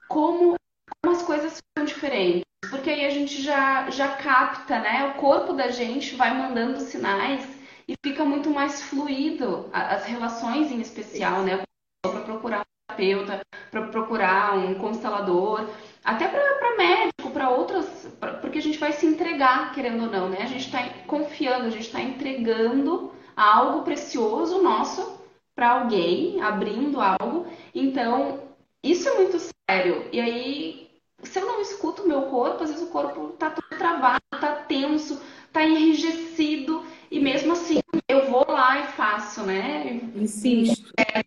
como, 0.08 0.54
como 1.02 1.16
as 1.16 1.22
coisas 1.22 1.60
ficam 1.60 1.84
diferentes, 1.84 2.44
porque 2.70 2.90
aí 2.90 3.06
a 3.06 3.10
gente 3.10 3.40
já, 3.42 3.88
já 3.90 4.08
capta, 4.16 4.78
né? 4.78 5.06
O 5.10 5.20
corpo 5.20 5.52
da 5.52 5.68
gente 5.68 6.14
vai 6.14 6.36
mandando 6.36 6.80
sinais 6.80 7.46
e 7.88 7.94
fica 8.04 8.24
muito 8.24 8.50
mais 8.50 8.82
fluido 8.82 9.68
as 9.72 10.04
relações 10.04 10.70
em 10.70 10.80
especial, 10.80 11.42
né? 11.42 11.62
Para 12.02 12.20
procurar 12.20 12.60
um 12.60 12.94
terapeuta, 12.94 13.40
para 13.70 13.86
procurar 13.88 14.58
um 14.58 14.74
constelador, 14.74 15.68
até 16.04 16.28
para 16.28 16.76
médico, 16.76 17.30
para 17.32 17.50
outras, 17.50 17.86
pra, 18.20 18.34
porque 18.34 18.58
a 18.58 18.62
gente 18.62 18.78
vai 18.78 18.92
se 18.92 19.06
entregar, 19.06 19.72
querendo 19.72 20.04
ou 20.04 20.10
não, 20.10 20.28
né? 20.28 20.38
A 20.42 20.46
gente 20.46 20.66
está 20.66 20.88
confiando, 21.06 21.66
a 21.66 21.70
gente 21.70 21.86
está 21.86 22.00
entregando 22.00 23.12
algo 23.36 23.82
precioso 23.82 24.62
nosso 24.62 25.25
para 25.56 25.70
alguém, 25.70 26.40
abrindo 26.42 27.00
algo. 27.00 27.46
Então, 27.74 28.40
isso 28.84 29.08
é 29.08 29.14
muito 29.14 29.38
sério. 29.40 30.06
E 30.12 30.20
aí, 30.20 30.90
se 31.24 31.40
eu 31.40 31.46
não 31.46 31.60
escuto 31.60 32.02
o 32.02 32.08
meu 32.08 32.22
corpo, 32.24 32.62
às 32.62 32.70
vezes 32.70 32.84
o 32.84 32.92
corpo 32.92 33.30
está 33.32 33.50
todo 33.50 33.78
travado, 33.78 34.20
está 34.32 34.52
tenso, 34.52 35.20
está 35.46 35.64
enrijecido, 35.64 36.84
e 37.10 37.18
mesmo 37.18 37.54
assim 37.54 37.80
eu 38.08 38.30
vou 38.30 38.44
lá 38.46 38.80
e 38.80 38.86
faço, 38.88 39.42
né? 39.42 40.00
Insisto. 40.14 40.92
É, 40.98 41.24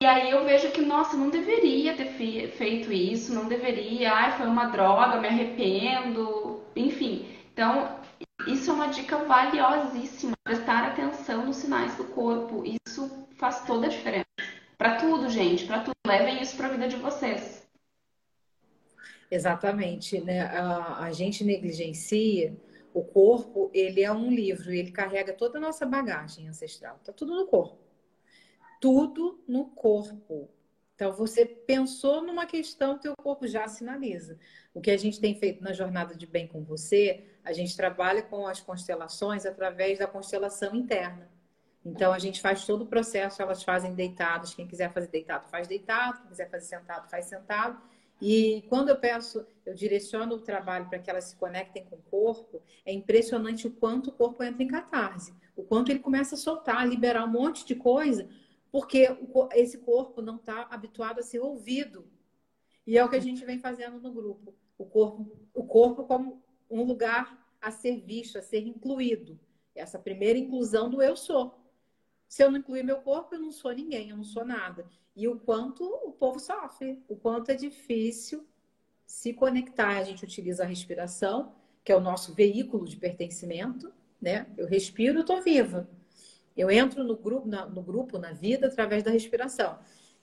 e 0.00 0.06
aí 0.06 0.30
eu 0.30 0.44
vejo 0.44 0.70
que, 0.70 0.80
nossa, 0.80 1.16
não 1.16 1.28
deveria 1.28 1.96
ter 1.96 2.06
feito 2.52 2.92
isso, 2.92 3.34
não 3.34 3.46
deveria, 3.46 4.12
ai, 4.12 4.36
foi 4.38 4.46
uma 4.46 4.66
droga, 4.66 5.20
me 5.20 5.26
arrependo, 5.26 6.62
enfim. 6.76 7.26
Então, 7.52 7.98
isso 8.46 8.70
é 8.70 8.74
uma 8.74 8.86
dica 8.86 9.16
valiosíssima, 9.24 10.34
prestar 10.44 10.84
atenção 10.84 11.46
nos 11.46 11.56
sinais 11.56 11.96
do 11.96 12.04
corpo. 12.04 12.62
Isso 12.64 12.97
faz 13.38 13.64
toda 13.64 13.86
a 13.86 13.90
diferença. 13.90 14.26
Para 14.76 14.96
tudo, 14.96 15.28
gente, 15.28 15.66
para 15.66 15.80
tudo. 15.80 15.94
Levem 16.06 16.42
isso 16.42 16.56
para 16.56 16.66
a 16.66 16.70
vida 16.70 16.88
de 16.88 16.96
vocês. 16.96 17.66
Exatamente, 19.30 20.20
né? 20.20 20.42
A, 20.42 21.04
a 21.04 21.12
gente 21.12 21.44
negligencia 21.44 22.56
o 22.94 23.02
corpo, 23.02 23.70
ele 23.72 24.02
é 24.02 24.10
um 24.10 24.30
livro, 24.30 24.72
ele 24.72 24.90
carrega 24.90 25.32
toda 25.32 25.58
a 25.58 25.60
nossa 25.60 25.84
bagagem 25.84 26.48
ancestral. 26.48 26.98
Tá 27.04 27.12
tudo 27.12 27.34
no 27.34 27.46
corpo 27.46 27.88
tudo 28.80 29.42
no 29.46 29.66
corpo. 29.66 30.48
Então, 30.94 31.12
você 31.12 31.46
pensou 31.46 32.22
numa 32.22 32.44
questão, 32.46 32.98
teu 32.98 33.14
corpo 33.16 33.46
já 33.46 33.68
sinaliza. 33.68 34.38
O 34.74 34.80
que 34.80 34.90
a 34.90 34.96
gente 34.96 35.20
tem 35.20 35.34
feito 35.34 35.62
na 35.62 35.72
jornada 35.72 36.14
de 36.14 36.26
bem 36.26 36.46
com 36.48 36.64
você, 36.64 37.24
a 37.44 37.52
gente 37.52 37.76
trabalha 37.76 38.22
com 38.22 38.46
as 38.46 38.60
constelações 38.60 39.46
através 39.46 39.98
da 39.98 40.08
constelação 40.08 40.74
interna. 40.74 41.30
Então, 41.84 42.12
a 42.12 42.18
gente 42.18 42.40
faz 42.40 42.66
todo 42.66 42.82
o 42.82 42.86
processo, 42.86 43.40
elas 43.40 43.62
fazem 43.62 43.94
deitados. 43.94 44.54
Quem 44.54 44.66
quiser 44.66 44.92
fazer 44.92 45.08
deitado, 45.08 45.48
faz 45.48 45.66
deitado. 45.66 46.18
Quem 46.18 46.28
quiser 46.28 46.50
fazer 46.50 46.66
sentado, 46.66 47.08
faz 47.08 47.26
sentado. 47.26 47.80
E 48.20 48.64
quando 48.68 48.88
eu 48.88 48.96
peço, 48.96 49.46
eu 49.64 49.74
direciono 49.74 50.34
o 50.34 50.40
trabalho 50.40 50.88
para 50.88 50.98
que 50.98 51.08
elas 51.08 51.24
se 51.24 51.36
conectem 51.36 51.84
com 51.84 51.96
o 51.96 52.02
corpo, 52.10 52.60
é 52.84 52.92
impressionante 52.92 53.68
o 53.68 53.70
quanto 53.70 54.10
o 54.10 54.12
corpo 54.12 54.42
entra 54.42 54.62
em 54.62 54.66
catarse. 54.66 55.32
O 55.56 55.62
quanto 55.62 55.90
ele 55.90 56.00
começa 56.00 56.34
a 56.34 56.38
soltar, 56.38 56.78
a 56.78 56.84
liberar 56.84 57.24
um 57.24 57.30
monte 57.30 57.64
de 57.64 57.76
coisa 57.76 58.28
porque 58.70 59.08
esse 59.54 59.78
corpo 59.78 60.20
não 60.20 60.36
está 60.36 60.66
habituado 60.70 61.20
a 61.20 61.22
ser 61.22 61.40
ouvido. 61.40 62.06
E 62.86 62.96
é 62.96 63.04
o 63.04 63.08
que 63.08 63.16
a 63.16 63.20
gente 63.20 63.44
vem 63.44 63.58
fazendo 63.58 64.00
no 64.00 64.12
grupo. 64.12 64.54
O 64.76 64.86
corpo, 64.86 65.36
o 65.54 65.64
corpo 65.64 66.04
como 66.04 66.42
um 66.70 66.82
lugar 66.82 67.46
a 67.60 67.70
ser 67.70 68.00
visto, 68.00 68.38
a 68.38 68.42
ser 68.42 68.66
incluído. 68.66 69.38
Essa 69.74 69.98
primeira 69.98 70.38
inclusão 70.38 70.88
do 70.88 71.02
eu 71.02 71.16
sou. 71.16 71.54
Se 72.28 72.44
eu 72.44 72.50
não 72.50 72.58
incluir 72.58 72.82
meu 72.82 72.98
corpo, 72.98 73.34
eu 73.34 73.40
não 73.40 73.50
sou 73.50 73.72
ninguém, 73.72 74.10
eu 74.10 74.16
não 74.16 74.24
sou 74.24 74.44
nada. 74.44 74.86
E 75.16 75.26
o 75.26 75.38
quanto 75.40 75.82
o 75.84 76.12
povo 76.12 76.38
sofre, 76.38 77.02
o 77.08 77.16
quanto 77.16 77.50
é 77.50 77.54
difícil 77.54 78.46
se 79.06 79.32
conectar. 79.32 79.96
A 79.96 80.04
gente 80.04 80.24
utiliza 80.24 80.62
a 80.62 80.66
respiração, 80.66 81.54
que 81.82 81.90
é 81.90 81.96
o 81.96 82.00
nosso 82.00 82.34
veículo 82.34 82.86
de 82.86 82.96
pertencimento, 82.96 83.90
né? 84.20 84.46
Eu 84.56 84.66
respiro, 84.66 85.20
estou 85.20 85.40
viva. 85.40 85.88
Eu 86.54 86.70
entro 86.70 87.02
no 87.02 87.16
grupo, 87.16 87.48
na, 87.48 87.66
no 87.66 87.82
grupo, 87.82 88.18
na 88.18 88.32
vida, 88.32 88.66
através 88.66 89.02
da 89.02 89.10
respiração. 89.10 89.78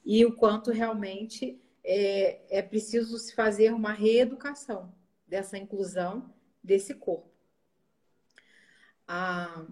E 0.05 0.23
o 0.25 0.35
quanto 0.35 0.69
realmente 0.69 1.59
é, 1.83 2.59
é 2.59 2.61
preciso 2.61 3.17
se 3.17 3.33
fazer 3.33 3.73
uma 3.73 3.91
reeducação 3.91 4.93
dessa 5.27 5.57
inclusão 5.57 6.31
desse 6.63 6.93
corpo. 6.93 7.29
A, 9.07 9.65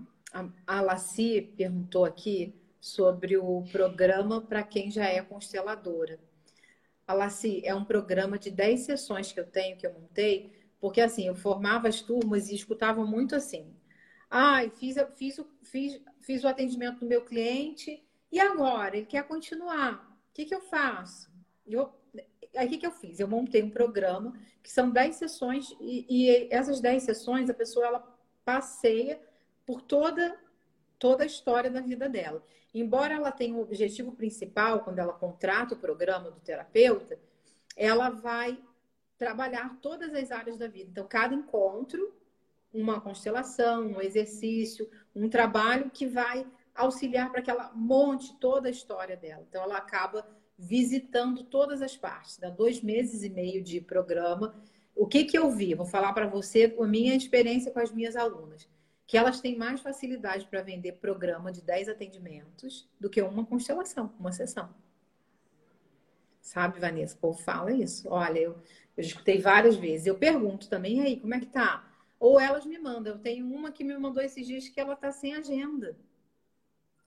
a, 0.66 0.82
Laci 0.82 1.54
perguntou 1.56 2.06
aqui 2.06 2.56
sobre 2.82 3.38
o 3.38 3.64
programa 3.72 4.42
para 4.42 4.64
quem 4.64 4.90
já 4.90 5.06
é 5.06 5.22
consteladora. 5.22 6.20
A 7.08 7.14
Laci, 7.14 7.62
é 7.64 7.76
um 7.76 7.86
programa 7.86 8.40
de 8.40 8.50
10 8.50 8.82
sessões 8.82 9.32
que 9.32 9.40
eu 9.40 9.46
tenho, 9.46 9.78
que 9.78 9.86
eu 9.86 9.94
montei, 9.94 10.52
porque 10.80 11.00
assim, 11.02 11.28
eu 11.28 11.36
formava 11.36 11.88
as 11.88 12.02
turmas 12.02 12.50
e 12.50 12.56
escutava 12.56 13.06
muito 13.06 13.36
assim. 13.36 13.74
Ai, 14.30 14.70
fiz, 14.72 14.96
fiz, 15.16 15.40
fiz, 15.62 16.02
fiz 16.20 16.44
o 16.44 16.48
atendimento 16.48 17.02
do 17.02 17.06
meu 17.06 17.24
cliente 17.24 18.04
e 18.32 18.40
agora 18.40 18.98
ele 18.98 19.06
quer 19.06 19.24
continuar. 19.28 20.18
O 20.32 20.34
que, 20.34 20.46
que 20.46 20.56
eu 20.56 20.62
faço? 20.62 21.32
Eu, 21.68 21.94
aí 22.56 22.66
o 22.66 22.70
que, 22.70 22.80
que 22.80 22.88
eu 22.88 22.92
fiz? 22.92 23.20
Eu 23.20 23.28
montei 23.28 23.62
um 23.62 23.70
programa 23.70 24.34
que 24.64 24.72
são 24.72 24.90
10 24.90 25.16
sessões 25.16 25.76
e, 25.80 26.06
e 26.10 26.48
essas 26.52 26.80
10 26.80 27.04
sessões 27.04 27.50
a 27.50 27.54
pessoa 27.54 27.86
ela 27.86 28.18
passeia 28.44 29.22
por 29.66 29.82
toda, 29.82 30.38
toda 31.00 31.24
a 31.24 31.28
história 31.28 31.70
da 31.70 31.82
vida 31.82 32.10
dela. 32.10 32.44
Embora 32.74 33.14
ela 33.14 33.32
tenha 33.32 33.56
um 33.56 33.62
objetivo 33.62 34.12
principal, 34.14 34.82
quando 34.82 35.00
ela 35.00 35.14
contrata 35.14 35.76
o 35.76 35.80
programa 35.80 36.32
do 36.32 36.40
terapeuta, 36.40 37.20
ela 37.76 38.10
vai 38.10 38.58
trabalhar 39.18 39.78
todas 39.82 40.14
as 40.14 40.32
áreas 40.32 40.58
da 40.58 40.68
vida. 40.68 40.90
Então, 40.90 41.08
cada 41.08 41.34
encontro 41.34 42.14
uma 42.74 43.00
constelação, 43.00 43.86
um 43.86 44.02
exercício, 44.02 44.90
um 45.16 45.30
trabalho 45.30 45.92
que 45.92 46.08
vai 46.08 46.46
auxiliar 46.74 47.32
para 47.32 47.42
que 47.42 47.52
ela 47.52 47.72
monte 47.76 48.36
toda 48.40 48.68
a 48.68 48.72
história 48.72 49.16
dela. 49.16 49.46
Então, 49.48 49.62
ela 49.62 49.78
acaba 49.78 50.28
visitando 50.58 51.44
todas 51.44 51.82
as 51.84 51.96
partes. 51.96 52.38
Dá 52.38 52.50
dois 52.50 52.82
meses 52.82 53.24
e 53.24 53.30
meio 53.30 53.62
de 53.62 53.80
programa. 53.80 54.56
O 54.96 55.06
que, 55.06 55.24
que 55.26 55.38
eu 55.38 55.52
vi? 55.52 55.76
Vou 55.76 55.86
falar 55.86 56.14
para 56.14 56.28
você 56.28 56.76
a 56.80 56.88
minha 56.88 57.16
experiência 57.16 57.72
com 57.72 57.80
as 57.80 57.92
minhas 57.92 58.16
alunas. 58.16 58.68
Que 59.06 59.18
elas 59.18 59.42
têm 59.42 59.58
mais 59.58 59.82
facilidade 59.82 60.46
para 60.48 60.62
vender 60.62 60.94
programa 60.94 61.52
de 61.52 61.62
10 61.62 61.90
atendimentos 61.90 62.90
do 63.00 63.10
que 63.10 63.22
uma 63.22 63.46
constelação, 63.46 64.14
uma 64.20 64.32
sessão. 64.32 64.74
Sabe, 66.42 66.80
Vanessa? 66.80 67.16
O 67.16 67.20
povo 67.20 67.42
fala 67.42 67.72
isso. 67.72 68.08
Olha, 68.10 68.40
eu, 68.40 68.52
eu 68.98 69.04
escutei 69.04 69.40
várias 69.40 69.76
vezes. 69.76 70.08
Eu 70.08 70.18
pergunto 70.18 70.70
também, 70.70 71.02
aí, 71.02 71.20
como 71.20 71.34
é 71.34 71.40
que 71.40 71.46
tá? 71.46 71.90
Ou 72.20 72.40
elas 72.40 72.66
me 72.66 72.78
mandam. 72.78 73.14
Eu 73.14 73.20
tenho 73.20 73.46
uma 73.46 73.72
que 73.72 73.84
me 73.84 73.98
mandou 73.98 74.22
esses 74.22 74.46
dias 74.46 74.68
que 74.68 74.80
ela 74.80 74.96
tá 74.96 75.12
sem 75.12 75.36
agenda. 75.36 75.98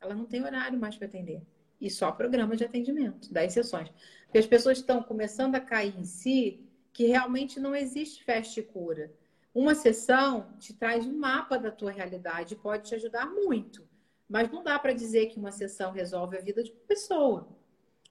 Ela 0.01 0.15
não 0.15 0.25
tem 0.25 0.43
horário 0.43 0.79
mais 0.79 0.97
para 0.97 1.07
atender. 1.07 1.43
E 1.81 1.91
só 1.91 2.11
programa 2.13 2.57
de 2.57 2.65
atendimento, 2.65 3.33
10 3.33 3.53
sessões. 3.53 3.91
Porque 4.25 4.39
as 4.39 4.47
pessoas 4.47 4.79
estão 4.79 5.03
começando 5.03 5.55
a 5.55 5.61
cair 5.61 5.95
em 5.99 6.05
si 6.05 6.67
que 6.93 7.07
realmente 7.07 7.61
não 7.61 7.75
existe 7.75 8.25
festa 8.25 8.61
e 8.61 8.63
cura. 8.63 9.13
Uma 9.57 9.75
sessão 9.75 10.53
te 10.59 10.75
traz 10.75 11.07
um 11.07 11.17
mapa 11.17 11.57
da 11.57 11.71
tua 11.71 11.91
realidade 11.91 12.53
e 12.53 12.59
pode 12.59 12.91
te 12.91 12.95
ajudar 12.95 13.25
muito. 13.25 13.89
Mas 14.29 14.51
não 14.51 14.63
dá 14.63 14.79
para 14.79 14.93
dizer 14.93 15.29
que 15.29 15.39
uma 15.39 15.51
sessão 15.51 15.93
resolve 15.93 16.37
a 16.37 16.43
vida 16.43 16.63
de 16.63 16.71
uma 16.73 16.81
pessoa. 16.87 17.49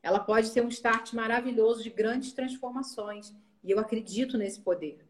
Ela 0.01 0.19
pode 0.19 0.47
ser 0.47 0.61
um 0.61 0.69
start 0.69 1.13
maravilhoso 1.13 1.83
de 1.83 1.91
grandes 1.91 2.33
transformações. 2.33 3.31
E 3.63 3.69
eu 3.69 3.77
acredito 3.77 4.39
nesse 4.39 4.59
poder. 4.59 5.05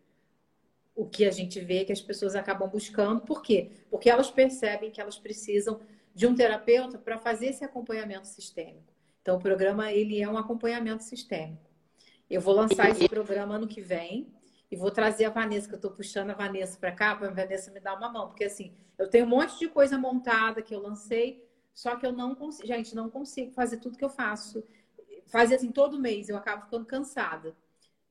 O 0.93 1.05
que 1.05 1.23
a 1.23 1.31
gente 1.31 1.61
vê 1.61 1.77
é 1.77 1.85
que 1.85 1.93
as 1.93 2.01
pessoas 2.01 2.35
acabam 2.35 2.69
buscando. 2.69 3.21
Por 3.21 3.41
quê? 3.41 3.71
Porque 3.89 4.09
elas 4.09 4.29
percebem 4.29 4.91
que 4.91 4.99
elas 4.99 5.17
precisam 5.17 5.79
de 6.13 6.27
um 6.27 6.35
terapeuta 6.35 6.97
para 6.97 7.17
fazer 7.17 7.45
esse 7.45 7.63
acompanhamento 7.63 8.27
sistêmico. 8.27 8.93
Então, 9.21 9.37
o 9.37 9.41
programa 9.41 9.89
ele 9.93 10.21
é 10.21 10.27
um 10.27 10.37
acompanhamento 10.37 11.03
sistêmico. 11.03 11.71
Eu 12.29 12.41
vou 12.41 12.53
lançar 12.53 12.89
esse 12.89 13.07
programa 13.07 13.55
ano 13.55 13.69
que 13.69 13.79
vem 13.79 14.34
e 14.75 14.77
vou 14.77 14.91
trazer 14.91 15.23
a 15.23 15.29
Vanessa, 15.29 15.69
que 15.69 15.73
eu 15.73 15.77
estou 15.77 15.91
puxando 15.91 16.31
a 16.31 16.33
Vanessa 16.33 16.77
para 16.77 16.91
cá, 16.91 17.15
para 17.15 17.29
a 17.29 17.31
Vanessa 17.31 17.71
me 17.71 17.79
dar 17.79 17.95
uma 17.95 18.09
mão, 18.09 18.27
porque 18.27 18.43
assim, 18.43 18.75
eu 18.97 19.09
tenho 19.09 19.25
um 19.25 19.29
monte 19.29 19.57
de 19.57 19.69
coisa 19.69 19.97
montada 19.97 20.61
que 20.61 20.75
eu 20.75 20.81
lancei, 20.81 21.47
só 21.73 21.95
que 21.95 22.05
eu 22.05 22.11
não 22.11 22.35
consigo, 22.35 22.67
gente, 22.67 22.93
não 22.93 23.09
consigo 23.09 23.53
fazer 23.53 23.77
tudo 23.77 23.97
que 23.97 24.03
eu 24.03 24.09
faço. 24.09 24.61
Fazer 25.27 25.55
assim 25.55 25.71
todo 25.71 25.97
mês, 25.97 26.27
eu 26.27 26.35
acabo 26.35 26.65
ficando 26.65 26.85
cansada. 26.85 27.55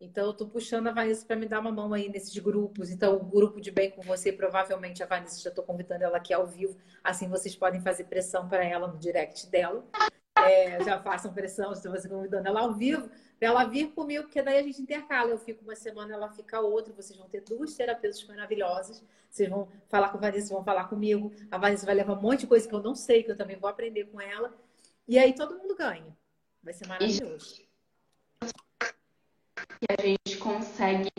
Então, 0.01 0.25
eu 0.25 0.31
estou 0.31 0.49
puxando 0.49 0.87
a 0.87 0.93
Vanessa 0.93 1.27
para 1.27 1.37
me 1.37 1.47
dar 1.47 1.61
uma 1.61 1.71
mão 1.71 1.93
aí 1.93 2.09
nesses 2.09 2.37
grupos. 2.39 2.91
Então, 2.91 3.15
o 3.17 3.25
grupo 3.25 3.61
de 3.61 3.71
bem 3.71 3.91
com 3.91 4.01
você, 4.01 4.33
provavelmente 4.33 5.03
a 5.03 5.07
Vanessa 5.07 5.43
já 5.43 5.51
estou 5.51 5.65
convidando 5.65 6.03
ela 6.03 6.17
aqui 6.17 6.33
ao 6.33 6.47
vivo. 6.47 6.79
Assim, 7.03 7.29
vocês 7.29 7.55
podem 7.55 7.81
fazer 7.81 8.05
pressão 8.05 8.49
para 8.49 8.65
ela 8.65 8.89
no 8.89 8.99
direct 8.99 9.51
dela. 9.51 9.85
É, 10.51 10.85
já 10.85 11.01
façam 11.01 11.33
pressão, 11.33 11.73
estou 11.73 11.93
você 11.93 12.09
convidando 12.09 12.49
ela 12.49 12.61
ao 12.61 12.75
vivo, 12.75 13.09
para 13.39 13.49
ela 13.49 13.65
vir 13.65 13.93
comigo, 13.93 14.25
porque 14.25 14.43
daí 14.43 14.59
a 14.59 14.63
gente 14.63 14.81
intercala. 14.81 15.31
Eu 15.31 15.39
fico 15.39 15.63
uma 15.65 15.77
semana, 15.77 16.15
ela 16.15 16.31
fica 16.31 16.61
outra. 16.61 16.93
Vocês 16.93 17.19
vão 17.19 17.29
ter 17.29 17.43
duas 17.43 17.75
terapeutas 17.75 18.23
maravilhosas. 18.25 19.03
Vocês 19.31 19.49
vão 19.49 19.69
falar 19.89 20.11
com 20.11 20.19
a 20.19 20.21
Vanessa, 20.21 20.55
vão 20.55 20.65
falar 20.65 20.85
comigo. 20.85 21.33
A 21.51 21.59
Vanessa 21.59 21.87
vai 21.87 21.95
levar 21.95 22.15
um 22.15 22.21
monte 22.21 22.41
de 22.41 22.47
coisa 22.47 22.69
que 22.69 22.75
eu 22.75 22.83
não 22.83 22.95
sei, 22.95 23.23
que 23.23 23.31
eu 23.31 23.37
também 23.37 23.57
vou 23.57 23.69
aprender 23.69 24.05
com 24.05 24.21
ela. 24.21 24.55
E 25.07 25.19
aí 25.19 25.35
todo 25.35 25.59
mundo 25.59 25.75
ganha. 25.75 26.17
Vai 26.63 26.73
ser 26.73 26.87
maravilhoso 26.87 27.65
que 29.81 29.87
a 29.99 30.07
gente 30.07 30.39
consegue, 30.39 31.11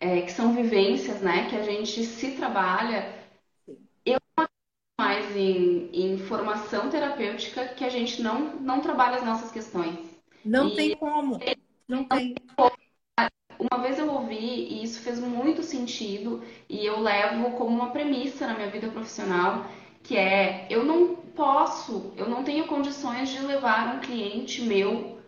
é, 0.00 0.22
que 0.22 0.32
são 0.32 0.54
vivências, 0.54 1.20
né? 1.20 1.48
Que 1.48 1.56
a 1.56 1.62
gente 1.62 2.04
se 2.04 2.32
trabalha. 2.32 3.19
Mais 5.00 5.34
em, 5.34 5.88
em 5.94 6.18
formação 6.18 6.90
terapêutica 6.90 7.68
que 7.68 7.82
a 7.84 7.88
gente 7.88 8.20
não, 8.20 8.56
não 8.60 8.82
trabalha 8.82 9.16
as 9.16 9.24
nossas 9.24 9.50
questões. 9.50 9.98
Não 10.44 10.68
e 10.68 10.76
tem 10.76 10.94
como. 10.94 11.38
Não 11.88 12.04
tem. 12.04 12.34
Uma 13.58 13.82
vez 13.82 13.98
eu 13.98 14.12
ouvi 14.12 14.36
e 14.36 14.82
isso 14.84 15.00
fez 15.00 15.18
muito 15.18 15.62
sentido 15.62 16.42
e 16.68 16.84
eu 16.84 17.00
levo 17.00 17.52
como 17.52 17.74
uma 17.74 17.90
premissa 17.90 18.46
na 18.46 18.52
minha 18.54 18.68
vida 18.68 18.88
profissional, 18.88 19.64
que 20.02 20.18
é 20.18 20.66
eu 20.68 20.84
não 20.84 21.16
posso, 21.16 22.12
eu 22.18 22.28
não 22.28 22.44
tenho 22.44 22.66
condições 22.66 23.30
de 23.30 23.40
levar 23.40 23.96
um 23.96 24.00
cliente 24.00 24.60
meu 24.60 25.18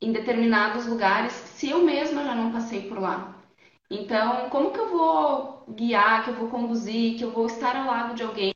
em 0.00 0.10
determinados 0.10 0.84
lugares 0.86 1.32
se 1.32 1.70
eu 1.70 1.84
mesma 1.84 2.24
já 2.24 2.34
não 2.34 2.50
passei 2.50 2.88
por 2.88 2.98
lá. 2.98 3.36
Então, 3.88 4.48
como 4.50 4.72
que 4.72 4.80
eu 4.80 4.88
vou 4.90 5.64
guiar, 5.68 6.24
que 6.24 6.30
eu 6.30 6.34
vou 6.34 6.48
conduzir, 6.48 7.16
que 7.18 7.22
eu 7.22 7.30
vou 7.30 7.46
estar 7.46 7.76
ao 7.76 7.86
lado 7.86 8.14
de 8.14 8.22
alguém 8.24 8.52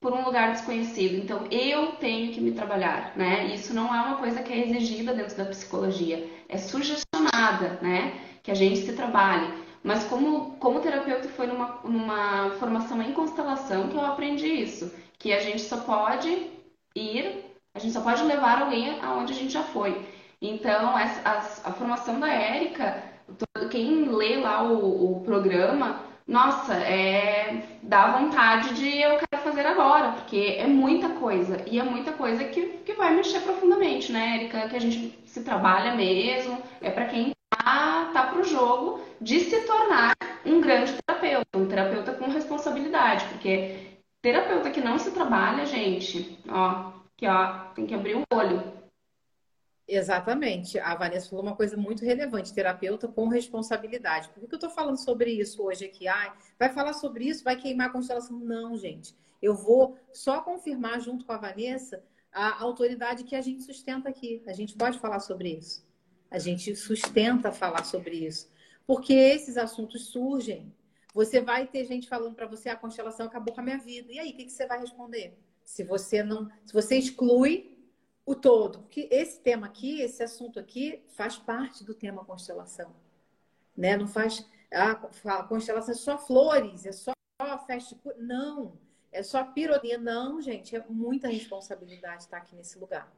por 0.00 0.12
um 0.12 0.24
lugar 0.24 0.52
desconhecido? 0.52 1.16
Então, 1.16 1.46
eu 1.50 1.92
tenho 1.92 2.32
que 2.32 2.40
me 2.40 2.52
trabalhar, 2.52 3.12
né? 3.16 3.46
Isso 3.54 3.74
não 3.74 3.94
é 3.94 4.00
uma 4.00 4.16
coisa 4.16 4.42
que 4.42 4.52
é 4.52 4.66
exigida 4.66 5.14
dentro 5.14 5.36
da 5.36 5.44
psicologia, 5.44 6.28
é 6.48 6.56
sugestionada, 6.56 7.78
né? 7.82 8.18
Que 8.42 8.50
a 8.50 8.54
gente 8.54 8.80
se 8.80 8.92
trabalhe. 8.94 9.52
Mas 9.82 10.04
como, 10.04 10.56
como 10.56 10.80
terapeuta 10.80 11.28
foi 11.28 11.46
numa, 11.46 11.80
numa 11.84 12.50
formação 12.58 13.00
em 13.02 13.12
constelação 13.12 13.88
que 13.88 13.96
eu 13.96 14.04
aprendi 14.04 14.46
isso, 14.46 14.92
que 15.18 15.32
a 15.32 15.40
gente 15.40 15.62
só 15.62 15.78
pode 15.78 16.50
ir, 16.94 17.44
a 17.74 17.78
gente 17.78 17.92
só 17.92 18.00
pode 18.00 18.22
levar 18.24 18.62
alguém 18.62 18.98
aonde 19.00 19.32
a 19.32 19.36
gente 19.36 19.52
já 19.52 19.62
foi. 19.62 20.04
Então, 20.42 20.96
a, 20.96 21.02
a, 21.02 21.36
a 21.38 21.72
formação 21.72 22.18
da 22.18 22.28
Érica, 22.28 23.02
quem 23.70 24.04
lê 24.08 24.36
lá 24.36 24.62
o, 24.62 25.12
o 25.12 25.20
programa, 25.20 26.09
nossa, 26.30 26.74
é, 26.74 27.64
dá 27.82 28.12
vontade 28.18 28.74
de 28.76 29.00
eu 29.00 29.18
quero 29.18 29.42
fazer 29.42 29.66
agora, 29.66 30.12
porque 30.12 30.56
é 30.58 30.66
muita 30.66 31.08
coisa. 31.10 31.60
E 31.66 31.80
é 31.80 31.82
muita 31.82 32.12
coisa 32.12 32.44
que, 32.44 32.66
que 32.84 32.92
vai 32.92 33.12
mexer 33.12 33.40
profundamente, 33.40 34.12
né, 34.12 34.36
Érica? 34.36 34.68
Que 34.68 34.76
a 34.76 34.80
gente 34.80 35.18
se 35.26 35.42
trabalha 35.42 35.96
mesmo, 35.96 36.62
é 36.80 36.88
para 36.88 37.06
quem 37.06 37.32
tá, 37.50 38.10
tá 38.12 38.28
pro 38.28 38.44
jogo 38.44 39.00
de 39.20 39.40
se 39.40 39.66
tornar 39.66 40.14
um 40.46 40.60
grande 40.60 40.92
terapeuta, 41.04 41.58
um 41.58 41.66
terapeuta 41.66 42.12
com 42.12 42.30
responsabilidade, 42.30 43.24
porque 43.26 43.98
terapeuta 44.22 44.70
que 44.70 44.80
não 44.80 44.98
se 45.00 45.10
trabalha, 45.10 45.66
gente, 45.66 46.38
ó, 46.48 46.92
que 47.16 47.26
ó, 47.26 47.72
tem 47.74 47.86
que 47.86 47.94
abrir 47.94 48.14
o 48.14 48.22
olho. 48.32 48.79
Exatamente. 49.92 50.78
A 50.78 50.94
Vanessa 50.94 51.28
falou 51.28 51.44
uma 51.44 51.56
coisa 51.56 51.76
muito 51.76 52.04
relevante, 52.04 52.54
terapeuta 52.54 53.08
com 53.08 53.26
responsabilidade. 53.26 54.28
Por 54.28 54.46
que 54.46 54.54
eu 54.54 54.56
estou 54.56 54.70
falando 54.70 54.96
sobre 54.96 55.32
isso 55.32 55.60
hoje 55.64 55.84
aqui? 55.84 56.06
Ai, 56.06 56.32
vai 56.56 56.68
falar 56.68 56.92
sobre 56.92 57.24
isso, 57.24 57.42
vai 57.42 57.56
queimar 57.56 57.88
a 57.88 57.90
constelação? 57.90 58.38
Não, 58.38 58.76
gente. 58.76 59.16
Eu 59.42 59.52
vou 59.52 59.98
só 60.12 60.42
confirmar 60.42 61.00
junto 61.00 61.26
com 61.26 61.32
a 61.32 61.38
Vanessa 61.38 62.04
a 62.32 62.62
autoridade 62.62 63.24
que 63.24 63.34
a 63.34 63.40
gente 63.40 63.64
sustenta 63.64 64.08
aqui. 64.08 64.40
A 64.46 64.52
gente 64.52 64.76
pode 64.76 65.00
falar 65.00 65.18
sobre 65.18 65.56
isso. 65.58 65.84
A 66.30 66.38
gente 66.38 66.76
sustenta 66.76 67.50
falar 67.50 67.82
sobre 67.82 68.14
isso. 68.24 68.48
Porque 68.86 69.12
esses 69.12 69.56
assuntos 69.56 70.06
surgem. 70.06 70.72
Você 71.12 71.40
vai 71.40 71.66
ter 71.66 71.84
gente 71.84 72.08
falando 72.08 72.36
para 72.36 72.46
você 72.46 72.68
a 72.68 72.76
constelação 72.76 73.26
acabou 73.26 73.52
com 73.52 73.60
a 73.60 73.64
minha 73.64 73.78
vida. 73.78 74.12
E 74.12 74.20
aí, 74.20 74.30
o 74.30 74.36
que, 74.36 74.44
que 74.44 74.52
você 74.52 74.66
vai 74.68 74.78
responder? 74.78 75.36
Se 75.64 75.82
você 75.82 76.22
não, 76.22 76.48
se 76.64 76.72
você 76.72 76.96
exclui 76.96 77.79
o 78.24 78.34
todo. 78.34 78.80
Porque 78.80 79.08
esse 79.10 79.40
tema 79.40 79.66
aqui, 79.66 80.00
esse 80.00 80.22
assunto 80.22 80.58
aqui, 80.58 81.02
faz 81.08 81.36
parte 81.36 81.84
do 81.84 81.94
tema 81.94 82.24
constelação. 82.24 82.94
Né? 83.76 83.96
Não 83.96 84.06
faz. 84.06 84.46
A, 84.72 84.94
constelação 85.44 85.92
é 85.92 85.96
só 85.96 86.18
flores, 86.18 86.86
é 86.86 86.92
só 86.92 87.12
festa. 87.66 87.96
Não, 88.18 88.78
é 89.10 89.22
só 89.22 89.44
pirotecnia. 89.44 89.98
Não, 89.98 90.40
gente, 90.40 90.76
é 90.76 90.84
muita 90.88 91.28
responsabilidade 91.28 92.24
estar 92.24 92.38
aqui 92.38 92.54
nesse 92.54 92.78
lugar. 92.78 93.12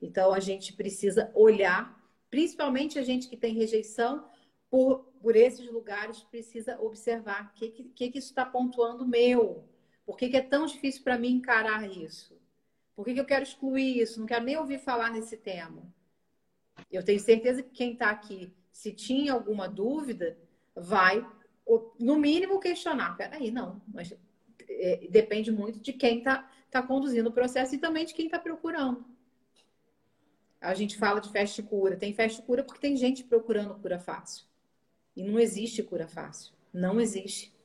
Então 0.00 0.32
a 0.32 0.40
gente 0.40 0.72
precisa 0.72 1.30
olhar, 1.34 1.98
principalmente 2.30 2.98
a 2.98 3.02
gente 3.02 3.28
que 3.28 3.36
tem 3.36 3.54
rejeição 3.54 4.28
por, 4.70 5.04
por 5.20 5.36
esses 5.36 5.70
lugares, 5.70 6.22
precisa 6.24 6.80
observar 6.80 7.50
o 7.50 7.58
que, 7.58 7.70
que, 7.70 8.10
que 8.10 8.18
isso 8.18 8.28
está 8.28 8.44
pontuando 8.44 9.06
meu. 9.06 9.64
Por 10.04 10.16
que, 10.16 10.28
que 10.28 10.36
é 10.36 10.42
tão 10.42 10.66
difícil 10.66 11.02
para 11.02 11.18
mim 11.18 11.32
encarar 11.32 11.88
isso? 11.88 12.38
Por 12.96 13.04
que, 13.04 13.12
que 13.12 13.20
eu 13.20 13.26
quero 13.26 13.42
excluir 13.42 14.00
isso? 14.00 14.18
Não 14.18 14.26
quero 14.26 14.44
nem 14.44 14.56
ouvir 14.56 14.78
falar 14.78 15.10
nesse 15.10 15.36
tema. 15.36 15.82
Eu 16.90 17.04
tenho 17.04 17.20
certeza 17.20 17.62
que 17.62 17.70
quem 17.70 17.92
está 17.92 18.10
aqui, 18.10 18.50
se 18.72 18.90
tinha 18.90 19.34
alguma 19.34 19.68
dúvida, 19.68 20.36
vai, 20.74 21.24
no 22.00 22.18
mínimo, 22.18 22.58
questionar. 22.58 23.14
Peraí, 23.16 23.50
não, 23.50 23.82
mas 23.86 24.14
é, 24.68 25.06
depende 25.10 25.52
muito 25.52 25.78
de 25.78 25.92
quem 25.92 26.18
está 26.18 26.50
tá 26.70 26.82
conduzindo 26.82 27.28
o 27.28 27.32
processo 27.32 27.74
e 27.74 27.78
também 27.78 28.06
de 28.06 28.14
quem 28.14 28.26
está 28.26 28.38
procurando. 28.38 29.04
A 30.60 30.74
gente 30.74 30.96
fala 30.96 31.20
de 31.20 31.30
festa 31.30 31.62
cura. 31.62 31.96
Tem 31.96 32.14
festa 32.14 32.42
cura 32.42 32.64
porque 32.64 32.80
tem 32.80 32.96
gente 32.96 33.22
procurando 33.24 33.74
cura 33.76 33.98
fácil. 33.98 34.46
E 35.14 35.22
não 35.22 35.38
existe 35.38 35.82
cura 35.82 36.08
fácil. 36.08 36.52
Não 36.72 37.00
existe. 37.00 37.55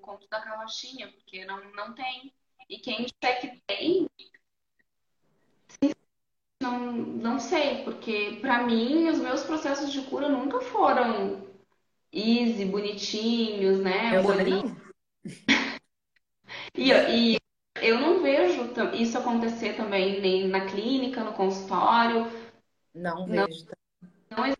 Conto 0.00 0.28
da 0.28 0.40
carrochinha, 0.40 1.08
porque 1.08 1.44
não, 1.44 1.62
não 1.72 1.94
tem. 1.94 2.32
E 2.68 2.78
quem 2.78 3.06
disser 3.06 3.40
que 3.40 3.62
tem, 3.66 4.06
não, 6.60 6.92
não 6.92 7.38
sei, 7.38 7.82
porque 7.84 8.38
para 8.40 8.62
mim 8.64 9.08
os 9.08 9.18
meus 9.18 9.42
processos 9.44 9.92
de 9.92 10.02
cura 10.02 10.28
nunca 10.28 10.60
foram 10.60 11.46
easy, 12.12 12.64
bonitinhos, 12.64 13.80
né? 13.80 14.16
Eu 14.16 14.22
Bolinhos. 14.22 14.72
E, 16.74 16.92
e 16.92 17.38
eu 17.82 17.98
não 17.98 18.22
vejo 18.22 18.72
isso 18.94 19.18
acontecer 19.18 19.76
também 19.76 20.20
nem 20.20 20.48
na 20.48 20.66
clínica, 20.66 21.22
no 21.22 21.32
consultório. 21.32 22.26
Não 22.94 23.26
vejo. 23.26 23.66
Não, 24.30 24.46
não, 24.46 24.54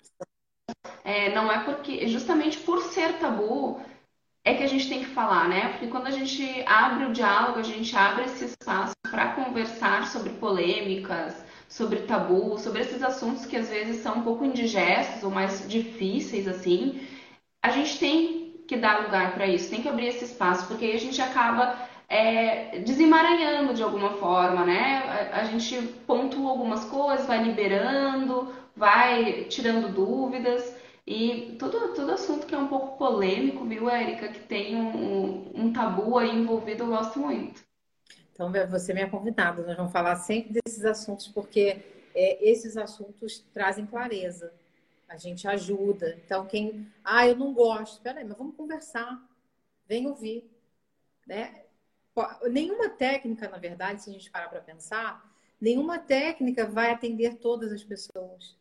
é, 1.04 1.34
não 1.34 1.50
é 1.50 1.64
porque, 1.64 2.06
justamente 2.08 2.58
por 2.58 2.82
ser 2.82 3.18
tabu, 3.18 3.80
é 4.48 4.54
que 4.54 4.62
a 4.62 4.68
gente 4.68 4.88
tem 4.88 5.00
que 5.00 5.10
falar, 5.10 5.46
né? 5.48 5.68
Porque 5.68 5.88
quando 5.88 6.06
a 6.06 6.10
gente 6.10 6.42
abre 6.66 7.04
o 7.04 7.12
diálogo, 7.12 7.58
a 7.58 7.62
gente 7.62 7.94
abre 7.94 8.24
esse 8.24 8.46
espaço 8.46 8.94
para 9.10 9.32
conversar 9.32 10.06
sobre 10.06 10.30
polêmicas, 10.30 11.44
sobre 11.68 12.00
tabu, 12.00 12.58
sobre 12.58 12.80
esses 12.80 13.02
assuntos 13.02 13.44
que 13.44 13.56
às 13.56 13.68
vezes 13.68 14.02
são 14.02 14.18
um 14.18 14.22
pouco 14.22 14.44
indigestos 14.44 15.22
ou 15.22 15.30
mais 15.30 15.68
difíceis, 15.68 16.48
assim, 16.48 17.00
a 17.62 17.70
gente 17.70 17.98
tem 17.98 18.64
que 18.66 18.76
dar 18.76 19.02
lugar 19.02 19.34
para 19.34 19.46
isso, 19.46 19.70
tem 19.70 19.82
que 19.82 19.88
abrir 19.88 20.06
esse 20.06 20.24
espaço, 20.24 20.66
porque 20.66 20.86
aí 20.86 20.94
a 20.94 21.00
gente 21.00 21.20
acaba 21.20 21.76
é, 22.08 22.78
desemaranhando 22.78 23.74
de 23.74 23.82
alguma 23.82 24.14
forma, 24.14 24.64
né? 24.64 25.30
A, 25.32 25.40
a 25.40 25.44
gente 25.44 25.76
pontua 26.06 26.50
algumas 26.50 26.84
coisas, 26.86 27.26
vai 27.26 27.42
liberando, 27.42 28.50
vai 28.74 29.44
tirando 29.44 29.92
dúvidas. 29.92 30.74
E 31.10 31.56
todo, 31.58 31.94
todo 31.94 32.12
assunto 32.12 32.46
que 32.46 32.54
é 32.54 32.58
um 32.58 32.68
pouco 32.68 32.98
polêmico, 32.98 33.64
viu, 33.64 33.88
Érica, 33.88 34.28
que 34.28 34.40
tem 34.40 34.76
um, 34.76 35.50
um, 35.54 35.72
tabu 35.72 36.18
aí 36.18 36.28
envolvido, 36.28 36.82
eu 36.82 36.88
gosto 36.88 37.18
muito. 37.18 37.64
Então, 38.30 38.52
você 38.68 38.92
é 38.92 38.94
minha 38.94 39.08
convidada. 39.08 39.62
Nós 39.62 39.74
vamos 39.74 39.90
falar 39.90 40.16
sempre 40.16 40.52
desses 40.52 40.84
assuntos, 40.84 41.26
porque 41.26 41.82
é, 42.14 42.50
esses 42.50 42.76
assuntos 42.76 43.38
trazem 43.54 43.86
clareza. 43.86 44.52
A 45.08 45.16
gente 45.16 45.48
ajuda. 45.48 46.14
Então, 46.22 46.44
quem. 46.44 46.86
Ah, 47.02 47.26
eu 47.26 47.36
não 47.36 47.54
gosto. 47.54 48.02
Peraí, 48.02 48.22
mas 48.22 48.36
vamos 48.36 48.54
conversar. 48.54 49.18
Vem 49.88 50.06
ouvir. 50.06 50.46
Né? 51.26 51.62
Nenhuma 52.50 52.90
técnica, 52.90 53.48
na 53.48 53.56
verdade, 53.56 54.02
se 54.02 54.10
a 54.10 54.12
gente 54.12 54.30
parar 54.30 54.50
para 54.50 54.60
pensar, 54.60 55.26
nenhuma 55.58 55.98
técnica 55.98 56.66
vai 56.66 56.90
atender 56.90 57.36
todas 57.36 57.72
as 57.72 57.82
pessoas. 57.82 58.57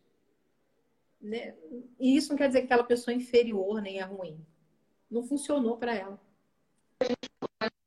Né? 1.21 1.55
E 1.99 2.15
isso 2.15 2.29
não 2.29 2.37
quer 2.37 2.47
dizer 2.47 2.59
que 2.61 2.65
aquela 2.65 2.83
pessoa 2.83 3.13
é 3.13 3.17
inferior 3.17 3.81
nem 3.81 3.99
é 3.99 4.03
ruim. 4.03 4.39
Não 5.09 5.23
funcionou 5.23 5.77
para 5.77 5.95
ela. 5.95 6.19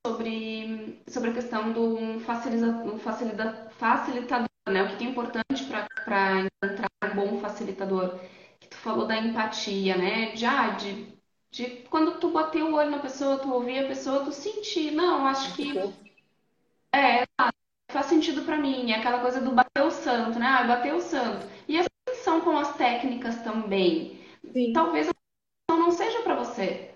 Sobre, 0.06 1.02
sobre 1.08 1.30
a 1.30 1.34
questão 1.34 1.72
do 1.72 2.20
facilita, 2.20 2.98
facilita, 2.98 3.70
facilitador, 3.70 4.48
né? 4.68 4.82
O 4.82 4.96
que 4.96 5.04
é 5.04 5.08
importante 5.08 5.64
para 6.04 6.40
encontrar 6.40 6.90
um 7.04 7.14
bom 7.14 7.40
facilitador. 7.40 8.18
Que 8.58 8.68
tu 8.68 8.76
falou 8.76 9.06
da 9.06 9.16
empatia, 9.16 9.96
né? 9.96 10.32
De, 10.32 10.46
ah, 10.46 10.70
de, 10.70 11.06
de 11.50 11.66
quando 11.90 12.18
tu 12.18 12.30
bater 12.30 12.62
o 12.62 12.74
olho 12.74 12.90
na 12.90 12.98
pessoa, 12.98 13.38
tu 13.38 13.52
ouvir 13.52 13.80
a 13.80 13.88
pessoa, 13.88 14.24
tu 14.24 14.32
sentir. 14.32 14.92
Não, 14.92 15.26
acho 15.26 15.54
que. 15.54 15.78
É, 16.92 17.24
faz 17.90 18.06
sentido 18.06 18.42
para 18.42 18.56
mim. 18.56 18.90
É 18.90 18.96
aquela 18.96 19.20
coisa 19.20 19.40
do 19.40 19.52
bater 19.52 19.82
o 19.82 19.90
santo, 19.90 20.38
né? 20.38 20.46
Ah, 20.46 20.64
bater 20.64 20.94
o 20.94 21.00
santo. 21.00 21.46
E 21.68 21.78
as 21.78 21.86
são 22.20 22.40
com 22.40 22.56
as 22.56 22.76
técnicas 22.76 23.42
também. 23.42 24.20
Sim. 24.52 24.72
Talvez 24.72 25.08
a 25.08 25.76
não 25.76 25.90
seja 25.90 26.22
para 26.22 26.34
você. 26.34 26.90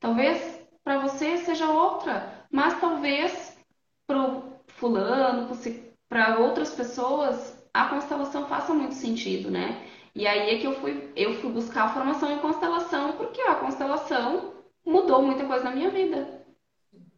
Talvez 0.00 0.60
para 0.82 0.98
você 0.98 1.38
seja 1.38 1.70
outra, 1.70 2.46
mas 2.50 2.78
talvez 2.80 3.56
para 4.06 4.42
fulano, 4.66 5.50
para 6.08 6.38
outras 6.38 6.74
pessoas, 6.74 7.64
a 7.72 7.88
constelação 7.88 8.46
faça 8.46 8.74
muito 8.74 8.94
sentido, 8.94 9.50
né? 9.50 9.88
E 10.14 10.26
aí 10.26 10.54
é 10.54 10.58
que 10.58 10.66
eu 10.66 10.74
fui, 10.80 11.12
eu 11.16 11.34
fui 11.40 11.50
buscar 11.50 11.84
a 11.84 11.94
formação 11.94 12.30
em 12.30 12.38
constelação, 12.38 13.12
porque 13.12 13.40
a 13.40 13.56
constelação 13.56 14.54
mudou 14.84 15.22
muita 15.22 15.46
coisa 15.46 15.64
na 15.64 15.70
minha 15.72 15.90
vida. 15.90 16.44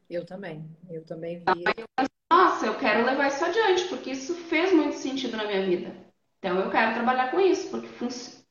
Eu 0.08 0.24
também, 0.24 0.64
eu 0.88 1.04
também 1.04 1.38
vi. 1.38 1.64
Eu, 1.98 2.06
nossa, 2.32 2.66
eu 2.66 2.78
quero 2.78 3.04
levar 3.04 3.28
isso 3.28 3.44
adiante, 3.44 3.88
porque 3.88 4.12
isso 4.12 4.34
fez 4.34 4.72
muito 4.72 4.94
sentido 4.94 5.36
na 5.36 5.44
minha 5.44 5.66
vida. 5.66 6.05
Então 6.46 6.60
eu 6.60 6.70
quero 6.70 6.94
trabalhar 6.94 7.32
com 7.32 7.40
isso, 7.40 7.68
porque 7.70 7.88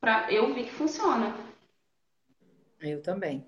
pra, 0.02 0.30
eu 0.30 0.54
vi 0.54 0.66
que 0.66 0.72
funciona. 0.72 1.34
Eu 2.82 3.02
também. 3.02 3.48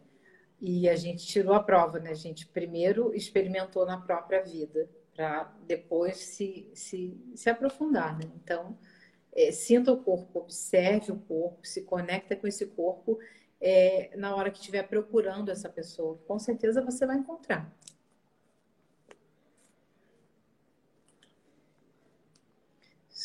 E 0.62 0.88
a 0.88 0.96
gente 0.96 1.28
tirou 1.28 1.54
a 1.54 1.62
prova, 1.62 2.00
né? 2.00 2.12
A 2.12 2.16
gente 2.16 2.48
primeiro 2.48 3.14
experimentou 3.14 3.86
na 3.86 4.00
própria 4.00 4.42
vida, 4.42 4.90
para 5.14 5.54
depois 5.66 6.16
se, 6.16 6.72
se, 6.74 7.22
se 7.36 7.50
aprofundar, 7.50 8.18
né? 8.18 8.32
Então, 8.42 8.80
é, 9.36 9.52
sinta 9.52 9.92
o 9.92 10.02
corpo, 10.02 10.40
observe 10.40 11.12
o 11.12 11.20
corpo, 11.20 11.68
se 11.68 11.82
conecta 11.82 12.34
com 12.34 12.48
esse 12.48 12.68
corpo 12.68 13.20
é, 13.60 14.12
na 14.16 14.34
hora 14.34 14.50
que 14.50 14.60
estiver 14.60 14.84
procurando 14.84 15.52
essa 15.52 15.68
pessoa. 15.68 16.22
Com 16.26 16.40
certeza 16.40 16.82
você 16.82 17.06
vai 17.06 17.18
encontrar. 17.18 17.77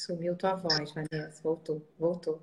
Sumiu 0.05 0.35
tua 0.35 0.55
voz, 0.57 0.91
Vanessa. 0.91 1.41
Voltou, 1.45 1.81
voltou. 1.97 2.43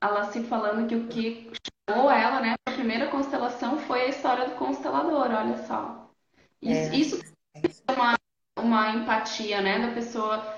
A 0.00 0.08
Laci 0.08 0.44
falando 0.44 0.86
que 0.86 0.94
o 0.94 1.08
que 1.08 1.50
chamou 1.88 2.08
ela, 2.08 2.40
né, 2.40 2.54
a 2.64 2.70
primeira 2.70 3.08
constelação 3.08 3.78
foi 3.80 4.02
a 4.02 4.08
história 4.08 4.48
do 4.48 4.54
constelador, 4.54 5.28
olha 5.28 5.66
só. 5.66 6.08
Isso, 6.62 7.20
é. 7.56 7.66
isso 7.66 7.82
é 7.88 7.92
uma, 7.92 8.14
uma 8.56 8.90
empatia, 8.94 9.60
né, 9.60 9.84
da 9.84 9.92
pessoa 9.92 10.54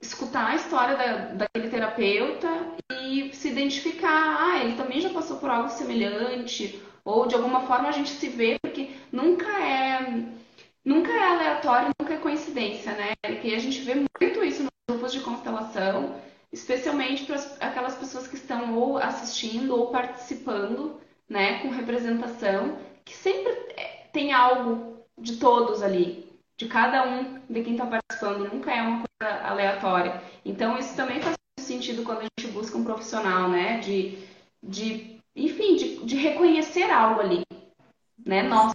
escutar 0.00 0.48
a 0.48 0.56
história 0.56 0.96
da, 0.96 1.34
daquele 1.34 1.68
terapeuta 1.68 2.48
e 3.00 3.32
se 3.32 3.48
identificar, 3.48 4.38
ah, 4.40 4.58
ele 4.58 4.76
também 4.76 5.00
já 5.00 5.10
passou 5.10 5.38
por 5.38 5.50
algo 5.50 5.68
semelhante, 5.68 6.82
ou 7.04 7.26
de 7.26 7.34
alguma 7.34 7.66
forma 7.66 7.88
a 7.88 7.92
gente 7.92 8.10
se 8.10 8.28
vê, 8.28 8.58
porque 8.60 8.90
nunca 9.12 9.47
aleatório, 11.58 11.90
nunca 12.00 12.14
é 12.14 12.18
coincidência, 12.18 12.92
né? 12.92 13.12
E 13.42 13.54
a 13.54 13.58
gente 13.58 13.80
vê 13.80 13.94
muito 13.94 14.44
isso 14.44 14.62
nos 14.62 14.70
grupos 14.88 15.12
de 15.12 15.20
constelação, 15.20 16.14
especialmente 16.52 17.24
para 17.24 17.36
aquelas 17.60 17.96
pessoas 17.96 18.26
que 18.26 18.36
estão 18.36 18.76
ou 18.76 18.98
assistindo 18.98 19.76
ou 19.76 19.88
participando, 19.90 21.00
né, 21.28 21.60
com 21.60 21.68
representação, 21.68 22.78
que 23.04 23.14
sempre 23.14 23.52
é, 23.76 24.08
tem 24.12 24.32
algo 24.32 24.98
de 25.18 25.36
todos 25.36 25.82
ali, 25.82 26.26
de 26.56 26.66
cada 26.66 27.06
um 27.06 27.40
de 27.48 27.62
quem 27.62 27.72
está 27.72 27.86
participando, 27.86 28.50
nunca 28.52 28.72
é 28.72 28.80
uma 28.80 29.04
coisa 29.04 29.34
aleatória. 29.44 30.22
Então 30.44 30.78
isso 30.78 30.96
também 30.96 31.20
faz 31.20 31.36
sentido 31.58 32.02
quando 32.02 32.20
a 32.20 32.26
gente 32.40 32.52
busca 32.52 32.78
um 32.78 32.84
profissional, 32.84 33.48
né, 33.50 33.78
de, 33.78 34.18
de 34.62 35.18
enfim, 35.36 35.76
de, 35.76 35.96
de 36.06 36.16
reconhecer 36.16 36.90
algo 36.90 37.20
ali, 37.20 37.42
né, 38.24 38.42
nossa 38.42 38.74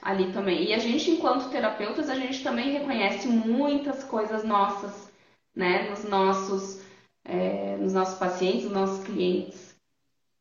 ali 0.00 0.32
também. 0.32 0.64
E 0.64 0.74
a 0.74 0.78
gente, 0.78 1.10
enquanto 1.10 1.50
terapeutas, 1.50 2.08
a 2.08 2.14
gente 2.14 2.42
também 2.42 2.72
reconhece 2.72 3.28
muitas 3.28 4.02
coisas 4.04 4.44
nossas, 4.44 5.10
né, 5.54 5.90
nos 5.90 6.04
nossos, 6.04 6.82
é, 7.24 7.76
nos 7.76 7.92
nossos 7.92 8.18
pacientes, 8.18 8.64
nos 8.64 8.72
nossos 8.72 9.04
clientes. 9.04 9.78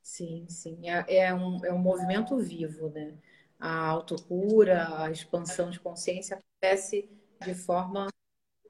Sim, 0.02 0.48
sim. 0.50 0.90
É, 0.90 1.06
é, 1.18 1.34
um, 1.34 1.64
é 1.66 1.74
um 1.74 1.78
movimento 1.78 2.38
vivo, 2.38 2.90
né? 2.90 3.18
A 3.60 3.88
autocura, 3.88 5.04
a 5.04 5.12
expansão 5.12 5.70
de 5.70 5.80
consciência 5.80 6.38
acontece 6.38 7.10
de 7.44 7.54
forma 7.54 8.08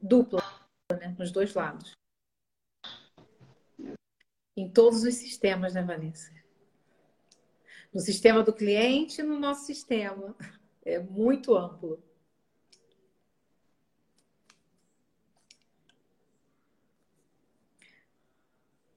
dupla, 0.02 0.44
né? 0.92 1.16
Nos 1.18 1.32
dois 1.32 1.54
lados. 1.54 1.94
Em 4.58 4.70
todos 4.70 5.04
os 5.04 5.14
sistemas, 5.14 5.76
né, 5.76 5.82
Vanessa? 5.82 6.34
No 7.94 8.00
sistema 8.02 8.44
do 8.44 8.52
cliente 8.52 9.22
e 9.22 9.24
no 9.24 9.40
nosso 9.40 9.66
sistema 9.66 10.36
é 10.84 11.00
muito 11.00 11.56
amplo. 11.56 12.02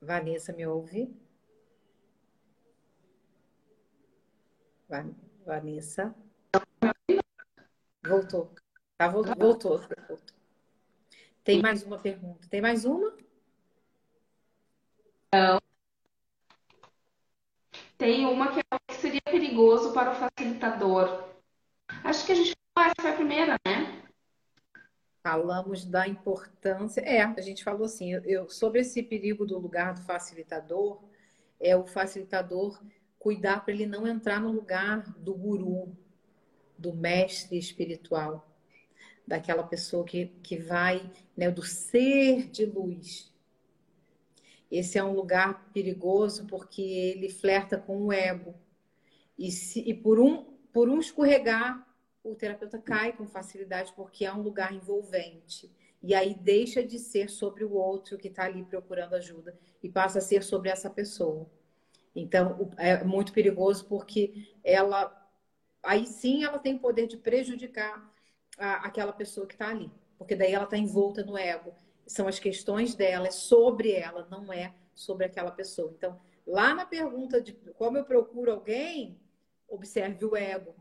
Vanessa, 0.00 0.52
me 0.52 0.66
ouve? 0.66 1.14
Vanessa? 5.46 6.14
Voltou. 8.04 8.54
Tá, 8.98 9.08
voltou, 9.08 9.34
voltou. 9.36 9.80
Tem 11.44 11.62
mais 11.62 11.82
uma 11.84 11.98
pergunta? 11.98 12.46
Tem 12.48 12.60
mais 12.60 12.84
uma? 12.84 13.16
Não. 15.32 15.60
Tem 17.96 18.26
uma 18.26 18.52
que 18.52 18.94
seria 18.94 19.22
perigoso 19.24 19.92
para 19.92 20.10
o 20.10 20.14
facilitador 20.14 21.31
Acho 22.04 22.26
que 22.26 22.32
a 22.32 22.34
gente 22.34 22.52
essa 22.76 22.94
foi 23.00 23.10
a 23.10 23.16
primeira, 23.16 23.56
né? 23.66 24.02
Falamos 25.22 25.84
da 25.84 26.08
importância. 26.08 27.00
É, 27.02 27.22
a 27.22 27.40
gente 27.40 27.62
falou 27.62 27.84
assim, 27.84 28.12
eu, 28.24 28.48
sobre 28.48 28.80
esse 28.80 29.02
perigo 29.02 29.46
do 29.46 29.58
lugar 29.58 29.94
do 29.94 30.02
facilitador, 30.02 31.00
é 31.60 31.76
o 31.76 31.86
facilitador 31.86 32.82
cuidar 33.18 33.64
para 33.64 33.72
ele 33.72 33.86
não 33.86 34.06
entrar 34.06 34.40
no 34.40 34.50
lugar 34.50 35.12
do 35.18 35.32
guru, 35.32 35.96
do 36.76 36.92
mestre 36.92 37.56
espiritual, 37.56 38.50
daquela 39.24 39.62
pessoa 39.62 40.04
que, 40.04 40.26
que 40.42 40.56
vai, 40.56 41.08
né, 41.36 41.50
do 41.50 41.62
ser 41.62 42.48
de 42.48 42.66
luz. 42.66 43.32
esse 44.68 44.98
é 44.98 45.04
um 45.04 45.14
lugar 45.14 45.70
perigoso 45.72 46.46
porque 46.46 46.82
ele 46.82 47.28
flerta 47.28 47.78
com 47.78 48.06
o 48.06 48.12
ego. 48.12 48.56
E, 49.38 49.52
se, 49.52 49.80
e 49.88 49.94
por, 49.94 50.18
um, 50.18 50.42
por 50.72 50.88
um 50.88 50.98
escorregar, 50.98 51.91
o 52.24 52.34
terapeuta 52.34 52.78
cai 52.78 53.12
com 53.12 53.26
facilidade 53.26 53.92
porque 53.94 54.24
é 54.24 54.32
um 54.32 54.42
lugar 54.42 54.72
envolvente. 54.72 55.70
E 56.02 56.14
aí 56.14 56.34
deixa 56.34 56.82
de 56.82 56.98
ser 56.98 57.28
sobre 57.28 57.64
o 57.64 57.72
outro 57.72 58.18
que 58.18 58.28
está 58.28 58.44
ali 58.44 58.64
procurando 58.64 59.14
ajuda 59.14 59.56
e 59.82 59.88
passa 59.88 60.18
a 60.18 60.22
ser 60.22 60.42
sobre 60.42 60.68
essa 60.68 60.90
pessoa. 60.90 61.48
Então, 62.14 62.70
é 62.76 63.02
muito 63.04 63.32
perigoso 63.32 63.86
porque 63.86 64.52
ela, 64.62 65.30
aí 65.82 66.06
sim, 66.06 66.44
ela 66.44 66.58
tem 66.58 66.74
o 66.74 66.80
poder 66.80 67.06
de 67.06 67.16
prejudicar 67.16 68.12
a, 68.58 68.86
aquela 68.86 69.12
pessoa 69.12 69.46
que 69.46 69.54
está 69.54 69.68
ali, 69.68 69.90
porque 70.18 70.34
daí 70.34 70.52
ela 70.52 70.64
está 70.64 70.76
envolta 70.76 71.24
no 71.24 71.38
ego. 71.38 71.72
São 72.06 72.26
as 72.26 72.38
questões 72.38 72.94
dela, 72.94 73.28
é 73.28 73.30
sobre 73.30 73.92
ela, 73.92 74.26
não 74.28 74.52
é 74.52 74.74
sobre 74.94 75.24
aquela 75.24 75.52
pessoa. 75.52 75.92
Então, 75.96 76.20
lá 76.46 76.74
na 76.74 76.84
pergunta 76.84 77.40
de 77.40 77.52
como 77.74 77.96
eu 77.96 78.04
procuro 78.04 78.50
alguém, 78.50 79.18
observe 79.68 80.24
o 80.24 80.36
ego. 80.36 80.74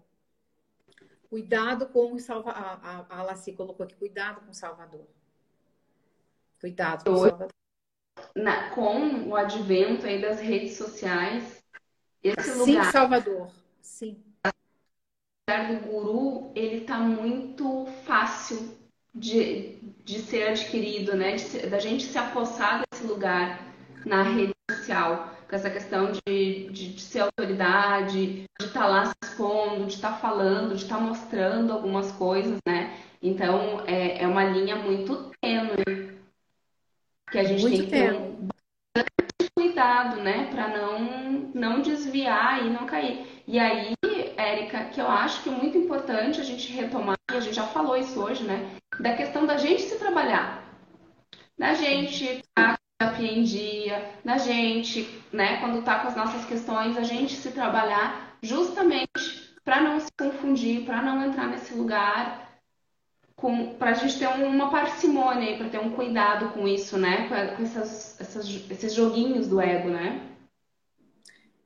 Cuidado 1.32 1.86
com 1.88 2.12
o 2.12 2.20
Salvador. 2.20 2.62
A, 2.62 3.06
a, 3.10 3.20
a 3.20 3.24
Laci 3.24 3.54
colocou 3.54 3.86
aqui, 3.86 3.96
cuidado 3.96 4.42
com 4.42 4.52
o 4.52 4.54
Salvador. 4.54 5.08
Cuidado 6.60 7.06
com 7.06 7.12
o 7.14 7.18
Salvador. 7.20 7.48
Na, 8.36 8.70
com 8.72 9.30
o 9.30 9.36
advento 9.38 10.06
aí 10.06 10.22
das 10.22 10.42
redes 10.42 10.76
sociais, 10.76 11.64
esse 12.22 12.52
Sim, 12.52 12.74
lugar. 12.74 12.92
Salvador. 12.92 13.50
Sim. 13.82 14.22
lugar 15.50 15.74
do 15.74 15.88
guru, 15.88 16.52
ele 16.54 16.82
tá 16.82 16.98
muito 16.98 17.86
fácil 18.06 18.78
de, 19.16 19.78
de 20.04 20.20
ser 20.20 20.50
adquirido, 20.50 21.16
né? 21.16 21.38
De, 21.38 21.70
da 21.70 21.80
gente 21.80 22.04
se 22.04 22.18
apossar 22.18 22.84
desse 22.92 23.08
lugar 23.08 23.74
na 24.06 24.22
rede 24.22 24.54
social 24.70 25.31
com 25.52 25.56
essa 25.58 25.70
questão 25.70 26.14
de, 26.14 26.70
de, 26.70 26.94
de 26.94 27.02
ser 27.02 27.20
autoridade, 27.20 28.46
de 28.58 28.66
estar 28.66 28.84
tá 28.84 28.88
lá 28.88 29.06
se 29.08 29.14
expondo, 29.22 29.86
de 29.86 29.96
estar 29.96 30.14
tá 30.14 30.18
falando, 30.18 30.78
de 30.78 30.84
estar 30.84 30.96
tá 30.96 31.02
mostrando 31.02 31.74
algumas 31.74 32.10
coisas, 32.14 32.58
né? 32.66 32.98
Então, 33.22 33.84
é, 33.86 34.24
é 34.24 34.28
uma 34.28 34.46
linha 34.46 34.78
muito 34.78 35.30
tênue 35.42 36.18
que 37.30 37.38
a 37.38 37.44
gente 37.44 37.62
muito 37.64 37.76
tem 37.76 37.86
que 37.86 37.92
ter 37.92 38.14
um 38.14 38.48
bastante 38.96 39.52
cuidado, 39.54 40.22
né? 40.22 40.50
Para 40.50 40.70
não, 40.70 41.52
não 41.54 41.82
desviar 41.82 42.66
e 42.66 42.70
não 42.70 42.86
cair. 42.86 43.44
E 43.46 43.60
aí, 43.60 43.94
Érica, 44.38 44.86
que 44.86 45.02
eu 45.02 45.08
acho 45.08 45.44
que 45.44 45.50
é 45.50 45.52
muito 45.52 45.78
importante 45.78 46.40
a 46.40 46.46
gente 46.46 46.72
retomar, 46.72 47.18
e 47.30 47.36
a 47.36 47.42
gente 47.42 47.56
já 47.56 47.68
falou 47.68 47.98
isso 47.98 48.24
hoje, 48.24 48.46
né? 48.46 48.74
Da 49.02 49.18
questão 49.18 49.46
da 49.46 49.58
gente 49.58 49.82
se 49.82 50.00
trabalhar. 50.00 50.64
Da 51.58 51.74
gente 51.74 52.42
tá 52.56 52.78
terapia 53.02 53.32
em 53.32 53.44
dia, 53.44 54.12
da 54.24 54.38
gente, 54.38 55.08
né, 55.32 55.58
quando 55.60 55.84
tá 55.84 56.00
com 56.00 56.08
as 56.10 56.16
nossas 56.16 56.46
questões, 56.46 56.98
a 56.98 57.04
gente 57.04 57.34
se 57.34 57.52
trabalhar 57.52 58.38
justamente 58.42 59.56
para 59.64 59.82
não 59.82 60.00
se 60.00 60.12
confundir, 60.18 60.86
para 60.86 61.02
não 61.02 61.26
entrar 61.26 61.48
nesse 61.48 61.74
lugar 61.74 62.50
para 63.80 63.90
a 63.90 63.94
gente 63.96 64.20
ter 64.20 64.28
uma 64.28 64.70
parcimônia, 64.70 65.58
para 65.58 65.68
ter 65.68 65.80
um 65.80 65.96
cuidado 65.96 66.50
com 66.50 66.68
isso, 66.68 66.96
né? 66.96 67.28
Com, 67.28 67.64
essas, 67.64 68.22
essas, 68.22 68.48
esses 68.70 68.94
joguinhos 68.94 69.48
do 69.48 69.60
ego, 69.60 69.90
né? 69.90 70.22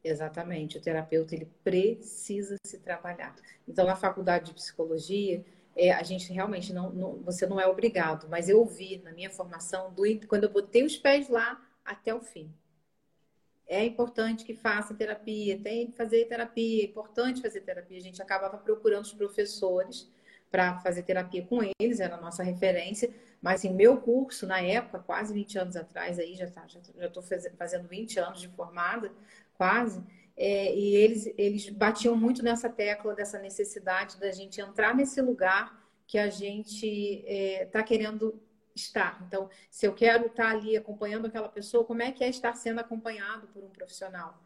Exatamente. 0.02 0.78
O 0.78 0.82
terapeuta 0.82 1.36
ele 1.36 1.50
precisa 1.66 2.56
se 2.66 2.80
trabalhar. 2.80 3.36
Então, 3.68 3.86
na 3.86 3.96
faculdade 3.96 4.46
de 4.46 4.54
psicologia, 4.54 5.44
é, 5.76 5.92
a 5.92 6.04
gente 6.04 6.32
realmente 6.32 6.72
não, 6.72 6.90
não, 6.92 7.14
você 7.24 7.46
não 7.46 7.60
é 7.60 7.68
obrigado, 7.68 8.28
mas 8.30 8.48
eu 8.48 8.60
ouvi 8.60 9.02
na 9.04 9.12
minha 9.12 9.30
formação, 9.30 9.92
do, 9.94 10.04
quando 10.28 10.46
eu 10.46 10.50
botei 10.50 10.84
os 10.84 10.96
pés 10.96 11.28
lá 11.28 11.62
até 11.84 12.14
o 12.14 12.22
fim. 12.22 12.52
É 13.68 13.84
importante 13.84 14.46
que 14.46 14.54
faça 14.54 14.94
terapia, 14.94 15.60
tem 15.60 15.88
que 15.88 15.98
fazer 15.98 16.26
terapia, 16.26 16.84
é 16.84 16.86
importante 16.86 17.42
fazer 17.42 17.62
terapia. 17.62 17.98
A 17.98 18.02
gente 18.02 18.22
acabava 18.22 18.58
procurando 18.58 19.04
os 19.04 19.14
professores 19.14 20.08
para 20.52 20.78
fazer 20.80 21.02
terapia 21.02 21.46
com 21.46 21.60
eles, 21.80 22.00
era 22.00 22.16
a 22.16 22.22
nossa 22.22 22.44
referência. 22.44 23.10
Mas 23.42 23.64
em 23.64 23.70
assim, 23.70 23.78
meu 23.78 23.98
curso, 23.98 24.48
na 24.48 24.62
época, 24.62 25.00
quase 25.00 25.34
20 25.34 25.58
anos 25.58 25.76
atrás, 25.76 26.20
aí 26.20 26.36
já 26.36 26.48
tá, 26.48 26.66
já 26.68 26.80
estou 27.06 27.24
fazendo 27.58 27.88
20 27.88 28.20
anos 28.20 28.40
de 28.40 28.48
formada, 28.50 29.12
quase, 29.58 30.02
é, 30.38 30.76
e 30.76 30.96
eles, 30.96 31.34
eles 31.38 31.70
batiam 31.70 32.16
muito 32.16 32.44
nessa 32.44 32.70
tecla 32.70 33.16
dessa 33.16 33.40
necessidade 33.40 34.20
da 34.20 34.32
gente 34.32 34.60
entrar 34.60 34.94
nesse 34.94 35.22
lugar 35.22 35.82
que 36.06 36.18
a 36.18 36.30
gente 36.30 36.86
está 36.86 37.80
é, 37.80 37.84
querendo 37.84 38.40
estar. 38.76 39.24
Então, 39.26 39.50
se 39.72 39.88
eu 39.88 39.94
quero 39.94 40.28
estar 40.28 40.50
ali 40.50 40.76
acompanhando 40.76 41.28
aquela 41.28 41.48
pessoa, 41.48 41.86
como 41.86 42.02
é 42.02 42.12
que 42.12 42.24
é 42.24 42.30
estar 42.30 42.54
sendo 42.56 42.80
acompanhado 42.80 43.48
por 43.48 43.64
um 43.64 43.70
profissional? 43.70 44.38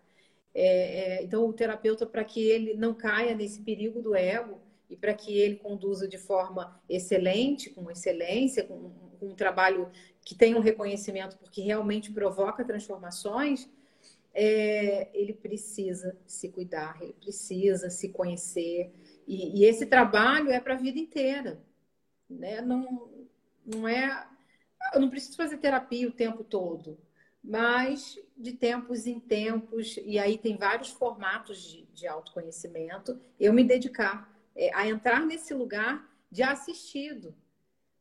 É, 0.53 1.17
é 1.17 1.23
então, 1.23 1.45
o 1.45 1.53
terapeuta, 1.53 2.05
para 2.05 2.23
que 2.23 2.47
ele 2.47 2.75
não 2.75 2.93
caia 2.93 3.35
nesse 3.35 3.61
perigo 3.61 4.01
do 4.01 4.15
ego 4.15 4.61
e 4.89 4.95
para 4.95 5.13
que 5.13 5.37
ele 5.37 5.55
conduza 5.55 6.07
de 6.07 6.17
forma 6.17 6.79
excelente, 6.87 7.71
com 7.71 7.89
excelência, 7.89 8.63
com, 8.63 8.91
com 9.19 9.27
um 9.27 9.35
trabalho 9.35 9.89
que 10.23 10.35
tenha 10.35 10.55
um 10.55 10.61
reconhecimento, 10.61 11.37
porque 11.37 11.61
realmente 11.61 12.11
provoca 12.11 12.63
transformações, 12.63 13.67
é, 14.33 15.09
ele 15.13 15.33
precisa 15.33 16.17
se 16.25 16.49
cuidar, 16.49 16.97
ele 17.01 17.13
precisa 17.13 17.89
se 17.89 18.09
conhecer. 18.09 18.93
E, 19.27 19.59
e 19.59 19.65
esse 19.65 19.85
trabalho 19.85 20.51
é 20.51 20.59
para 20.59 20.75
a 20.75 20.77
vida 20.77 20.99
inteira. 20.99 21.61
Né? 22.29 22.61
Não, 22.61 23.09
não 23.65 23.87
é. 23.87 24.27
Eu 24.93 25.01
não 25.01 25.09
preciso 25.09 25.37
fazer 25.37 25.57
terapia 25.57 26.07
o 26.07 26.11
tempo 26.11 26.43
todo, 26.43 26.97
mas 27.43 28.17
de 28.37 28.53
tempos 28.53 29.05
em 29.05 29.19
tempos, 29.19 29.97
e 30.03 30.17
aí 30.17 30.37
tem 30.37 30.55
vários 30.55 30.89
formatos 30.89 31.61
de, 31.61 31.85
de 31.87 32.07
autoconhecimento, 32.07 33.19
eu 33.37 33.51
me 33.51 33.63
dedicar 33.63 34.33
é, 34.55 34.73
a 34.73 34.87
entrar 34.87 35.25
nesse 35.25 35.53
lugar 35.53 36.09
de 36.31 36.41
assistido. 36.41 37.35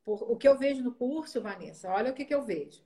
Por, 0.04 0.22
o 0.30 0.36
que 0.36 0.46
eu 0.46 0.56
vejo 0.56 0.82
no 0.82 0.92
curso, 0.92 1.40
Vanessa, 1.40 1.90
olha 1.90 2.12
o 2.12 2.14
que, 2.14 2.24
que 2.24 2.34
eu 2.34 2.44
vejo. 2.44 2.82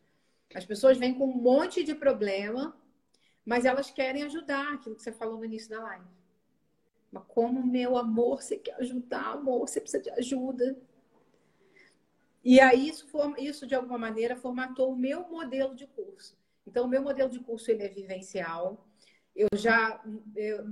As 0.55 0.65
pessoas 0.65 0.99
vêm 0.99 1.15
com 1.15 1.27
um 1.27 1.37
monte 1.37 1.85
de 1.85 1.95
problema 1.95 2.77
mas 3.45 3.65
elas 3.65 3.91
querem 3.91 4.23
ajudar, 4.23 4.75
aquilo 4.75 4.95
que 4.95 5.03
você 5.03 5.13
falou 5.13 5.39
no 5.39 5.45
início 5.45 5.71
da 5.71 5.83
live. 5.83 6.07
Mas 7.11 7.25
como, 7.29 7.65
meu 7.67 7.97
amor, 7.97 8.43
você 8.43 8.57
quer 8.57 8.75
ajudar, 8.77 9.33
amor, 9.33 9.69
você 9.69 9.81
precisa 9.81 10.03
de 10.03 10.11
ajuda. 10.11 10.77
E 12.45 12.59
aí 12.59 12.89
isso, 12.89 13.07
isso 13.39 13.67
de 13.67 13.75
alguma 13.75 13.99
maneira 13.99 14.35
formatou 14.35 14.93
o 14.93 14.97
meu 14.97 15.29
modelo 15.29 15.75
de 15.75 15.87
curso. 15.87 16.37
Então, 16.67 16.87
o 16.87 16.89
meu 16.89 17.03
modelo 17.03 17.31
de 17.31 17.41
curso 17.41 17.71
ele 17.71 17.83
é 17.83 17.89
vivencial. 17.89 18.87
Eu 19.35 19.49
já 19.55 20.03
eu 20.35 20.65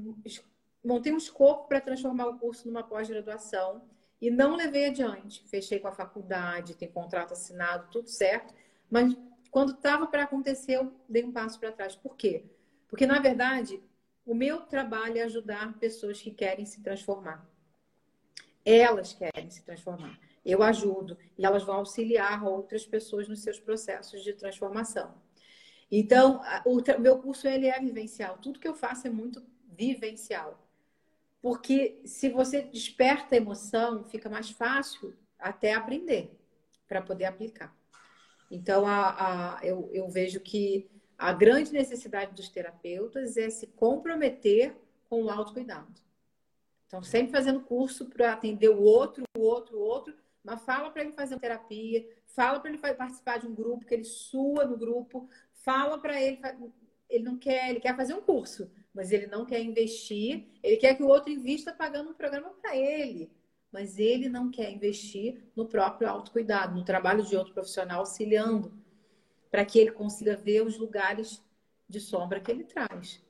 montei 0.84 1.12
um 1.12 1.18
escopo 1.18 1.68
para 1.68 1.80
transformar 1.80 2.26
o 2.26 2.38
curso 2.38 2.66
numa 2.66 2.82
pós-graduação 2.82 3.82
e 4.20 4.30
não 4.30 4.56
levei 4.56 4.86
adiante. 4.86 5.46
Fechei 5.48 5.78
com 5.78 5.88
a 5.88 5.92
faculdade, 5.92 6.76
tem 6.76 6.90
contrato 6.90 7.32
assinado, 7.32 7.88
tudo 7.90 8.08
certo. 8.08 8.54
Mas 8.90 9.16
quando 9.50 9.72
estava 9.72 10.06
para 10.06 10.24
acontecer, 10.24 10.74
eu 10.74 10.92
dei 11.08 11.24
um 11.24 11.32
passo 11.32 11.58
para 11.58 11.72
trás. 11.72 11.94
Por 11.94 12.16
quê? 12.16 12.44
Porque, 12.90 13.06
na 13.06 13.20
verdade, 13.20 13.80
o 14.26 14.34
meu 14.34 14.62
trabalho 14.62 15.18
é 15.18 15.22
ajudar 15.22 15.78
pessoas 15.78 16.20
que 16.20 16.30
querem 16.30 16.66
se 16.66 16.82
transformar. 16.82 17.48
Elas 18.64 19.12
querem 19.12 19.48
se 19.48 19.62
transformar. 19.62 20.18
Eu 20.44 20.62
ajudo 20.62 21.16
e 21.38 21.46
elas 21.46 21.62
vão 21.62 21.76
auxiliar 21.76 22.44
outras 22.44 22.84
pessoas 22.84 23.28
nos 23.28 23.40
seus 23.40 23.58
processos 23.58 24.22
de 24.22 24.32
transformação. 24.32 25.14
Então, 25.90 26.40
o 26.64 26.80
meu 27.00 27.18
curso 27.18 27.46
ele 27.48 27.66
é 27.66 27.78
vivencial. 27.80 28.38
Tudo 28.38 28.58
que 28.60 28.68
eu 28.68 28.74
faço 28.74 29.06
é 29.06 29.10
muito 29.10 29.42
vivencial. 29.64 30.66
Porque 31.42 32.00
se 32.04 32.28
você 32.28 32.62
desperta 32.62 33.34
a 33.34 33.38
emoção, 33.38 34.04
fica 34.04 34.28
mais 34.28 34.50
fácil 34.50 35.16
até 35.38 35.74
aprender 35.74 36.38
para 36.86 37.00
poder 37.00 37.24
aplicar. 37.24 37.74
Então, 38.50 38.86
a, 38.86 39.58
a, 39.58 39.64
eu, 39.64 39.88
eu 39.92 40.08
vejo 40.08 40.40
que 40.40 40.90
a 41.20 41.34
grande 41.34 41.70
necessidade 41.70 42.34
dos 42.34 42.48
terapeutas 42.48 43.36
é 43.36 43.50
se 43.50 43.66
comprometer 43.66 44.74
com 45.06 45.24
o 45.24 45.30
autocuidado. 45.30 46.00
Então, 46.86 47.02
sempre 47.02 47.30
fazendo 47.30 47.60
curso 47.60 48.06
para 48.06 48.32
atender 48.32 48.70
o 48.70 48.80
outro, 48.80 49.22
o 49.36 49.42
outro, 49.42 49.76
o 49.76 49.82
outro, 49.82 50.14
mas 50.42 50.62
fala 50.62 50.90
para 50.90 51.02
ele 51.02 51.12
fazer 51.12 51.38
terapia, 51.38 52.08
fala 52.24 52.58
para 52.58 52.70
ele 52.70 52.78
participar 52.78 53.38
de 53.38 53.46
um 53.46 53.54
grupo, 53.54 53.84
que 53.84 53.92
ele 53.92 54.04
sua 54.04 54.64
no 54.64 54.78
grupo, 54.78 55.28
fala 55.52 55.98
para 55.98 56.18
ele, 56.18 56.40
ele 57.10 57.22
não 57.22 57.36
quer, 57.36 57.68
ele 57.68 57.80
quer 57.80 57.94
fazer 57.94 58.14
um 58.14 58.22
curso, 58.22 58.70
mas 58.94 59.12
ele 59.12 59.26
não 59.26 59.44
quer 59.44 59.60
investir, 59.62 60.48
ele 60.62 60.78
quer 60.78 60.94
que 60.94 61.02
o 61.02 61.08
outro 61.08 61.30
invista 61.30 61.70
pagando 61.70 62.12
um 62.12 62.14
programa 62.14 62.48
para 62.62 62.74
ele, 62.74 63.30
mas 63.70 63.98
ele 63.98 64.26
não 64.26 64.50
quer 64.50 64.72
investir 64.72 65.44
no 65.54 65.66
próprio 65.66 66.08
autocuidado, 66.08 66.74
no 66.74 66.82
trabalho 66.82 67.22
de 67.22 67.36
outro 67.36 67.52
profissional 67.52 68.00
auxiliando 68.00 68.72
para 69.50 69.64
que 69.64 69.78
ele 69.78 69.92
consiga 69.92 70.36
ver 70.36 70.62
os 70.62 70.78
lugares 70.78 71.42
de 71.88 72.00
sombra 72.00 72.40
que 72.40 72.50
ele 72.50 72.64
traz. 72.64 73.20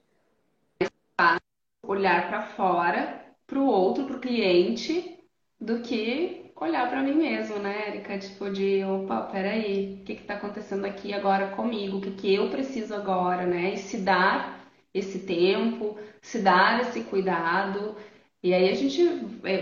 Olhar 1.82 2.28
para 2.28 2.42
fora, 2.42 3.24
para 3.46 3.58
o 3.58 3.66
outro, 3.66 4.04
para 4.04 4.16
o 4.16 4.20
cliente, 4.20 5.18
do 5.60 5.80
que 5.80 6.52
olhar 6.56 6.88
para 6.88 7.02
mim 7.02 7.14
mesmo, 7.14 7.58
né, 7.58 7.88
Erika? 7.88 8.18
Tipo, 8.18 8.50
de, 8.50 8.84
opa, 8.84 9.22
peraí, 9.22 10.00
o 10.02 10.04
que 10.04 10.16
que 10.16 10.24
tá 10.24 10.34
acontecendo 10.34 10.84
aqui 10.84 11.12
agora 11.12 11.48
comigo? 11.56 11.98
O 11.98 12.00
que 12.00 12.10
que 12.12 12.34
eu 12.34 12.50
preciso 12.50 12.94
agora, 12.94 13.46
né? 13.46 13.74
E 13.74 13.78
se 13.78 13.98
dar 13.98 14.70
esse 14.92 15.20
tempo, 15.20 15.98
se 16.20 16.40
dar 16.42 16.80
esse 16.80 17.02
cuidado. 17.04 17.96
E 18.42 18.54
aí 18.54 18.70
a 18.70 18.74
gente, 18.74 19.02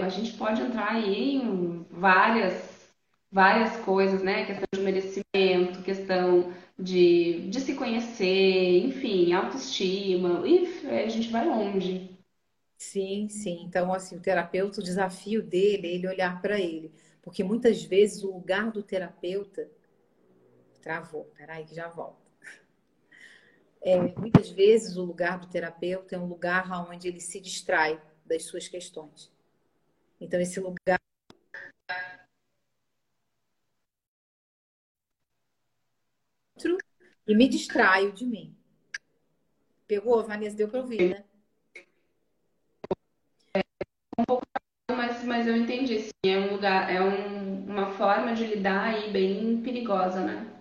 a 0.04 0.09
gente 0.09 0.32
pode 0.36 0.62
entrar 0.62 0.92
aí 0.92 1.36
em 1.36 1.86
várias, 1.90 2.68
várias 3.31 3.76
coisas, 3.85 4.22
né? 4.22 4.45
Questão 4.47 4.66
de 4.74 4.81
merecimento, 4.81 5.83
questão 5.83 6.53
de, 6.79 7.49
de 7.51 7.61
se 7.61 7.74
conhecer, 7.74 8.79
enfim, 8.85 9.33
autoestima, 9.33 10.47
e 10.47 10.66
a 10.89 11.09
gente 11.09 11.31
vai 11.31 11.47
longe. 11.47 12.18
Sim, 12.79 13.29
sim. 13.29 13.62
Então, 13.64 13.93
assim, 13.93 14.16
o 14.16 14.20
terapeuta, 14.20 14.81
o 14.81 14.85
desafio 14.85 15.43
dele 15.43 15.87
é 15.87 15.95
ele 15.95 16.09
olhar 16.09 16.41
para 16.43 16.59
ele. 16.61 16.93
Porque 17.22 17.45
muitas 17.45 17.83
vezes 17.85 18.22
o 18.24 18.33
lugar 18.33 18.70
do 18.72 18.83
terapeuta. 18.83 19.68
Travou, 20.83 21.24
peraí 21.37 21.64
que 21.64 21.74
já 21.74 21.89
volta. 21.89 22.26
É, 23.81 23.97
muitas 24.18 24.51
vezes 24.51 24.97
o 24.97 25.05
lugar 25.05 25.39
do 25.39 25.47
terapeuta 25.49 26.16
é 26.16 26.18
um 26.18 26.26
lugar 26.26 26.70
onde 26.91 27.09
ele 27.09 27.20
se 27.20 27.41
distrai 27.41 28.01
das 28.24 28.45
suas 28.45 28.66
questões. 28.68 29.31
Então, 30.20 30.41
esse 30.41 30.61
lugar. 30.61 31.01
E 37.26 37.34
me 37.34 37.48
distraio 37.48 38.12
de 38.12 38.24
mim. 38.24 38.56
Pegou, 39.86 40.22
Vanessa? 40.24 40.56
Deu 40.56 40.68
para 40.68 40.80
ouvir, 40.80 41.11
né? 41.11 41.24
um 44.18 44.24
pouco, 44.24 44.42
mas, 44.90 45.22
mas 45.24 45.46
eu 45.46 45.56
entendi, 45.56 46.00
sim. 46.00 46.11
É 46.24 46.38
um 46.38 46.52
lugar, 46.52 46.90
é 46.92 47.00
um, 47.00 47.66
uma 47.66 47.92
forma 47.92 48.34
de 48.34 48.44
lidar 48.44 48.94
aí 48.94 49.11
bem 49.12 49.62
perigosa, 49.62 50.24
né? 50.24 50.59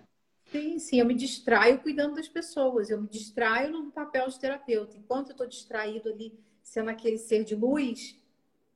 Sim, 0.50 0.78
sim, 0.78 1.00
eu 1.00 1.06
me 1.06 1.14
distraio 1.14 1.80
cuidando 1.80 2.14
das 2.14 2.28
pessoas, 2.28 2.88
eu 2.88 3.00
me 3.00 3.08
distraio 3.08 3.70
no 3.70 3.90
papel 3.90 4.28
de 4.28 4.38
terapeuta. 4.38 4.96
Enquanto 4.96 5.28
eu 5.28 5.32
estou 5.32 5.46
distraído 5.46 6.08
ali, 6.08 6.38
sendo 6.62 6.88
aquele 6.88 7.18
ser 7.18 7.44
de 7.44 7.54
luz, 7.54 8.16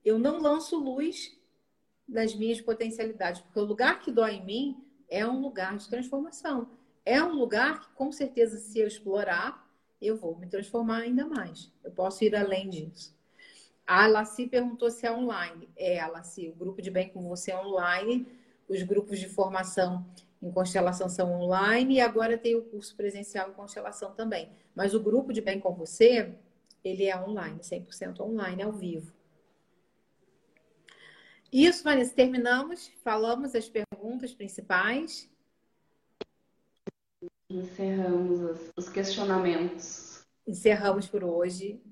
eu 0.05 0.19
não 0.19 0.39
lanço 0.39 0.77
luz 0.79 1.35
nas 2.07 2.35
minhas 2.35 2.61
potencialidades, 2.61 3.41
porque 3.41 3.59
o 3.59 3.65
lugar 3.65 4.01
que 4.01 4.11
dói 4.11 4.35
em 4.35 4.45
mim 4.45 4.85
é 5.09 5.27
um 5.27 5.41
lugar 5.41 5.77
de 5.77 5.89
transformação. 5.89 6.69
É 7.05 7.23
um 7.23 7.35
lugar 7.35 7.81
que, 7.81 7.89
com 7.95 8.13
certeza, 8.13 8.59
se 8.59 8.79
eu 8.79 8.87
explorar, 8.87 9.69
eu 10.01 10.17
vou 10.17 10.37
me 10.39 10.47
transformar 10.47 10.99
ainda 10.99 11.27
mais. 11.27 11.73
Eu 11.83 11.91
posso 11.91 12.25
ir 12.25 12.35
além 12.35 12.69
disso. 12.69 13.17
A 13.87 14.07
Laci 14.07 14.47
perguntou 14.47 14.91
se 14.91 15.07
é 15.07 15.13
online. 15.13 15.69
É, 15.77 16.05
Laci, 16.07 16.49
o 16.49 16.55
grupo 16.55 16.81
de 16.81 16.91
bem 16.91 17.09
com 17.09 17.29
você 17.29 17.51
é 17.51 17.59
online, 17.59 18.27
os 18.69 18.83
grupos 18.83 19.19
de 19.19 19.29
formação 19.29 20.07
em 20.41 20.51
constelação 20.51 21.09
são 21.09 21.33
online 21.33 21.95
e 21.95 22.01
agora 22.01 22.37
tem 22.39 22.57
o 22.57 22.63
curso 22.63 22.97
presencial 22.97 23.51
em 23.51 23.55
constelação 23.55 24.13
também. 24.13 24.51
Mas 24.75 24.95
o 24.95 25.01
grupo 25.01 25.33
de 25.33 25.41
bem 25.41 25.61
com 25.61 25.73
você, 25.75 26.35
ele 26.83 27.05
é 27.05 27.17
online, 27.17 27.61
100% 27.61 28.21
online, 28.21 28.63
ao 28.63 28.73
vivo. 28.73 29.13
Isso, 31.53 31.85
Vanessa, 31.85 32.15
terminamos, 32.15 32.91
falamos 33.05 33.55
as 33.55 33.69
perguntas 33.69 34.33
principais. 34.33 35.31
Encerramos 37.53 38.73
os 38.75 38.89
questionamentos. 38.89 40.25
Encerramos 40.47 41.07
por 41.07 41.23
hoje. 41.23 41.83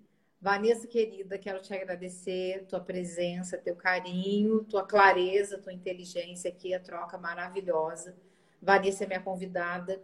Vanessa, 0.41 0.87
querida, 0.87 1.37
quero 1.37 1.61
te 1.61 1.75
agradecer 1.75 2.65
tua 2.67 2.81
presença, 2.81 3.59
teu 3.59 3.77
carinho, 3.77 4.65
tua 4.65 4.87
clareza, 4.87 5.59
tua 5.59 5.75
inteligência 5.75 6.51
aqui, 6.51 6.73
a 6.73 6.81
troca 6.81 7.19
maravilhosa. 7.19 8.17
Vanessa 8.63 9.05
é 9.05 9.07
minha 9.07 9.21
convidada 9.21 10.03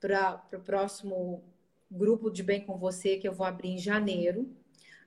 para 0.00 0.42
o 0.54 0.60
próximo 0.60 1.44
grupo 1.90 2.30
de 2.30 2.42
Bem 2.42 2.64
com 2.64 2.78
Você, 2.78 3.18
que 3.18 3.28
eu 3.28 3.34
vou 3.34 3.46
abrir 3.46 3.72
em 3.72 3.78
janeiro. 3.78 4.50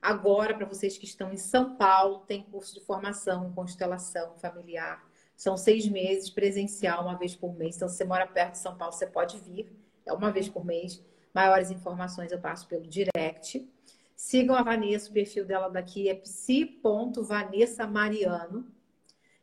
Agora, 0.00 0.54
para 0.54 0.66
vocês 0.66 0.96
que 0.96 1.04
estão 1.04 1.32
em 1.32 1.36
São 1.36 1.74
Paulo, 1.76 2.20
tem 2.20 2.44
curso 2.44 2.74
de 2.74 2.86
formação 2.86 3.48
em 3.48 3.52
constelação 3.52 4.38
familiar. 4.38 5.04
São 5.40 5.56
seis 5.56 5.88
meses, 5.88 6.28
presencial, 6.28 7.02
uma 7.02 7.16
vez 7.16 7.34
por 7.34 7.56
mês. 7.56 7.76
Então, 7.76 7.88
se 7.88 7.96
você 7.96 8.04
mora 8.04 8.26
perto 8.26 8.52
de 8.52 8.58
São 8.58 8.76
Paulo, 8.76 8.92
você 8.92 9.06
pode 9.06 9.38
vir. 9.38 9.74
É 10.04 10.12
uma 10.12 10.30
vez 10.30 10.50
por 10.50 10.66
mês. 10.66 11.02
Maiores 11.32 11.70
informações 11.70 12.30
eu 12.30 12.38
passo 12.38 12.68
pelo 12.68 12.86
direct. 12.86 13.66
Sigam 14.14 14.54
a 14.54 14.62
Vanessa, 14.62 15.08
o 15.08 15.14
perfil 15.14 15.46
dela 15.46 15.70
daqui 15.70 16.10
é 16.10 16.14
psi.vanessa.mariano. 16.14 18.70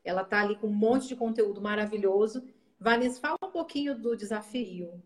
Ela 0.05 0.23
tá 0.23 0.41
ali 0.41 0.55
com 0.57 0.67
um 0.67 0.71
monte 0.71 1.07
de 1.07 1.15
conteúdo 1.15 1.59
maravilhoso. 1.59 2.47
Vanessa, 2.79 3.19
fala 3.19 3.35
um 3.43 3.49
pouquinho 3.49 3.97
do 3.97 4.15
desafio. 4.15 5.01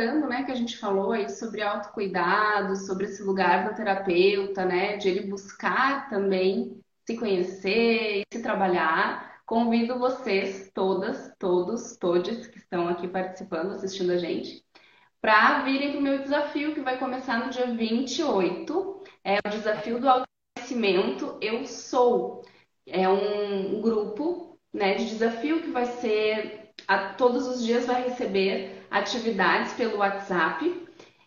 Né, 0.00 0.44
que 0.44 0.52
a 0.52 0.56
gente 0.56 0.78
falou 0.78 1.12
aí 1.12 1.28
sobre 1.28 1.60
autocuidado, 1.60 2.74
sobre 2.74 3.04
esse 3.04 3.22
lugar 3.22 3.68
do 3.68 3.74
terapeuta, 3.76 4.64
né, 4.64 4.96
de 4.96 5.10
ele 5.10 5.28
buscar 5.28 6.08
também 6.08 6.82
se 7.06 7.16
conhecer 7.16 8.20
e 8.20 8.24
se 8.32 8.42
trabalhar. 8.42 9.40
Convido 9.46 9.98
vocês, 9.98 10.70
todas, 10.74 11.34
todos, 11.38 11.96
todos 11.96 12.46
que 12.46 12.58
estão 12.58 12.88
aqui 12.88 13.06
participando, 13.06 13.72
assistindo 13.72 14.12
a 14.12 14.16
gente, 14.16 14.64
para 15.20 15.62
virem 15.62 15.90
para 15.92 16.00
o 16.00 16.02
meu 16.02 16.18
desafio, 16.22 16.74
que 16.74 16.80
vai 16.80 16.98
começar 16.98 17.44
no 17.44 17.50
dia 17.50 17.66
28. 17.66 19.02
É 19.22 19.38
o 19.46 19.50
desafio 19.50 20.00
do 20.00 20.08
autoconhecimento 20.08 21.38
Eu 21.40 21.66
Sou. 21.66 22.42
É 22.86 23.08
um 23.08 23.80
grupo 23.80 24.58
né, 24.72 24.94
de 24.94 25.06
desafio 25.06 25.62
que 25.62 25.70
vai 25.70 25.86
ser 25.86 26.64
a, 26.86 27.14
todos 27.14 27.46
os 27.46 27.64
dias 27.64 27.86
vai 27.86 28.08
receber 28.08 28.86
atividades 28.90 29.72
pelo 29.74 29.98
WhatsApp. 29.98 30.83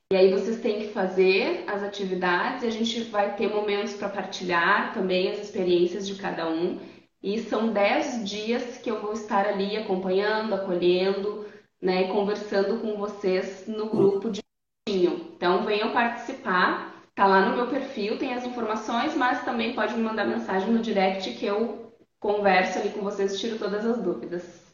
E 0.10 0.16
aí 0.16 0.32
vocês 0.32 0.62
têm 0.62 0.80
que 0.80 0.94
fazer 0.94 1.66
as 1.68 1.84
atividades 1.84 2.64
e 2.64 2.68
a 2.68 2.72
gente 2.72 3.02
vai 3.04 3.36
ter 3.36 3.50
momentos 3.54 3.94
para 3.94 4.08
partilhar 4.08 4.94
também 4.94 5.30
as 5.30 5.40
experiências 5.40 6.08
de 6.08 6.16
cada 6.16 6.50
um. 6.50 6.80
E 7.22 7.42
são 7.42 7.74
10 7.74 8.24
dias 8.24 8.78
que 8.78 8.90
eu 8.90 9.02
vou 9.02 9.12
estar 9.12 9.46
ali 9.46 9.76
acompanhando, 9.76 10.56
acolhendo, 10.56 11.46
né, 11.82 12.08
conversando 12.08 12.80
com 12.80 12.96
vocês 12.96 13.68
no 13.68 13.90
grupo 13.90 14.30
de 14.30 14.40
Então 14.88 15.66
venham 15.66 15.92
participar, 15.92 17.04
tá 17.14 17.28
lá 17.28 17.50
no 17.50 17.58
meu 17.58 17.68
perfil, 17.68 18.18
tem 18.18 18.34
as 18.34 18.46
informações, 18.46 19.14
mas 19.14 19.44
também 19.44 19.76
pode 19.76 19.94
me 19.94 20.04
mandar 20.04 20.26
mensagem 20.26 20.72
no 20.72 20.80
direct 20.80 21.34
que 21.34 21.46
eu 21.46 21.92
converso 22.18 22.80
ali 22.80 22.92
com 22.92 23.02
vocês 23.02 23.38
tiro 23.42 23.60
todas 23.60 23.86
as 23.86 24.02
dúvidas. 24.02 24.66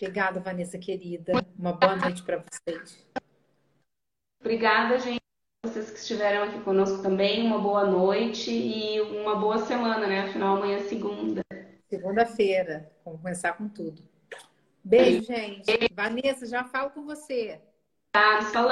Obrigada, 0.00 0.38
Vanessa 0.38 0.78
querida. 0.78 1.32
Uma 1.58 1.72
boa 1.72 1.96
noite 1.96 2.22
para 2.22 2.38
vocês. 2.38 3.04
Obrigada, 4.42 4.98
gente. 4.98 5.22
Vocês 5.64 5.88
que 5.88 5.98
estiveram 5.98 6.42
aqui 6.42 6.58
conosco 6.62 7.00
também, 7.00 7.46
uma 7.46 7.60
boa 7.60 7.86
noite 7.86 8.50
e 8.50 9.00
uma 9.00 9.36
boa 9.36 9.58
semana, 9.58 10.04
né? 10.08 10.22
Afinal, 10.22 10.56
amanhã 10.56 10.78
é 10.78 10.82
segunda. 10.82 11.42
Segunda-feira. 11.88 12.90
Vamos 13.04 13.20
começar 13.20 13.52
com 13.52 13.68
tudo. 13.68 14.02
Beijo, 14.82 15.22
gente. 15.22 15.70
Vanessa, 15.94 16.44
já 16.44 16.64
falo 16.64 16.90
com 16.90 17.04
você. 17.04 17.60
Tá, 18.10 18.40
nos 18.40 18.50
falamos. 18.50 18.70